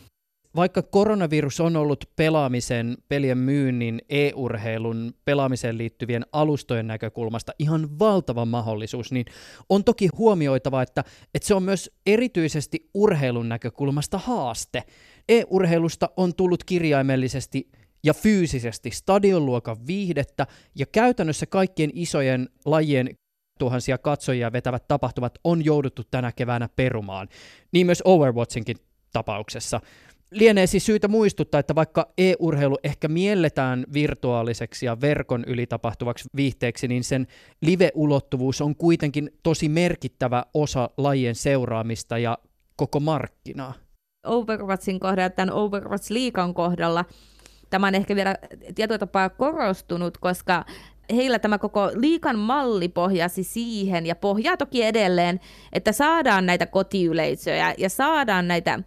vaikka 0.57 0.81
koronavirus 0.81 1.59
on 1.59 1.75
ollut 1.75 2.05
pelaamisen, 2.15 2.97
pelien 3.09 3.37
myynnin, 3.37 4.01
e-urheilun, 4.09 5.13
pelaamiseen 5.25 5.77
liittyvien 5.77 6.25
alustojen 6.31 6.87
näkökulmasta 6.87 7.51
ihan 7.59 7.99
valtava 7.99 8.45
mahdollisuus, 8.45 9.11
niin 9.11 9.25
on 9.69 9.83
toki 9.83 10.09
huomioitava, 10.17 10.81
että, 10.81 11.03
että 11.33 11.47
se 11.47 11.53
on 11.53 11.63
myös 11.63 11.91
erityisesti 12.05 12.89
urheilun 12.93 13.49
näkökulmasta 13.49 14.17
haaste. 14.17 14.83
E-urheilusta 15.29 16.09
on 16.17 16.35
tullut 16.35 16.63
kirjaimellisesti 16.63 17.69
ja 18.03 18.13
fyysisesti 18.13 18.91
stadionluokan 18.91 19.87
viihdettä, 19.87 20.47
ja 20.75 20.85
käytännössä 20.85 21.45
kaikkien 21.45 21.91
isojen 21.93 22.49
lajien 22.65 23.09
tuhansia 23.59 23.97
katsojia 23.97 24.51
vetävät 24.51 24.87
tapahtumat 24.87 25.37
on 25.43 25.65
jouduttu 25.65 26.03
tänä 26.11 26.31
keväänä 26.31 26.69
perumaan. 26.75 27.27
Niin 27.71 27.85
myös 27.85 28.01
Overwatchinkin 28.05 28.77
tapauksessa. 29.13 29.81
Lienee 30.31 30.67
siis 30.67 30.85
syytä 30.85 31.07
muistuttaa, 31.07 31.59
että 31.59 31.75
vaikka 31.75 32.13
e-urheilu 32.17 32.77
ehkä 32.83 33.07
mielletään 33.07 33.85
virtuaaliseksi 33.93 34.85
ja 34.85 35.01
verkon 35.01 35.43
yli 35.47 35.67
tapahtuvaksi 35.67 36.29
viihteeksi, 36.35 36.87
niin 36.87 37.03
sen 37.03 37.27
live-ulottuvuus 37.61 38.61
on 38.61 38.75
kuitenkin 38.75 39.29
tosi 39.43 39.69
merkittävä 39.69 40.43
osa 40.53 40.89
lajien 40.97 41.35
seuraamista 41.35 42.17
ja 42.17 42.37
koko 42.75 42.99
markkinaa. 42.99 43.73
Overwatchin 44.25 44.99
kohdalla, 44.99 45.29
tämän 45.29 45.55
Overwatch-liikan 45.55 46.53
kohdalla, 46.53 47.05
tämä 47.69 47.87
on 47.87 47.95
ehkä 47.95 48.15
vielä 48.15 48.35
tietyllä 48.75 48.97
tapaa 48.97 49.29
korostunut, 49.29 50.17
koska 50.17 50.65
heillä 51.15 51.39
tämä 51.39 51.57
koko 51.57 51.91
liikan 51.95 52.39
malli 52.39 52.89
pohjasi 52.89 53.43
siihen 53.43 54.05
ja 54.05 54.15
pohjaa 54.15 54.57
toki 54.57 54.83
edelleen, 54.83 55.39
että 55.73 55.91
saadaan 55.91 56.45
näitä 56.45 56.65
kotiyleisöjä 56.65 57.75
ja 57.77 57.89
saadaan 57.89 58.47
näitä 58.47 58.79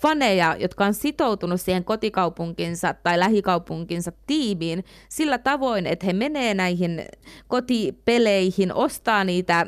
faneja, 0.00 0.56
jotka 0.58 0.84
on 0.84 0.94
sitoutunut 0.94 1.60
siihen 1.60 1.84
kotikaupunkinsa 1.84 2.94
tai 2.94 3.18
lähikaupunkinsa 3.18 4.12
tiimiin 4.26 4.84
sillä 5.08 5.38
tavoin, 5.38 5.86
että 5.86 6.06
he 6.06 6.12
menee 6.12 6.54
näihin 6.54 7.04
kotipeleihin, 7.48 8.74
ostaa 8.74 9.24
niitä 9.24 9.66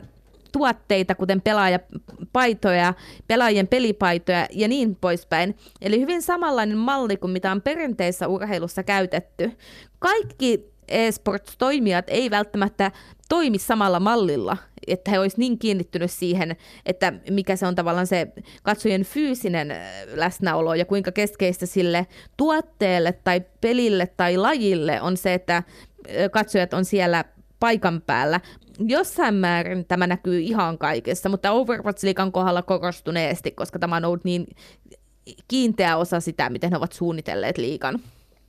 tuotteita, 0.52 1.14
kuten 1.14 1.40
pelaajapaitoja, 1.40 2.94
pelaajien 3.26 3.68
pelipaitoja 3.68 4.46
ja 4.50 4.68
niin 4.68 4.96
poispäin. 4.96 5.56
Eli 5.80 6.00
hyvin 6.00 6.22
samanlainen 6.22 6.78
malli 6.78 7.16
kuin 7.16 7.30
mitä 7.30 7.52
on 7.52 7.62
perinteisessä 7.62 8.28
urheilussa 8.28 8.82
käytetty. 8.82 9.52
Kaikki 9.98 10.71
eSports-toimijat 10.88 12.04
ei 12.08 12.30
välttämättä 12.30 12.92
toimi 13.28 13.58
samalla 13.58 14.00
mallilla, 14.00 14.56
että 14.86 15.10
he 15.10 15.18
olisivat 15.18 15.38
niin 15.38 15.58
kiinnittynyt 15.58 16.10
siihen, 16.10 16.56
että 16.86 17.12
mikä 17.30 17.56
se 17.56 17.66
on 17.66 17.74
tavallaan 17.74 18.06
se 18.06 18.28
katsojien 18.62 19.02
fyysinen 19.02 19.76
läsnäolo 20.14 20.74
ja 20.74 20.84
kuinka 20.84 21.12
keskeistä 21.12 21.66
sille 21.66 22.06
tuotteelle 22.36 23.12
tai 23.12 23.42
pelille 23.60 24.06
tai 24.06 24.36
lajille 24.36 25.00
on 25.00 25.16
se, 25.16 25.34
että 25.34 25.62
katsojat 26.32 26.74
on 26.74 26.84
siellä 26.84 27.24
paikan 27.60 28.02
päällä. 28.06 28.40
Jossain 28.78 29.34
määrin 29.34 29.84
tämä 29.84 30.06
näkyy 30.06 30.40
ihan 30.40 30.78
kaikessa, 30.78 31.28
mutta 31.28 31.50
Overwatch-liikan 31.50 32.32
kohdalla 32.32 32.62
korostuneesti, 32.62 33.50
koska 33.50 33.78
tämä 33.78 33.96
on 33.96 34.04
ollut 34.04 34.24
niin 34.24 34.46
kiinteä 35.48 35.96
osa 35.96 36.20
sitä, 36.20 36.50
miten 36.50 36.70
he 36.70 36.76
ovat 36.76 36.92
suunnitelleet 36.92 37.58
liikan. 37.58 38.00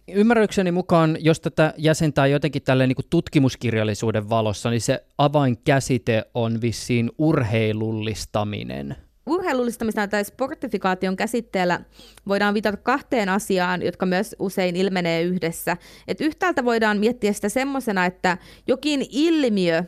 Ymmärrykseni 0.07 0.71
mukaan, 0.71 1.17
jos 1.19 1.39
tätä 1.39 1.73
jäsentää 1.77 2.27
jotenkin 2.27 2.61
tälle 2.61 2.87
niin 2.87 2.97
tutkimuskirjallisuuden 3.09 4.29
valossa, 4.29 4.69
niin 4.69 4.81
se 4.81 5.05
avainkäsite 5.17 6.23
on 6.33 6.61
vissiin 6.61 7.11
urheilullistaminen. 7.17 8.95
Urheilullistamista 9.25 10.07
tai 10.07 10.25
sportifikaation 10.25 11.15
käsitteellä 11.15 11.79
voidaan 12.27 12.53
viitata 12.53 12.77
kahteen 12.77 13.29
asiaan, 13.29 13.81
jotka 13.81 14.05
myös 14.05 14.35
usein 14.39 14.75
ilmenee 14.75 15.23
yhdessä. 15.23 15.77
Et 16.07 16.21
yhtäältä 16.21 16.65
voidaan 16.65 16.99
miettiä 16.99 17.33
sitä 17.33 17.49
semmoisena, 17.49 18.05
että 18.05 18.37
jokin 18.67 19.05
ilmiö 19.09 19.83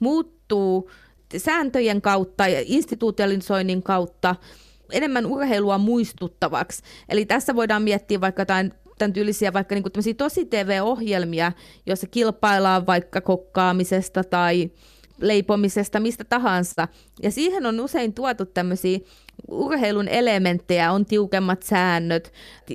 muuttuu 0.00 0.90
sääntöjen 1.36 2.02
kautta 2.02 2.48
ja 2.48 2.62
institutionalisoinnin 2.64 3.82
kautta 3.82 4.36
enemmän 4.92 5.26
urheilua 5.26 5.78
muistuttavaksi. 5.78 6.82
Eli 7.08 7.26
tässä 7.26 7.54
voidaan 7.54 7.82
miettiä 7.82 8.20
vaikka 8.20 8.42
jotain 8.42 8.72
tämän 8.98 9.12
tyylisiä 9.12 9.52
vaikka 9.52 9.74
niin 9.74 10.16
tosi 10.16 10.44
TV-ohjelmia, 10.44 11.52
joissa 11.86 12.06
kilpaillaan 12.06 12.86
vaikka 12.86 13.20
kokkaamisesta 13.20 14.24
tai 14.24 14.70
leipomisesta, 15.20 16.00
mistä 16.00 16.24
tahansa. 16.24 16.88
Ja 17.22 17.30
siihen 17.30 17.66
on 17.66 17.80
usein 17.80 18.14
tuotu 18.14 18.46
tämmöisiä 18.46 18.98
urheilun 19.48 20.08
elementtejä, 20.08 20.92
on 20.92 21.06
tiukemmat 21.06 21.62
säännöt, 21.62 22.32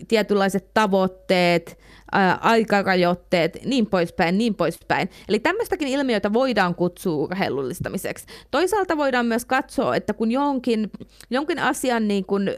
tietynlaiset 0.07 0.73
tavoitteet, 0.73 1.77
ää, 2.11 2.37
aikarajoitteet, 2.41 3.65
niin 3.65 3.85
poispäin, 3.85 4.37
niin 4.37 4.55
poispäin. 4.55 5.09
Eli 5.29 5.39
tämmöistäkin 5.39 5.87
ilmiöitä 5.87 6.33
voidaan 6.33 6.75
kutsua 6.75 7.15
urheilullistamiseksi. 7.15 8.25
Toisaalta 8.51 8.97
voidaan 8.97 9.25
myös 9.25 9.45
katsoa, 9.45 9.95
että 9.95 10.13
kun 10.13 10.31
jonkin, 10.31 10.91
jonkin 11.29 11.59
asian 11.59 12.07
niin 12.07 12.25
kun 12.25 12.49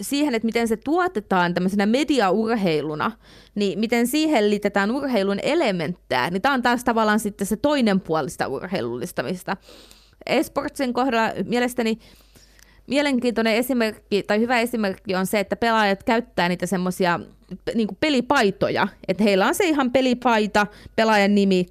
siihen, 0.00 0.34
että 0.34 0.46
miten 0.46 0.68
se 0.68 0.76
tuotetaan 0.76 1.54
tämmöisenä 1.54 1.86
mediaurheiluna, 1.86 3.12
niin 3.54 3.78
miten 3.78 4.06
siihen 4.06 4.50
liitetään 4.50 4.90
urheilun 4.90 5.38
elementtää, 5.42 6.30
niin 6.30 6.42
tämä 6.42 6.54
on 6.54 6.62
taas 6.62 6.84
tavallaan 6.84 7.20
sitten 7.20 7.46
se 7.46 7.56
toinen 7.56 8.00
puoli 8.00 8.30
sitä 8.30 8.48
urheilullistamista. 8.48 9.56
Esportsin 10.26 10.92
kohdalla 10.92 11.32
mielestäni 11.44 11.98
mielenkiintoinen 12.86 13.54
esimerkki, 13.54 14.22
tai 14.22 14.40
hyvä 14.40 14.60
esimerkki 14.60 15.14
on 15.14 15.26
se, 15.26 15.40
että 15.40 15.56
pelaajat 15.56 16.02
käyttää 16.02 16.48
niitä 16.48 16.66
semmoisia 16.66 17.20
niin 17.74 17.88
pelipaitoja, 18.00 18.88
että 19.08 19.24
heillä 19.24 19.46
on 19.46 19.54
se 19.54 19.64
ihan 19.64 19.92
pelipaita, 19.92 20.66
pelaajan 20.96 21.34
nimi 21.34 21.66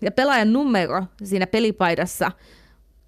ja 0.00 0.10
pelaajan 0.10 0.52
numero 0.52 1.04
siinä 1.24 1.46
pelipaidassa, 1.46 2.32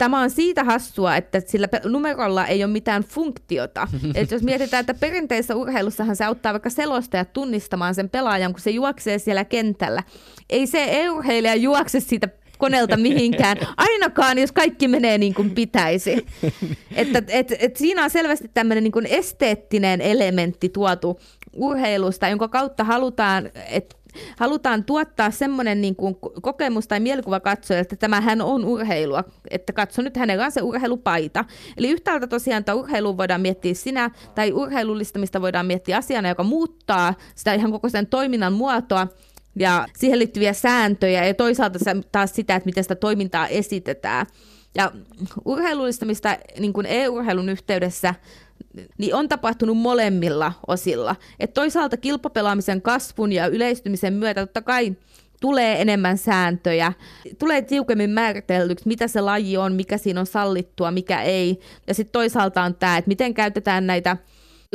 Tämä 0.02 0.20
on 0.20 0.30
siitä 0.30 0.64
hassua, 0.64 1.16
että 1.16 1.40
sillä 1.46 1.68
numerolla 1.84 2.46
ei 2.46 2.64
ole 2.64 2.72
mitään 2.72 3.04
funktiota. 3.04 3.88
Et 4.14 4.30
jos 4.30 4.42
mietitään, 4.42 4.80
että 4.80 4.94
perinteisessä 4.94 5.56
urheilussahan 5.56 6.16
se 6.16 6.24
auttaa 6.24 6.52
vaikka 6.52 6.70
selostajat 6.70 7.32
tunnistamaan 7.32 7.94
sen 7.94 8.10
pelaajan, 8.10 8.52
kun 8.52 8.60
se 8.60 8.70
juoksee 8.70 9.18
siellä 9.18 9.44
kentällä. 9.44 10.02
Ei 10.50 10.66
se 10.66 11.10
urheilija 11.10 11.54
juokse 11.54 12.00
siitä 12.00 12.28
koneelta 12.58 12.96
mihinkään, 13.06 13.56
ainakaan 13.76 14.38
jos 14.38 14.52
kaikki 14.52 14.88
menee 14.88 15.18
niin 15.18 15.34
kuin 15.34 15.50
pitäisi. 15.50 16.26
Että, 16.96 17.22
et, 17.28 17.52
et 17.58 17.76
siinä 17.76 18.04
on 18.04 18.10
selvästi 18.10 18.50
tämmöinen 18.54 18.84
niin 18.84 18.92
kuin 18.92 19.06
esteettinen 19.06 20.00
elementti 20.00 20.68
tuotu 20.68 21.20
urheilusta, 21.52 22.28
jonka 22.28 22.48
kautta 22.48 22.84
halutaan, 22.84 23.50
että 23.70 23.96
halutaan 24.36 24.84
tuottaa 24.84 25.30
semmoinen 25.30 25.80
niin 25.80 25.96
kuin 25.96 26.16
kokemus 26.42 26.88
tai 26.88 27.00
mielikuva 27.00 27.40
katsoja, 27.40 27.80
että 27.80 27.96
tämähän 27.96 28.40
on 28.40 28.64
urheilua, 28.64 29.24
että 29.50 29.72
katso 29.72 30.02
nyt 30.02 30.16
hänellä 30.16 30.44
on 30.44 30.52
se 30.52 30.62
urheilupaita. 30.62 31.44
Eli 31.76 31.90
yhtäältä 31.90 32.26
tosiaan 32.26 32.60
että 32.60 32.74
urheilu 32.74 33.16
voidaan 33.16 33.40
miettiä 33.40 33.74
sinä, 33.74 34.10
tai 34.34 34.52
urheilullistamista 34.52 35.40
voidaan 35.40 35.66
miettiä 35.66 35.96
asiana, 35.96 36.28
joka 36.28 36.42
muuttaa 36.42 37.14
sitä 37.34 37.54
ihan 37.54 37.72
koko 37.72 37.88
sen 37.88 38.06
toiminnan 38.06 38.52
muotoa, 38.52 39.08
ja 39.56 39.86
siihen 39.96 40.18
liittyviä 40.18 40.52
sääntöjä 40.52 41.24
ja 41.24 41.34
toisaalta 41.34 41.78
taas 42.12 42.34
sitä, 42.34 42.56
että 42.56 42.66
miten 42.66 42.84
sitä 42.84 42.94
toimintaa 42.94 43.48
esitetään. 43.48 44.26
Ja 44.74 44.92
urheilullistamista 45.44 46.36
niin 46.58 46.72
kuin 46.72 46.86
e-urheilun 46.86 47.48
yhteydessä 47.48 48.14
niin 48.98 49.14
on 49.14 49.28
tapahtunut 49.28 49.76
molemmilla 49.76 50.52
osilla. 50.66 51.16
Et 51.40 51.54
toisaalta 51.54 51.96
kilpapelaamisen 51.96 52.82
kasvun 52.82 53.32
ja 53.32 53.46
yleistymisen 53.46 54.12
myötä 54.12 54.40
totta 54.40 54.62
kai 54.62 54.96
tulee 55.40 55.82
enemmän 55.82 56.18
sääntöjä, 56.18 56.92
tulee 57.38 57.62
tiukemmin 57.62 58.10
määritellyksi, 58.10 58.88
mitä 58.88 59.08
se 59.08 59.20
laji 59.20 59.56
on, 59.56 59.72
mikä 59.72 59.98
siinä 59.98 60.20
on 60.20 60.26
sallittua, 60.26 60.90
mikä 60.90 61.22
ei. 61.22 61.60
Ja 61.86 61.94
sitten 61.94 62.12
toisaalta 62.12 62.62
on 62.62 62.74
tämä, 62.74 62.96
että 62.96 63.08
miten 63.08 63.34
käytetään 63.34 63.86
näitä 63.86 64.16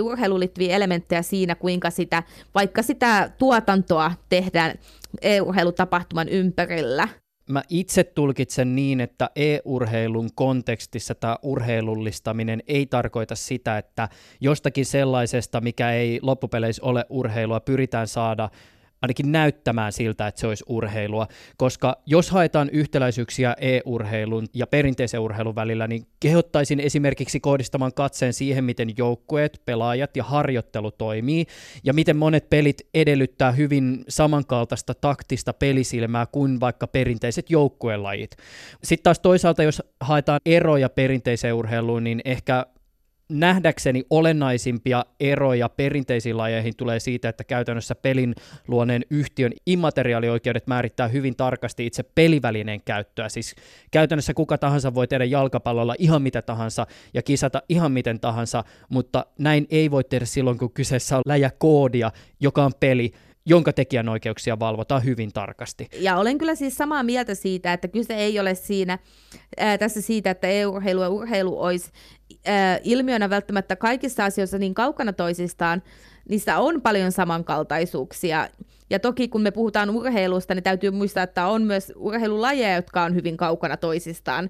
urheiluun 0.01 0.39
liittyviä 0.39 0.75
elementtejä 0.75 1.21
siinä, 1.21 1.55
kuinka 1.55 1.89
sitä, 1.89 2.23
vaikka 2.55 2.83
sitä 2.83 3.31
tuotantoa 3.37 4.11
tehdään 4.29 4.73
e-urheilutapahtuman 5.21 6.29
ympärillä 6.29 7.07
mä 7.47 7.63
itse 7.69 8.03
tulkitsen 8.03 8.75
niin, 8.75 9.01
että 9.01 9.29
e-urheilun 9.35 10.29
kontekstissa 10.35 11.15
tämä 11.15 11.37
urheilullistaminen 11.41 12.63
ei 12.67 12.85
tarkoita 12.85 13.35
sitä, 13.35 13.77
että 13.77 14.09
jostakin 14.41 14.85
sellaisesta, 14.85 15.61
mikä 15.61 15.91
ei 15.91 16.19
loppupeleissä 16.21 16.83
ole 16.85 17.05
urheilua, 17.09 17.59
pyritään 17.59 18.07
saada 18.07 18.49
ainakin 19.01 19.31
näyttämään 19.31 19.91
siltä, 19.91 20.27
että 20.27 20.41
se 20.41 20.47
olisi 20.47 20.63
urheilua, 20.67 21.27
koska 21.57 21.97
jos 22.05 22.31
haetaan 22.31 22.69
yhtäläisyyksiä 22.69 23.55
e-urheilun 23.61 24.47
ja 24.53 24.67
perinteisen 24.67 25.19
urheilun 25.19 25.55
välillä, 25.55 25.87
niin 25.87 26.07
kehottaisin 26.19 26.79
esimerkiksi 26.79 27.39
kohdistamaan 27.39 27.93
katseen 27.93 28.33
siihen, 28.33 28.63
miten 28.63 28.89
joukkueet, 28.97 29.61
pelaajat 29.65 30.17
ja 30.17 30.23
harjoittelu 30.23 30.91
toimii, 30.91 31.45
ja 31.83 31.93
miten 31.93 32.17
monet 32.17 32.49
pelit 32.49 32.87
edellyttää 32.93 33.51
hyvin 33.51 34.03
samankaltaista 34.09 34.93
taktista 34.93 35.53
pelisilmää 35.53 36.25
kuin 36.25 36.59
vaikka 36.59 36.87
perinteiset 36.87 37.49
joukkuelajit. 37.49 38.31
Sitten 38.83 39.03
taas 39.03 39.19
toisaalta, 39.19 39.63
jos 39.63 39.83
haetaan 40.01 40.39
eroja 40.45 40.89
perinteiseen 40.89 41.53
urheiluun, 41.53 42.03
niin 42.03 42.21
ehkä 42.25 42.65
nähdäkseni 43.29 44.03
olennaisimpia 44.09 45.05
eroja 45.19 45.69
perinteisiin 45.69 46.37
lajeihin 46.37 46.75
tulee 46.77 46.99
siitä, 46.99 47.29
että 47.29 47.43
käytännössä 47.43 47.95
pelin 47.95 48.35
luoneen 48.67 49.05
yhtiön 49.09 49.51
immateriaalioikeudet 49.65 50.67
määrittää 50.67 51.07
hyvin 51.07 51.35
tarkasti 51.35 51.85
itse 51.85 52.03
pelivälineen 52.03 52.81
käyttöä. 52.85 53.29
Siis 53.29 53.55
käytännössä 53.91 54.33
kuka 54.33 54.57
tahansa 54.57 54.93
voi 54.93 55.07
tehdä 55.07 55.25
jalkapallolla 55.25 55.95
ihan 55.99 56.21
mitä 56.21 56.41
tahansa 56.41 56.87
ja 57.13 57.21
kisata 57.21 57.61
ihan 57.69 57.91
miten 57.91 58.19
tahansa, 58.19 58.63
mutta 58.89 59.25
näin 59.39 59.67
ei 59.69 59.91
voi 59.91 60.03
tehdä 60.03 60.25
silloin, 60.25 60.57
kun 60.57 60.73
kyseessä 60.73 61.17
on 61.17 61.23
läjä 61.25 61.51
koodia, 61.57 62.11
joka 62.39 62.65
on 62.65 62.71
peli, 62.79 63.11
jonka 63.47 63.73
tekijänoikeuksia 63.73 64.59
valvotaan 64.59 65.03
hyvin 65.03 65.33
tarkasti. 65.33 65.87
Ja 65.99 66.17
olen 66.17 66.37
kyllä 66.37 66.55
siis 66.55 66.75
samaa 66.75 67.03
mieltä 67.03 67.35
siitä, 67.35 67.73
että 67.73 67.87
kyse 67.87 68.13
ei 68.13 68.39
ole 68.39 68.55
siinä 68.55 68.99
ää, 69.57 69.77
tässä 69.77 70.01
siitä, 70.01 70.31
että 70.31 70.47
EU-urheilu 70.47 71.01
ja 71.01 71.09
urheilu 71.09 71.61
olisi 71.61 71.91
ää, 72.45 72.79
ilmiönä 72.83 73.29
välttämättä 73.29 73.75
kaikissa 73.75 74.25
asioissa 74.25 74.57
niin 74.57 74.73
kaukana 74.73 75.13
toisistaan, 75.13 75.83
niissä 76.29 76.59
on 76.59 76.81
paljon 76.81 77.11
samankaltaisuuksia. 77.11 78.49
Ja 78.89 78.99
toki 78.99 79.27
kun 79.27 79.41
me 79.41 79.51
puhutaan 79.51 79.89
urheilusta, 79.89 80.55
niin 80.55 80.63
täytyy 80.63 80.91
muistaa, 80.91 81.23
että 81.23 81.47
on 81.47 81.61
myös 81.61 81.93
urheilulajeja, 81.95 82.75
jotka 82.75 83.03
on 83.03 83.15
hyvin 83.15 83.37
kaukana 83.37 83.77
toisistaan 83.77 84.49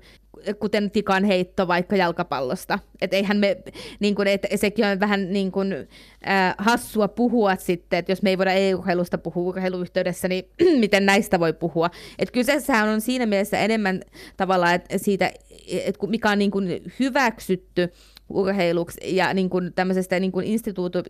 kuten 0.60 0.92
tikan 0.92 1.24
heitto 1.24 1.68
vaikka 1.68 1.96
jalkapallosta. 1.96 2.80
Et 3.02 3.14
eihän 3.14 3.38
me, 3.38 3.58
niin 4.00 4.16
kun, 4.16 4.28
et 4.28 4.42
sekin 4.56 4.86
on 4.86 5.00
vähän 5.00 5.34
niin 5.34 5.52
kun, 5.52 5.74
äh, 5.74 6.56
hassua 6.58 7.08
puhua 7.08 7.56
sitten, 7.56 8.00
että 8.00 8.12
jos 8.12 8.22
me 8.22 8.30
ei 8.30 8.38
voida 8.38 8.52
EU-urheilusta 8.52 9.18
puhua 9.18 9.50
urheiluyhteydessä, 9.50 10.28
niin 10.28 10.50
miten 10.80 11.06
näistä 11.06 11.40
voi 11.40 11.54
puhua. 11.54 11.90
Et 12.20 12.32
kyseessähän 12.32 12.90
on 12.90 13.02
siinä 13.02 13.26
mielessä 13.26 13.60
enemmän 13.60 14.02
tavallaan 14.38 14.76
että 14.76 14.98
siitä, 14.98 15.32
että 15.68 16.08
mikä 16.08 16.30
on 16.30 16.40
niin 16.40 16.52
kun 16.52 16.68
hyväksytty 17.00 17.92
urheiluksi 18.30 19.16
ja 19.16 19.34
niin 19.34 19.50
kuin 19.50 19.74
tämmöisestä 19.74 20.20
niin 20.20 20.32
kuin 20.32 20.46
instituutio, 20.46 21.04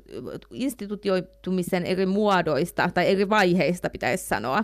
institutioitumisen 0.52 1.86
eri 1.86 2.06
muodoista 2.06 2.90
tai 2.94 3.08
eri 3.08 3.30
vaiheista 3.30 3.90
pitäisi 3.90 4.28
sanoa. 4.28 4.64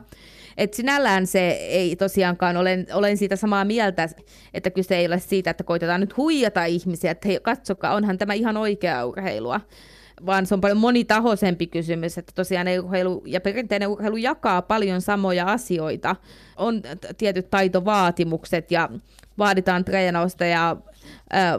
Et 0.58 0.74
sinällään 0.74 1.28
se 1.28 1.50
ei 1.50 1.96
tosiaankaan, 1.96 2.58
olen, 2.58 2.88
olen 2.94 3.18
siitä 3.18 3.36
samaa 3.36 3.66
mieltä, 3.66 4.10
että 4.54 4.70
kyse 4.70 4.98
ei 4.98 5.08
ole 5.08 5.20
siitä, 5.20 5.50
että 5.50 5.64
koitetaan 5.64 6.02
nyt 6.02 6.18
huijata 6.18 6.66
ihmisiä, 6.66 7.12
että 7.12 7.28
hei, 7.28 7.40
katsokaa, 7.42 7.96
onhan 7.96 8.18
tämä 8.18 8.34
ihan 8.34 8.58
oikea 8.58 9.06
urheilua 9.06 9.62
vaan 10.26 10.46
se 10.46 10.54
on 10.54 10.62
paljon 10.62 10.78
monitahoisempi 10.78 11.68
kysymys, 11.68 12.18
että 12.18 12.32
tosiaan 12.36 12.68
urheilu 12.84 13.24
ja 13.26 13.42
perinteinen 13.42 13.90
urheilu 13.90 14.18
jakaa 14.18 14.62
paljon 14.62 15.02
samoja 15.02 15.46
asioita. 15.46 16.16
On 16.58 16.82
tietyt 17.18 17.50
taitovaatimukset 17.50 18.72
ja 18.72 18.90
vaaditaan 19.38 19.86
treenausta 19.86 20.46
ja 20.46 20.78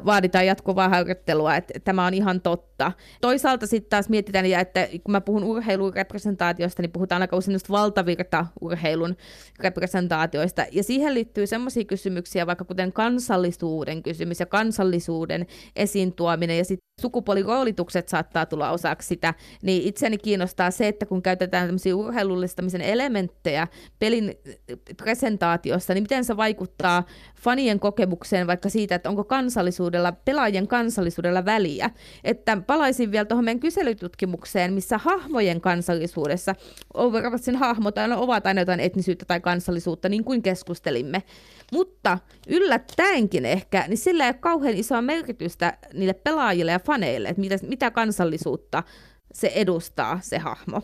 vaaditaan 0.07 0.47
jatkuvaa 0.47 0.89
harjoittelua, 0.89 1.57
että 1.57 1.81
tämä 1.85 2.07
on 2.07 2.15
ihan 2.15 2.41
totta. 2.41 2.93
Toisaalta 3.21 3.67
sitten 3.67 3.91
taas 3.91 4.09
mietitään, 4.09 4.47
että 4.47 4.89
kun 5.05 5.13
mä 5.13 5.21
puhun 5.21 5.45
urheilurepresentaatiosta, 5.45 6.83
niin 6.83 6.93
puhutaan 6.93 7.23
aika 7.23 7.37
usein 7.37 7.59
valtavirta-urheilun 7.71 9.17
representaatioista, 9.61 10.67
ja 10.73 10.83
siihen 10.83 11.15
liittyy 11.15 11.47
sellaisia 11.47 11.85
kysymyksiä, 11.85 12.47
vaikka 12.47 12.65
kuten 12.65 12.93
kansallisuuden 12.93 14.03
kysymys 14.03 14.41
ja 14.41 14.47
kansallisuuden 14.47 15.47
esiin 15.77 16.13
tuominen, 16.13 16.59
ja 16.59 16.65
sitten 16.65 16.89
sukupuoliroolitukset 17.01 18.09
saattaa 18.09 18.47
tulla 18.47 18.71
osaksi 18.71 19.09
sitä, 19.09 19.35
niin 19.63 19.83
itseäni 19.83 20.19
kiinnostaa 20.19 20.71
se, 20.71 20.89
että 20.89 21.07
kun 21.07 21.23
käytetään 21.23 21.69
tämmöisiä 21.69 21.97
urheilullistamisen 21.97 22.81
elementtejä 22.81 23.69
pelin 23.99 24.35
presentaatiossa, 24.97 25.95
niin 25.95 26.05
miten 26.05 26.25
se 26.25 26.37
vaikuttaa 26.37 27.05
fanien 27.41 27.81
kokemukseen 27.81 28.47
vaikka 28.47 28.69
siitä, 28.69 28.95
että 28.95 29.09
onko 29.09 29.25
kansallisuudella, 29.25 30.13
pelaajien 30.13 30.69
kansallisuudella 30.69 31.45
väliä. 31.45 31.91
Että 32.25 32.59
palaisin 32.67 33.13
vielä 33.13 33.25
tuohon 33.25 33.45
meidän 33.45 33.61
kyselytutkimukseen, 33.61 34.73
missä 34.73 34.99
hahmojen 34.99 35.61
kansallisuudessa 35.61 36.55
Overwatchin 36.95 37.57
hahmot 37.57 37.99
aina 37.99 38.17
ovat 38.17 38.47
aina 38.47 38.61
jotain 38.61 38.81
etnisyyttä 38.81 39.25
tai 39.25 39.41
kansallisuutta, 39.41 40.09
niin 40.09 40.25
kuin 40.25 40.43
keskustelimme. 40.43 41.23
Mutta 41.73 42.19
yllättäenkin 42.49 43.47
ehkä, 43.47 43.85
niin 43.89 43.99
sillä 43.99 44.25
ei 44.25 44.29
ole 44.29 44.37
kauhean 44.41 44.77
isoa 44.77 45.03
merkitystä 45.03 45.79
niille 45.93 46.15
pelaajille 46.15 46.73
ja 46.73 46.79
faneille, 46.79 47.29
että 47.29 47.41
mitä, 47.41 47.57
mitä 47.63 47.91
kansallisuutta 47.91 48.83
se 49.33 49.53
edustaa, 49.55 50.19
se 50.23 50.39
hahmo. 50.39 50.83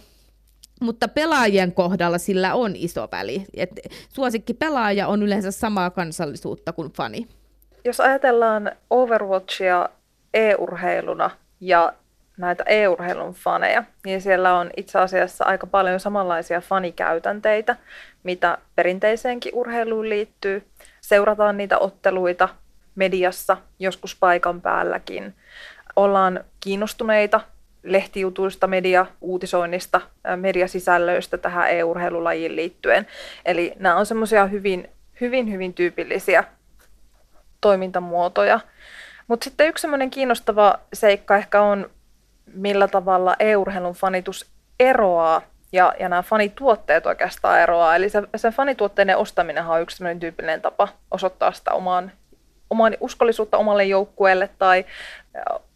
Mutta 0.81 1.09
pelaajien 1.09 1.73
kohdalla 1.73 2.19
sillä 2.19 2.55
on 2.55 2.77
iso 2.77 3.09
väli. 3.13 3.45
Et 3.55 3.71
suosikki 4.09 4.55
pelaaja 4.55 5.09
on 5.09 5.23
yleensä 5.23 5.51
samaa 5.51 5.91
kansallisuutta 5.91 6.73
kuin 6.73 6.93
fani. 6.93 7.27
Jos 7.85 8.01
ajatellaan 8.01 8.73
Overwatchia 8.91 9.89
e-urheiluna 10.35 11.31
ja 11.61 11.93
näitä 12.41 12.65
e-urheilun 12.67 13.33
faneja, 13.33 13.85
niin 14.05 14.21
siellä 14.21 14.59
on 14.59 14.71
itse 14.77 14.99
asiassa 14.99 15.45
aika 15.45 15.67
paljon 15.67 16.01
samanlaisia 16.01 16.61
fanikäytänteitä, 16.61 17.77
mitä 18.23 18.59
perinteiseenkin 18.77 19.55
urheiluun 19.55 20.09
liittyy. 20.09 20.67
Seurataan 21.01 21.57
niitä 21.57 21.79
otteluita 21.79 22.49
mediassa, 22.95 23.57
joskus 23.79 24.17
paikan 24.17 24.61
päälläkin. 24.61 25.35
Ollaan 25.97 26.45
kiinnostuneita 26.61 27.41
lehtijutuista, 27.83 28.67
media-uutisoinnista, 28.67 30.01
mediasisällöistä 30.37 31.39
tähän 31.39 31.71
e-urheilulajiin 31.71 32.57
liittyen. 32.57 33.07
Eli 33.45 33.73
nämä 33.79 33.97
on 33.97 34.07
semmoisia 34.07 34.47
hyvin, 34.47 34.89
hyvin, 35.21 35.53
hyvin 35.53 35.75
tyypillisiä 35.75 36.45
toimintamuotoja. 37.61 38.61
Mutta 39.29 39.45
sitten 39.45 39.69
yksi 39.69 39.83
semmoinen 39.83 40.11
kiinnostava 40.11 40.75
seikka 40.93 41.37
ehkä 41.37 41.63
on, 41.63 41.91
millä 42.55 42.89
tavalla 42.89 43.37
e-urheilun 43.39 43.95
fanitus 43.95 44.51
eroaa 44.81 45.43
ja, 45.73 45.95
ja 46.01 46.09
nämä 46.09 46.23
fanituotteet 46.23 47.07
oikeastaan 47.07 47.61
eroaa. 47.61 47.97
Eli 47.97 48.09
se, 48.09 48.23
se 48.37 48.51
fanituotteiden 48.51 49.17
ostaminen 49.17 49.67
on 49.67 49.83
yksi 49.83 50.05
tyypillinen 50.21 50.63
tapa 50.63 50.89
osoittaa 51.11 51.53
sitä 51.53 51.73
omaan, 51.73 52.13
omaan 52.71 52.97
uskollisuutta 53.01 53.59
omalle 53.59 53.85
joukkueelle 53.85 54.51
tai 54.59 54.85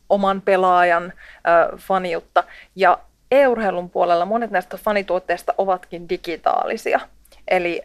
oman 0.08 0.40
pelaajan 0.40 1.04
äh, 1.04 1.78
faniutta. 1.78 2.44
Ja 2.76 2.98
e-urheilun 3.30 3.90
puolella 3.90 4.24
monet 4.24 4.50
näistä 4.50 4.76
fanituotteista 4.76 5.54
ovatkin 5.58 6.08
digitaalisia. 6.08 7.00
Eli 7.48 7.82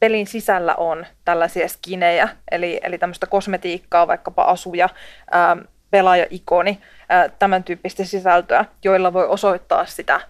pelin 0.00 0.26
sisällä 0.26 0.74
on 0.74 1.06
tällaisia 1.24 1.68
skinejä, 1.68 2.28
eli, 2.50 2.80
eli 2.82 2.98
tämmöistä 2.98 3.26
kosmetiikkaa, 3.26 4.06
vaikkapa 4.06 4.42
asuja, 4.42 4.88
ää, 5.30 5.56
pelaaja-ikoni, 5.92 6.80
tämän 7.38 7.64
tyyppistä 7.64 8.04
sisältöä, 8.04 8.64
joilla 8.84 9.12
voi 9.12 9.26
osoittaa 9.28 9.86
sitä 9.86 10.20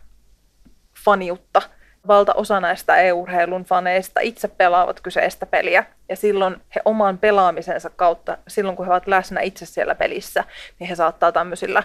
faniutta. 1.04 1.62
Valtaosa 2.06 2.60
näistä 2.60 2.96
EU-urheilun 2.96 3.64
faneista 3.64 4.20
itse 4.20 4.48
pelaavat 4.48 5.00
kyseistä 5.00 5.46
peliä, 5.46 5.84
ja 6.08 6.16
silloin 6.16 6.56
he 6.74 6.80
oman 6.84 7.18
pelaamisensa 7.18 7.90
kautta, 7.90 8.38
silloin 8.48 8.76
kun 8.76 8.86
he 8.86 8.92
ovat 8.92 9.06
läsnä 9.06 9.40
itse 9.40 9.66
siellä 9.66 9.94
pelissä, 9.94 10.44
niin 10.78 10.88
he 10.88 10.94
saattaa 10.94 11.32
tämmöisillä 11.32 11.82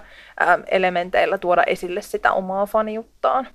elementeillä 0.72 1.38
tuoda 1.38 1.64
esille 1.68 2.02
sitä 2.02 2.32
omaa 2.32 2.66
faniuttaan 2.66 3.48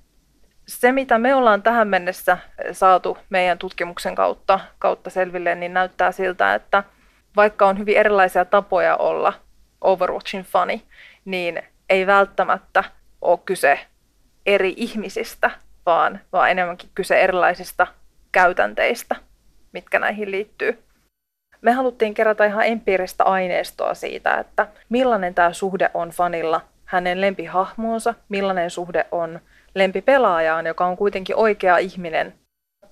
se, 0.68 0.92
mitä 0.92 1.18
me 1.18 1.34
ollaan 1.34 1.62
tähän 1.62 1.88
mennessä 1.88 2.38
saatu 2.72 3.18
meidän 3.30 3.58
tutkimuksen 3.58 4.14
kautta, 4.14 4.60
kautta 4.78 5.10
selville, 5.10 5.54
niin 5.54 5.74
näyttää 5.74 6.12
siltä, 6.12 6.54
että 6.54 6.84
vaikka 7.36 7.66
on 7.66 7.78
hyvin 7.78 7.96
erilaisia 7.96 8.44
tapoja 8.44 8.96
olla 8.96 9.32
Overwatchin 9.82 10.44
fani, 10.44 10.82
niin 11.24 11.62
ei 11.88 12.06
välttämättä 12.06 12.84
ole 13.20 13.38
kyse 13.44 13.80
eri 14.46 14.74
ihmisistä, 14.76 15.50
vaan, 15.86 16.20
vaan 16.32 16.50
enemmänkin 16.50 16.90
kyse 16.94 17.20
erilaisista 17.20 17.86
käytänteistä, 18.32 19.16
mitkä 19.72 19.98
näihin 19.98 20.30
liittyy. 20.30 20.82
Me 21.60 21.72
haluttiin 21.72 22.14
kerätä 22.14 22.44
ihan 22.44 22.66
empiiristä 22.66 23.24
aineistoa 23.24 23.94
siitä, 23.94 24.34
että 24.38 24.66
millainen 24.88 25.34
tämä 25.34 25.52
suhde 25.52 25.90
on 25.94 26.10
fanilla 26.10 26.60
hänen 26.84 27.20
lempihahmoonsa, 27.20 28.14
millainen 28.28 28.70
suhde 28.70 29.06
on 29.10 29.40
lempipelaajaan, 29.74 30.66
joka 30.66 30.86
on 30.86 30.96
kuitenkin 30.96 31.36
oikea 31.36 31.78
ihminen. 31.78 32.34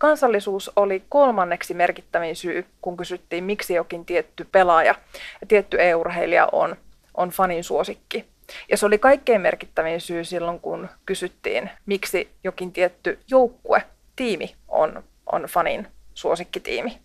Kansallisuus 0.00 0.70
oli 0.76 1.02
kolmanneksi 1.08 1.74
merkittävin 1.74 2.36
syy, 2.36 2.66
kun 2.82 2.96
kysyttiin, 2.96 3.44
miksi 3.44 3.74
jokin 3.74 4.04
tietty 4.04 4.46
pelaaja 4.52 4.94
ja 5.40 5.46
tietty 5.46 5.76
EU-urheilija 5.80 6.48
on, 6.52 6.76
on 7.14 7.28
fanin 7.28 7.64
suosikki. 7.64 8.24
Ja 8.70 8.76
se 8.76 8.86
oli 8.86 8.98
kaikkein 8.98 9.40
merkittävin 9.40 10.00
syy 10.00 10.24
silloin, 10.24 10.60
kun 10.60 10.88
kysyttiin, 11.06 11.70
miksi 11.86 12.30
jokin 12.44 12.72
tietty 12.72 13.18
joukkue, 13.28 13.82
tiimi 14.16 14.54
on, 14.68 15.02
on 15.32 15.42
fanin 15.42 15.86
suosikkitiimi. 16.14 16.98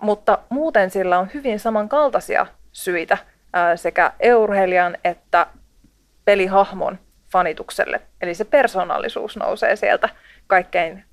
Mutta 0.00 0.38
muuten 0.48 0.90
sillä 0.90 1.18
on 1.18 1.30
hyvin 1.34 1.60
samankaltaisia 1.60 2.46
syitä 2.72 3.18
sekä 3.76 4.12
urheilijan 4.36 4.98
että 5.04 5.46
pelihahmon 6.24 6.98
fanitukselle. 7.32 8.00
Eli 8.20 8.34
se 8.34 8.44
persoonallisuus 8.44 9.36
nousee 9.36 9.76
sieltä 9.76 10.08
kaikkein, 10.46 11.04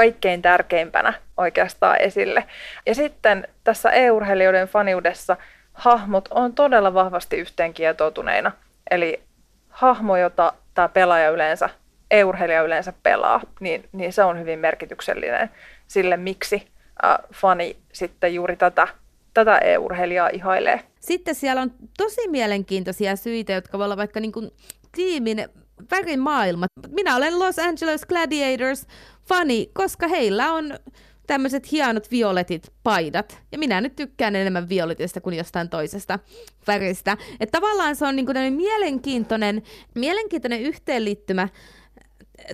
kaikkein 0.00 0.42
tärkeimpänä 0.42 1.12
oikeastaan 1.36 2.00
esille. 2.00 2.44
Ja 2.86 2.94
sitten 2.94 3.48
tässä 3.64 3.90
e-urheilijoiden 3.90 4.68
faniudessa 4.68 5.36
hahmot 5.72 6.28
on 6.30 6.54
todella 6.54 6.94
vahvasti 6.94 7.36
yhteenkietoutuneina. 7.36 8.52
Eli 8.90 9.22
hahmo, 9.68 10.16
jota 10.16 10.52
tämä 10.74 10.88
pelaaja 10.88 11.30
yleensä, 11.30 11.70
e-urheilija 12.10 12.62
yleensä 12.62 12.92
pelaa, 13.02 13.40
niin, 13.60 13.88
niin 13.92 14.12
se 14.12 14.24
on 14.24 14.40
hyvin 14.40 14.58
merkityksellinen 14.58 15.50
sille, 15.86 16.16
miksi 16.16 16.68
äh, 17.04 17.18
fani 17.34 17.76
sitten 17.92 18.34
juuri 18.34 18.56
tätä, 18.56 18.88
tätä 19.34 19.58
e-urheilijaa 19.58 20.28
ihailee. 20.28 20.80
Sitten 21.00 21.34
siellä 21.34 21.62
on 21.62 21.72
tosi 21.96 22.28
mielenkiintoisia 22.28 23.16
syitä, 23.16 23.52
jotka 23.52 23.78
voi 23.78 23.84
olla 23.84 23.96
vaikka 23.96 24.20
niin 24.20 24.32
kuin 24.32 24.50
tiimin 24.92 25.48
värimaailma. 25.90 26.66
Minä 26.88 27.16
olen 27.16 27.38
Los 27.38 27.58
Angeles 27.58 28.06
Gladiators 28.06 28.86
fani, 29.30 29.70
koska 29.74 30.08
heillä 30.08 30.52
on 30.52 30.78
tämmöiset 31.26 31.72
hienot 31.72 32.10
violetit 32.10 32.72
paidat. 32.82 33.38
Ja 33.52 33.58
minä 33.58 33.80
nyt 33.80 33.96
tykkään 33.96 34.36
enemmän 34.36 34.68
violetista 34.68 35.20
kuin 35.20 35.36
jostain 35.36 35.68
toisesta 35.68 36.18
väristä. 36.66 37.16
Että 37.40 37.60
tavallaan 37.60 37.96
se 37.96 38.06
on 38.06 38.16
niin 38.16 38.26
kuin 38.26 38.52
mielenkiintoinen, 38.52 39.62
mielenkiintoinen 39.94 40.60
yhteenliittymä 40.60 41.48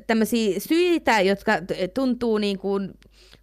tämmöisiä 0.06 0.60
syitä, 0.60 1.20
jotka 1.20 1.52
tuntuu 1.94 2.38
niin 2.38 2.58
kuin 2.58 2.90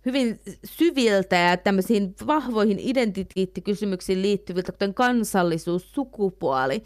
hyvin 0.06 0.40
syviltä 0.66 1.36
ja 1.36 1.58
tämmöisiin 1.58 2.16
vahvoihin 2.28 2.80
identiteettikysymyksiin 2.80 4.22
liittyviltä, 4.22 4.72
kuten 4.72 4.94
kansallisuus, 4.94 5.92
sukupuoli, 5.92 6.84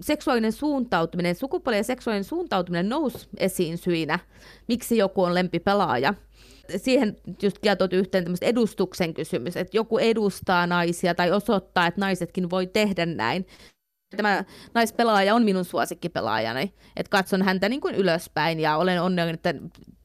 seksuaalinen 0.00 0.52
suuntautuminen, 0.52 1.34
sukupuoli 1.34 1.76
ja 1.76 1.84
seksuaalinen 1.84 2.24
suuntautuminen 2.24 2.88
nousi 2.88 3.28
esiin 3.36 3.78
syinä, 3.78 4.18
miksi 4.68 4.96
joku 4.96 5.22
on 5.22 5.34
lempipelaaja. 5.34 6.14
Siihen 6.76 7.16
just 7.42 7.58
kieltoitu 7.58 7.96
yhteen 7.96 8.24
tämmöistä 8.24 8.46
edustuksen 8.46 9.14
kysymys, 9.14 9.56
että 9.56 9.76
joku 9.76 9.98
edustaa 9.98 10.66
naisia 10.66 11.14
tai 11.14 11.30
osoittaa, 11.30 11.86
että 11.86 12.00
naisetkin 12.00 12.50
voi 12.50 12.66
tehdä 12.66 13.06
näin. 13.06 13.46
Tämä 14.16 14.44
naispelaaja 14.74 15.34
on 15.34 15.44
minun 15.44 15.64
suosikkipelaajani, 15.64 16.74
että 16.96 17.10
katson 17.10 17.42
häntä 17.42 17.68
niin 17.68 17.80
kuin 17.80 17.94
ylöspäin 17.94 18.60
ja 18.60 18.76
olen 18.76 19.02
onnellinen, 19.02 19.34
että 19.34 19.54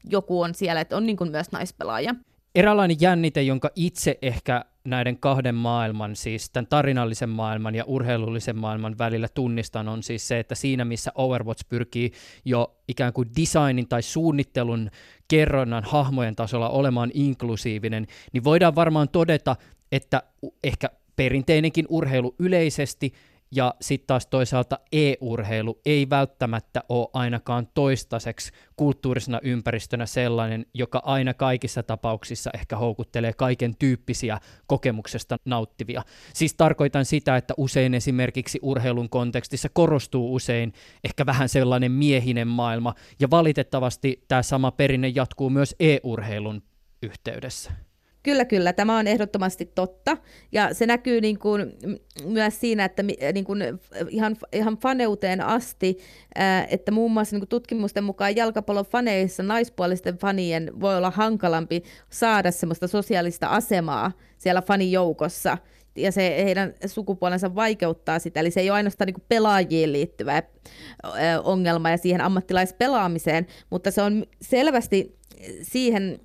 joku 0.04 0.40
on 0.40 0.54
siellä, 0.54 0.80
että 0.80 0.96
on 0.96 1.06
niin 1.06 1.16
kuin 1.16 1.30
myös 1.30 1.52
naispelaaja. 1.52 2.14
Eräänlainen 2.54 2.96
jännite, 3.00 3.42
jonka 3.42 3.70
itse 3.76 4.18
ehkä 4.22 4.64
näiden 4.84 5.18
kahden 5.18 5.54
maailman, 5.54 6.16
siis 6.16 6.50
tämän 6.50 6.66
tarinallisen 6.66 7.28
maailman 7.28 7.74
ja 7.74 7.84
urheilullisen 7.84 8.58
maailman 8.58 8.98
välillä 8.98 9.28
tunnistan, 9.28 9.88
on 9.88 10.02
siis 10.02 10.28
se, 10.28 10.38
että 10.38 10.54
siinä 10.54 10.84
missä 10.84 11.12
Overwatch 11.14 11.68
pyrkii 11.68 12.12
jo 12.44 12.76
ikään 12.88 13.12
kuin 13.12 13.28
designin 13.40 13.88
tai 13.88 14.02
suunnittelun 14.02 14.90
kerronnan 15.28 15.84
hahmojen 15.84 16.36
tasolla 16.36 16.68
olemaan 16.68 17.10
inklusiivinen, 17.14 18.06
niin 18.32 18.44
voidaan 18.44 18.74
varmaan 18.74 19.08
todeta, 19.08 19.56
että 19.92 20.22
ehkä 20.64 20.90
perinteinenkin 21.16 21.86
urheilu 21.88 22.34
yleisesti 22.38 23.12
ja 23.54 23.74
sitten 23.80 24.06
taas 24.06 24.26
toisaalta 24.26 24.78
e-urheilu 24.92 25.80
ei 25.86 26.10
välttämättä 26.10 26.82
ole 26.88 27.08
ainakaan 27.12 27.68
toistaiseksi 27.74 28.52
kulttuurisena 28.76 29.40
ympäristönä 29.42 30.06
sellainen, 30.06 30.66
joka 30.74 31.02
aina 31.04 31.34
kaikissa 31.34 31.82
tapauksissa 31.82 32.50
ehkä 32.54 32.76
houkuttelee 32.76 33.32
kaiken 33.32 33.76
tyyppisiä 33.76 34.38
kokemuksesta 34.66 35.36
nauttivia. 35.44 36.02
Siis 36.34 36.54
tarkoitan 36.54 37.04
sitä, 37.04 37.36
että 37.36 37.54
usein 37.56 37.94
esimerkiksi 37.94 38.58
urheilun 38.62 39.08
kontekstissa 39.08 39.68
korostuu 39.72 40.34
usein 40.34 40.72
ehkä 41.04 41.26
vähän 41.26 41.48
sellainen 41.48 41.92
miehinen 41.92 42.48
maailma, 42.48 42.94
ja 43.20 43.30
valitettavasti 43.30 44.24
tämä 44.28 44.42
sama 44.42 44.70
perinne 44.70 45.08
jatkuu 45.08 45.50
myös 45.50 45.76
e-urheilun 45.80 46.62
yhteydessä. 47.02 47.72
Kyllä, 48.24 48.44
kyllä. 48.44 48.72
Tämä 48.72 48.98
on 48.98 49.06
ehdottomasti 49.06 49.72
totta. 49.74 50.16
Ja 50.52 50.74
se 50.74 50.86
näkyy 50.86 51.20
niin 51.20 51.38
kuin 51.38 51.72
myös 52.24 52.60
siinä, 52.60 52.84
että 52.84 53.02
niin 53.32 53.44
kuin 53.44 53.62
ihan, 54.08 54.36
ihan 54.52 54.76
faneuteen 54.76 55.40
asti, 55.40 55.98
että 56.70 56.92
muun 56.92 57.12
muassa 57.12 57.34
niin 57.34 57.40
kuin 57.40 57.48
tutkimusten 57.48 58.04
mukaan 58.04 58.36
jalkapallofaneissa 58.36 59.42
naispuolisten 59.42 60.18
fanien 60.18 60.80
voi 60.80 60.96
olla 60.96 61.10
hankalampi 61.10 61.82
saada 62.10 62.50
semmoista 62.50 62.88
sosiaalista 62.88 63.46
asemaa 63.46 64.12
siellä 64.38 64.62
fanijoukossa 64.62 65.58
ja 65.96 66.12
se 66.12 66.44
heidän 66.44 66.74
sukupuolensa 66.86 67.54
vaikeuttaa 67.54 68.18
sitä. 68.18 68.40
Eli 68.40 68.50
se 68.50 68.60
ei 68.60 68.70
ole 68.70 68.76
ainoastaan 68.76 69.06
niin 69.06 69.24
pelaajiin 69.28 69.92
liittyvä 69.92 70.42
ongelma 71.44 71.90
ja 71.90 71.96
siihen 71.96 72.20
ammattilaispelaamiseen, 72.20 73.46
mutta 73.70 73.90
se 73.90 74.02
on 74.02 74.24
selvästi 74.42 75.16
siihen 75.62 76.20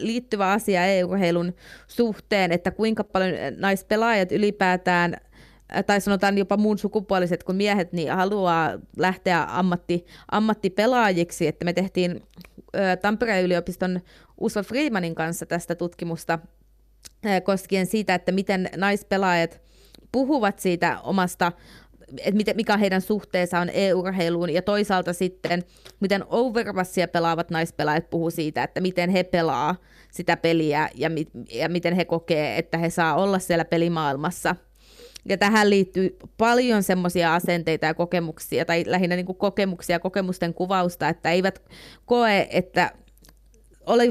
liittyvä 0.00 0.52
asia 0.52 0.86
EU-urheilun 0.86 1.54
suhteen, 1.86 2.52
että 2.52 2.70
kuinka 2.70 3.04
paljon 3.04 3.34
naispelaajat 3.56 4.32
ylipäätään 4.32 5.16
tai 5.86 6.00
sanotaan 6.00 6.38
jopa 6.38 6.56
muun 6.56 6.78
sukupuoliset 6.78 7.44
kuin 7.44 7.56
miehet, 7.56 7.92
niin 7.92 8.12
haluaa 8.12 8.72
lähteä 8.96 9.46
ammatti, 9.48 10.06
ammattipelaajiksi. 10.30 11.46
Että 11.46 11.64
me 11.64 11.72
tehtiin 11.72 12.22
Tampereen 13.02 13.44
yliopiston 13.44 14.00
Usva 14.40 14.62
Freemanin 14.62 15.14
kanssa 15.14 15.46
tästä 15.46 15.74
tutkimusta 15.74 16.38
koskien 17.44 17.86
siitä, 17.86 18.14
että 18.14 18.32
miten 18.32 18.70
naispelaajat 18.76 19.60
puhuvat 20.12 20.58
siitä 20.58 21.00
omasta 21.00 21.52
että 22.18 22.54
mikä 22.54 22.76
heidän 22.76 23.00
suhteensa 23.00 23.58
on 23.58 23.70
e-urheiluun, 23.72 24.50
ja 24.50 24.62
toisaalta 24.62 25.12
sitten, 25.12 25.64
miten 26.00 26.24
Overwatchia 26.28 27.08
pelaavat 27.08 27.50
naispelaajat 27.50 28.10
puhuu 28.10 28.30
siitä, 28.30 28.62
että 28.62 28.80
miten 28.80 29.10
he 29.10 29.24
pelaa 29.24 29.76
sitä 30.10 30.36
peliä, 30.36 30.88
ja, 30.94 31.10
mi- 31.10 31.30
ja 31.52 31.68
miten 31.68 31.94
he 31.94 32.04
kokee, 32.04 32.58
että 32.58 32.78
he 32.78 32.90
saa 32.90 33.14
olla 33.14 33.38
siellä 33.38 33.64
pelimaailmassa. 33.64 34.56
Ja 35.24 35.38
tähän 35.38 35.70
liittyy 35.70 36.16
paljon 36.38 36.82
semmoisia 36.82 37.34
asenteita 37.34 37.86
ja 37.86 37.94
kokemuksia, 37.94 38.64
tai 38.64 38.84
lähinnä 38.86 39.16
niin 39.16 39.26
kokemuksia 39.26 39.94
ja 39.94 40.00
kokemusten 40.00 40.54
kuvausta, 40.54 41.08
että 41.08 41.30
eivät 41.30 41.62
koe, 42.06 42.48
että 42.50 42.92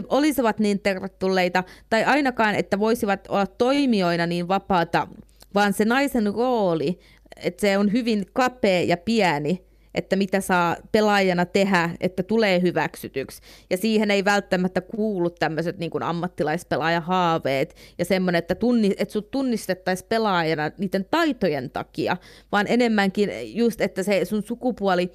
olisivat 0.10 0.60
niin 0.60 0.80
tervetulleita, 0.80 1.64
tai 1.90 2.04
ainakaan, 2.04 2.56
että 2.56 2.80
voisivat 2.80 3.28
olla 3.30 3.48
toimijoina 3.48 4.28
niin 4.28 4.48
vapaata, 4.48 5.08
vaan 5.56 5.74
se 5.74 5.86
naisen 5.86 6.34
rooli 6.34 7.00
että 7.44 7.62
se 7.62 7.78
on 7.78 7.92
hyvin 7.92 8.26
kapea 8.34 8.82
ja 8.82 8.98
pieni, 8.98 9.70
että 9.96 10.16
mitä 10.16 10.42
saa 10.42 10.76
pelaajana 10.92 11.46
tehdä, 11.46 11.90
että 12.02 12.24
tulee 12.24 12.62
hyväksytyksi. 12.62 13.42
Ja 13.70 13.78
siihen 13.78 14.12
ei 14.12 14.26
välttämättä 14.26 14.82
kuulu 14.82 15.30
tämmöiset 15.30 15.78
niin 15.78 15.92
kuin 15.92 16.04
ammattilaispelaajahaaveet 16.04 17.76
ja 17.98 18.06
semmoinen, 18.06 18.40
että, 18.40 18.56
tunni, 18.56 18.92
että 18.98 19.12
sut 19.14 19.32
tunnistettaisiin 19.32 20.10
pelaajana 20.10 20.72
niiden 20.78 21.06
taitojen 21.12 21.70
takia, 21.70 22.18
vaan 22.52 22.66
enemmänkin 22.70 23.30
just, 23.58 23.82
että 23.82 24.04
se 24.04 24.26
sun 24.26 24.44
sukupuoli 24.44 25.12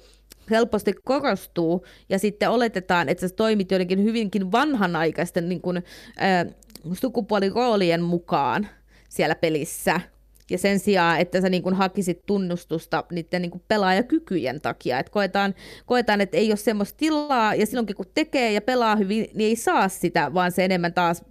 helposti 0.49 0.93
korostuu 1.03 1.85
ja 2.09 2.19
sitten 2.19 2.49
oletetaan, 2.49 3.09
että 3.09 3.27
sä 3.27 3.35
toimit 3.35 3.71
jotenkin 3.71 4.03
hyvinkin 4.03 4.51
vanhanaikaisten 4.51 5.49
niin 5.49 5.61
kuin, 5.61 5.77
äh, 5.77 6.55
sukupuoliroolien 6.93 8.01
mukaan 8.01 8.67
siellä 9.09 9.35
pelissä. 9.35 10.01
Ja 10.49 10.57
sen 10.57 10.79
sijaan, 10.79 11.19
että 11.19 11.41
sä 11.41 11.49
niin 11.49 11.63
kuin 11.63 11.75
hakisit 11.75 12.25
tunnustusta 12.25 13.03
niiden 13.11 13.41
niin 13.41 13.51
kuin 13.51 13.63
pelaajakykyjen 13.67 14.61
takia. 14.61 14.99
Että 14.99 15.11
koetaan, 15.11 15.55
koetaan, 15.85 16.21
että 16.21 16.37
ei 16.37 16.51
ole 16.51 16.57
semmoista 16.57 16.97
tilaa, 16.97 17.55
ja 17.55 17.65
silloinkin 17.65 17.95
kun 17.95 18.05
tekee 18.13 18.51
ja 18.51 18.61
pelaa 18.61 18.95
hyvin, 18.95 19.29
niin 19.33 19.49
ei 19.49 19.55
saa 19.55 19.89
sitä, 19.89 20.33
vaan 20.33 20.51
se 20.51 20.65
enemmän 20.65 20.93
taas 20.93 21.23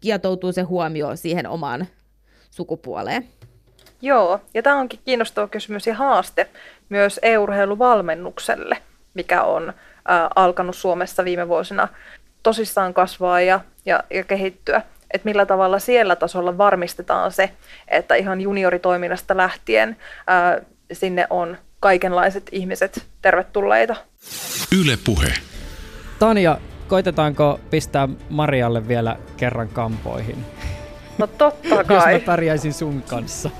kietoutuu 0.00 0.52
se 0.52 0.62
huomio 0.62 1.16
siihen 1.16 1.46
omaan 1.46 1.86
sukupuoleen. 2.50 3.28
Joo, 4.02 4.40
ja 4.54 4.62
tämä 4.62 4.78
onkin 4.78 5.00
kiinnostava 5.04 5.48
kysymys 5.48 5.86
ja 5.86 5.94
haaste 5.94 6.50
myös 6.88 7.20
e-urheiluvalmennukselle, 7.22 8.76
mikä 9.14 9.42
on 9.42 9.68
äh, 9.68 9.74
alkanut 10.36 10.76
Suomessa 10.76 11.24
viime 11.24 11.48
vuosina 11.48 11.88
tosissaan 12.42 12.94
kasvaa 12.94 13.40
ja, 13.40 13.60
ja, 13.86 14.04
ja 14.10 14.24
kehittyä. 14.24 14.82
Että 15.14 15.28
millä 15.28 15.46
tavalla 15.46 15.78
siellä 15.78 16.16
tasolla 16.16 16.58
varmistetaan 16.58 17.32
se, 17.32 17.50
että 17.88 18.14
ihan 18.14 18.40
junioritoiminnasta 18.40 19.36
lähtien 19.36 19.96
ää, 20.26 20.60
sinne 20.92 21.26
on 21.30 21.56
kaikenlaiset 21.80 22.48
ihmiset 22.52 23.06
tervetulleita. 23.22 23.96
Yle 24.80 24.98
Puhe. 25.04 25.32
Tanja, 26.18 26.58
koitetaanko 26.88 27.60
pistää 27.70 28.08
Marialle 28.30 28.88
vielä 28.88 29.16
kerran 29.36 29.68
kampoihin? 29.68 30.44
No 31.18 31.26
totta 31.26 31.84
kai. 31.84 31.96
Jos 32.14 32.22
mä 32.22 32.26
pärjäisin 32.26 32.72
sun 32.72 33.02
kanssa. 33.02 33.50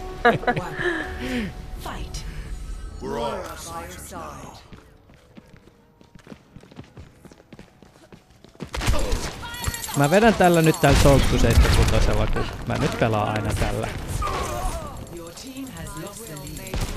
Mä 10.00 10.10
vedän 10.10 10.34
tällä 10.34 10.62
nyt 10.62 10.80
tällä 10.80 10.98
Soulku 10.98 11.38
76, 11.38 12.10
kun 12.32 12.44
mä 12.66 12.78
nyt 12.78 12.98
pelaan 13.00 13.28
aina 13.28 13.54
tällä. 13.54 13.88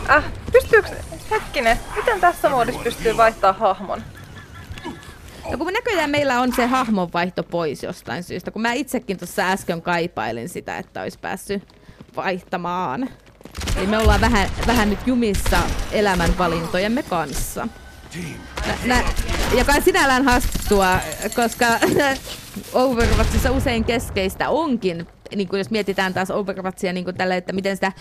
Äh, 0.10 0.24
pystyykö... 0.52 0.90
Hetkinen, 1.32 1.80
miten 1.96 2.20
tässä 2.20 2.50
muodissa 2.50 2.82
pystyy 2.84 3.18
vaihtaa 3.18 3.54
hahmon? 3.54 4.04
No 5.52 5.58
kun 5.58 5.74
näköjään 5.74 6.10
meillä 6.10 6.40
on 6.40 6.56
se 6.56 6.66
hahmonvaihto 6.66 7.44
pois 7.44 7.84
jostain 7.84 8.24
syystä, 8.24 8.52
kun 8.52 8.62
mä 8.62 8.74
itsekin 8.74 9.18
tuossa 9.18 9.52
äsken 9.52 9.82
kaipailin 9.82 10.50
sitä, 10.50 10.78
että 10.78 11.02
olisi 11.02 11.20
päässyt 11.20 11.64
vaihtamaan. 12.16 13.10
Eli 13.76 13.88
me 13.88 13.98
ollaan 13.98 14.22
vähän, 14.22 14.50
vähän 14.68 14.90
nyt 14.90 15.00
jumissa 15.06 15.58
elämänvalintojemme 15.92 17.04
kanssa. 17.04 17.68
Nä, 18.68 18.76
nä, 18.86 19.04
joka 19.58 19.72
on 19.72 19.82
sinällään 19.82 20.26
hassua, 20.26 21.00
koska 21.36 21.66
Overwatchissa 22.74 23.52
usein 23.52 23.84
keskeistä 23.84 24.50
onkin, 24.50 25.08
niin 25.36 25.48
kuin 25.48 25.58
jos 25.58 25.70
mietitään 25.70 26.14
taas 26.14 26.32
Overwatchia 26.32 26.94
niin 26.94 27.04
kuin 27.04 27.16
tälle, 27.16 27.38
että 27.38 27.54
miten, 27.54 27.78
sitä, 27.78 27.92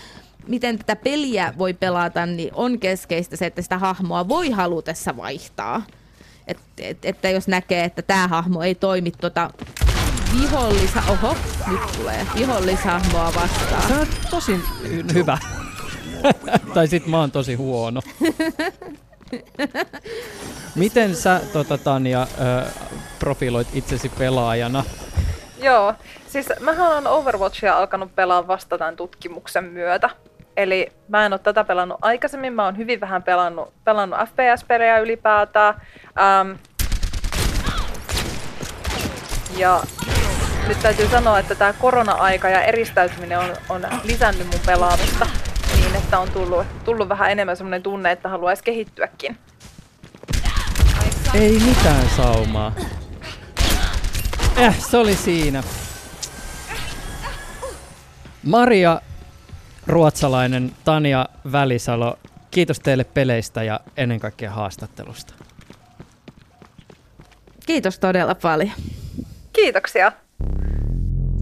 miten 0.47 0.77
tätä 0.77 0.95
peliä 0.95 1.53
voi 1.57 1.73
pelata, 1.73 2.25
niin 2.25 2.51
on 2.53 2.79
keskeistä 2.79 3.35
se, 3.35 3.45
että 3.45 3.61
sitä 3.61 3.77
hahmoa 3.77 4.27
voi 4.27 4.49
halutessa 4.49 5.17
vaihtaa. 5.17 5.81
Et, 6.47 6.57
et, 6.77 7.05
että 7.05 7.29
jos 7.29 7.47
näkee, 7.47 7.83
että 7.83 8.01
tämä 8.01 8.27
hahmo 8.27 8.61
ei 8.61 8.75
toimi 8.75 9.11
tota 9.11 9.49
vihollisa... 10.41 11.03
Oho, 11.09 11.37
nyt 11.67 11.91
tulee 11.97 12.27
vihollishahmoa 12.35 13.33
vastaan. 13.35 13.87
Se 13.87 13.93
on 13.93 14.07
tosi 14.29 14.59
hyvä. 15.13 15.37
tai 16.73 16.87
sit 16.87 17.07
mä 17.07 17.19
oon 17.19 17.31
tosi 17.31 17.55
huono. 17.55 18.01
Miten 20.75 21.15
sä, 21.15 21.41
tota, 21.53 21.77
Tanja, 21.77 22.21
äh, 22.21 22.73
profiloit 23.19 23.67
itsesi 23.73 24.09
pelaajana? 24.09 24.83
Joo, 25.61 25.93
siis 26.27 26.49
mähän 26.59 26.91
olen 26.91 27.07
Overwatchia 27.07 27.77
alkanut 27.77 28.15
pelaa 28.15 28.47
vasta 28.47 28.77
tämän 28.77 28.95
tutkimuksen 28.95 29.63
myötä. 29.63 30.09
Eli 30.57 30.91
mä 31.07 31.25
en 31.25 31.33
ole 31.33 31.39
tätä 31.39 31.63
pelannut 31.63 31.97
aikaisemmin, 32.01 32.53
mä 32.53 32.65
oon 32.65 32.77
hyvin 32.77 33.01
vähän 33.01 33.23
pelannut, 33.23 33.73
pelannut 33.83 34.19
FPS-pelejä 34.19 34.99
ylipäätään. 34.99 35.81
Ähm, 36.19 36.51
ja 39.57 39.83
nyt 40.67 40.79
täytyy 40.81 41.07
sanoa, 41.07 41.39
että 41.39 41.55
tämä 41.55 41.73
korona-aika 41.73 42.49
ja 42.49 42.61
eristäytyminen 42.61 43.39
on, 43.39 43.55
on 43.69 43.87
lisännyt 44.03 44.47
mun 44.51 44.61
pelaamista 44.65 45.27
niin, 45.93 46.03
että 46.03 46.19
on 46.19 46.31
tullut, 46.31 46.65
tullut 46.85 47.09
vähän 47.09 47.31
enemmän 47.31 47.57
semmoinen 47.57 47.83
tunne, 47.83 48.11
että 48.11 48.29
haluaisi 48.29 48.63
kehittyäkin. 48.63 49.37
Ei 51.33 51.59
mitään 51.59 52.09
saumaa. 52.17 52.71
Eh, 54.57 54.79
se 54.79 54.97
oli 54.97 55.15
siinä. 55.15 55.63
Maria 58.43 59.01
Ruotsalainen, 59.87 60.71
Tanja 60.83 61.25
Välisalo, 61.51 62.19
kiitos 62.51 62.79
teille 62.79 63.03
peleistä 63.03 63.63
ja 63.63 63.79
ennen 63.97 64.19
kaikkea 64.19 64.51
haastattelusta. 64.51 65.33
Kiitos 67.65 67.99
todella 67.99 68.35
paljon. 68.35 68.71
Kiitoksia. 69.53 70.11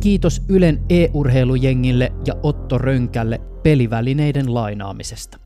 Kiitos 0.01 0.41
Ylen 0.49 0.83
e-urheilujengille 0.89 2.11
ja 2.27 2.33
Otto 2.43 2.77
Rönkälle 2.77 3.41
pelivälineiden 3.63 4.53
lainaamisesta. 4.53 5.37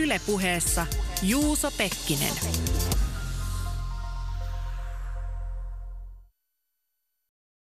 Ylepuheessa 0.00 0.86
Juuso 1.22 1.70
Pekkinen. 1.78 2.32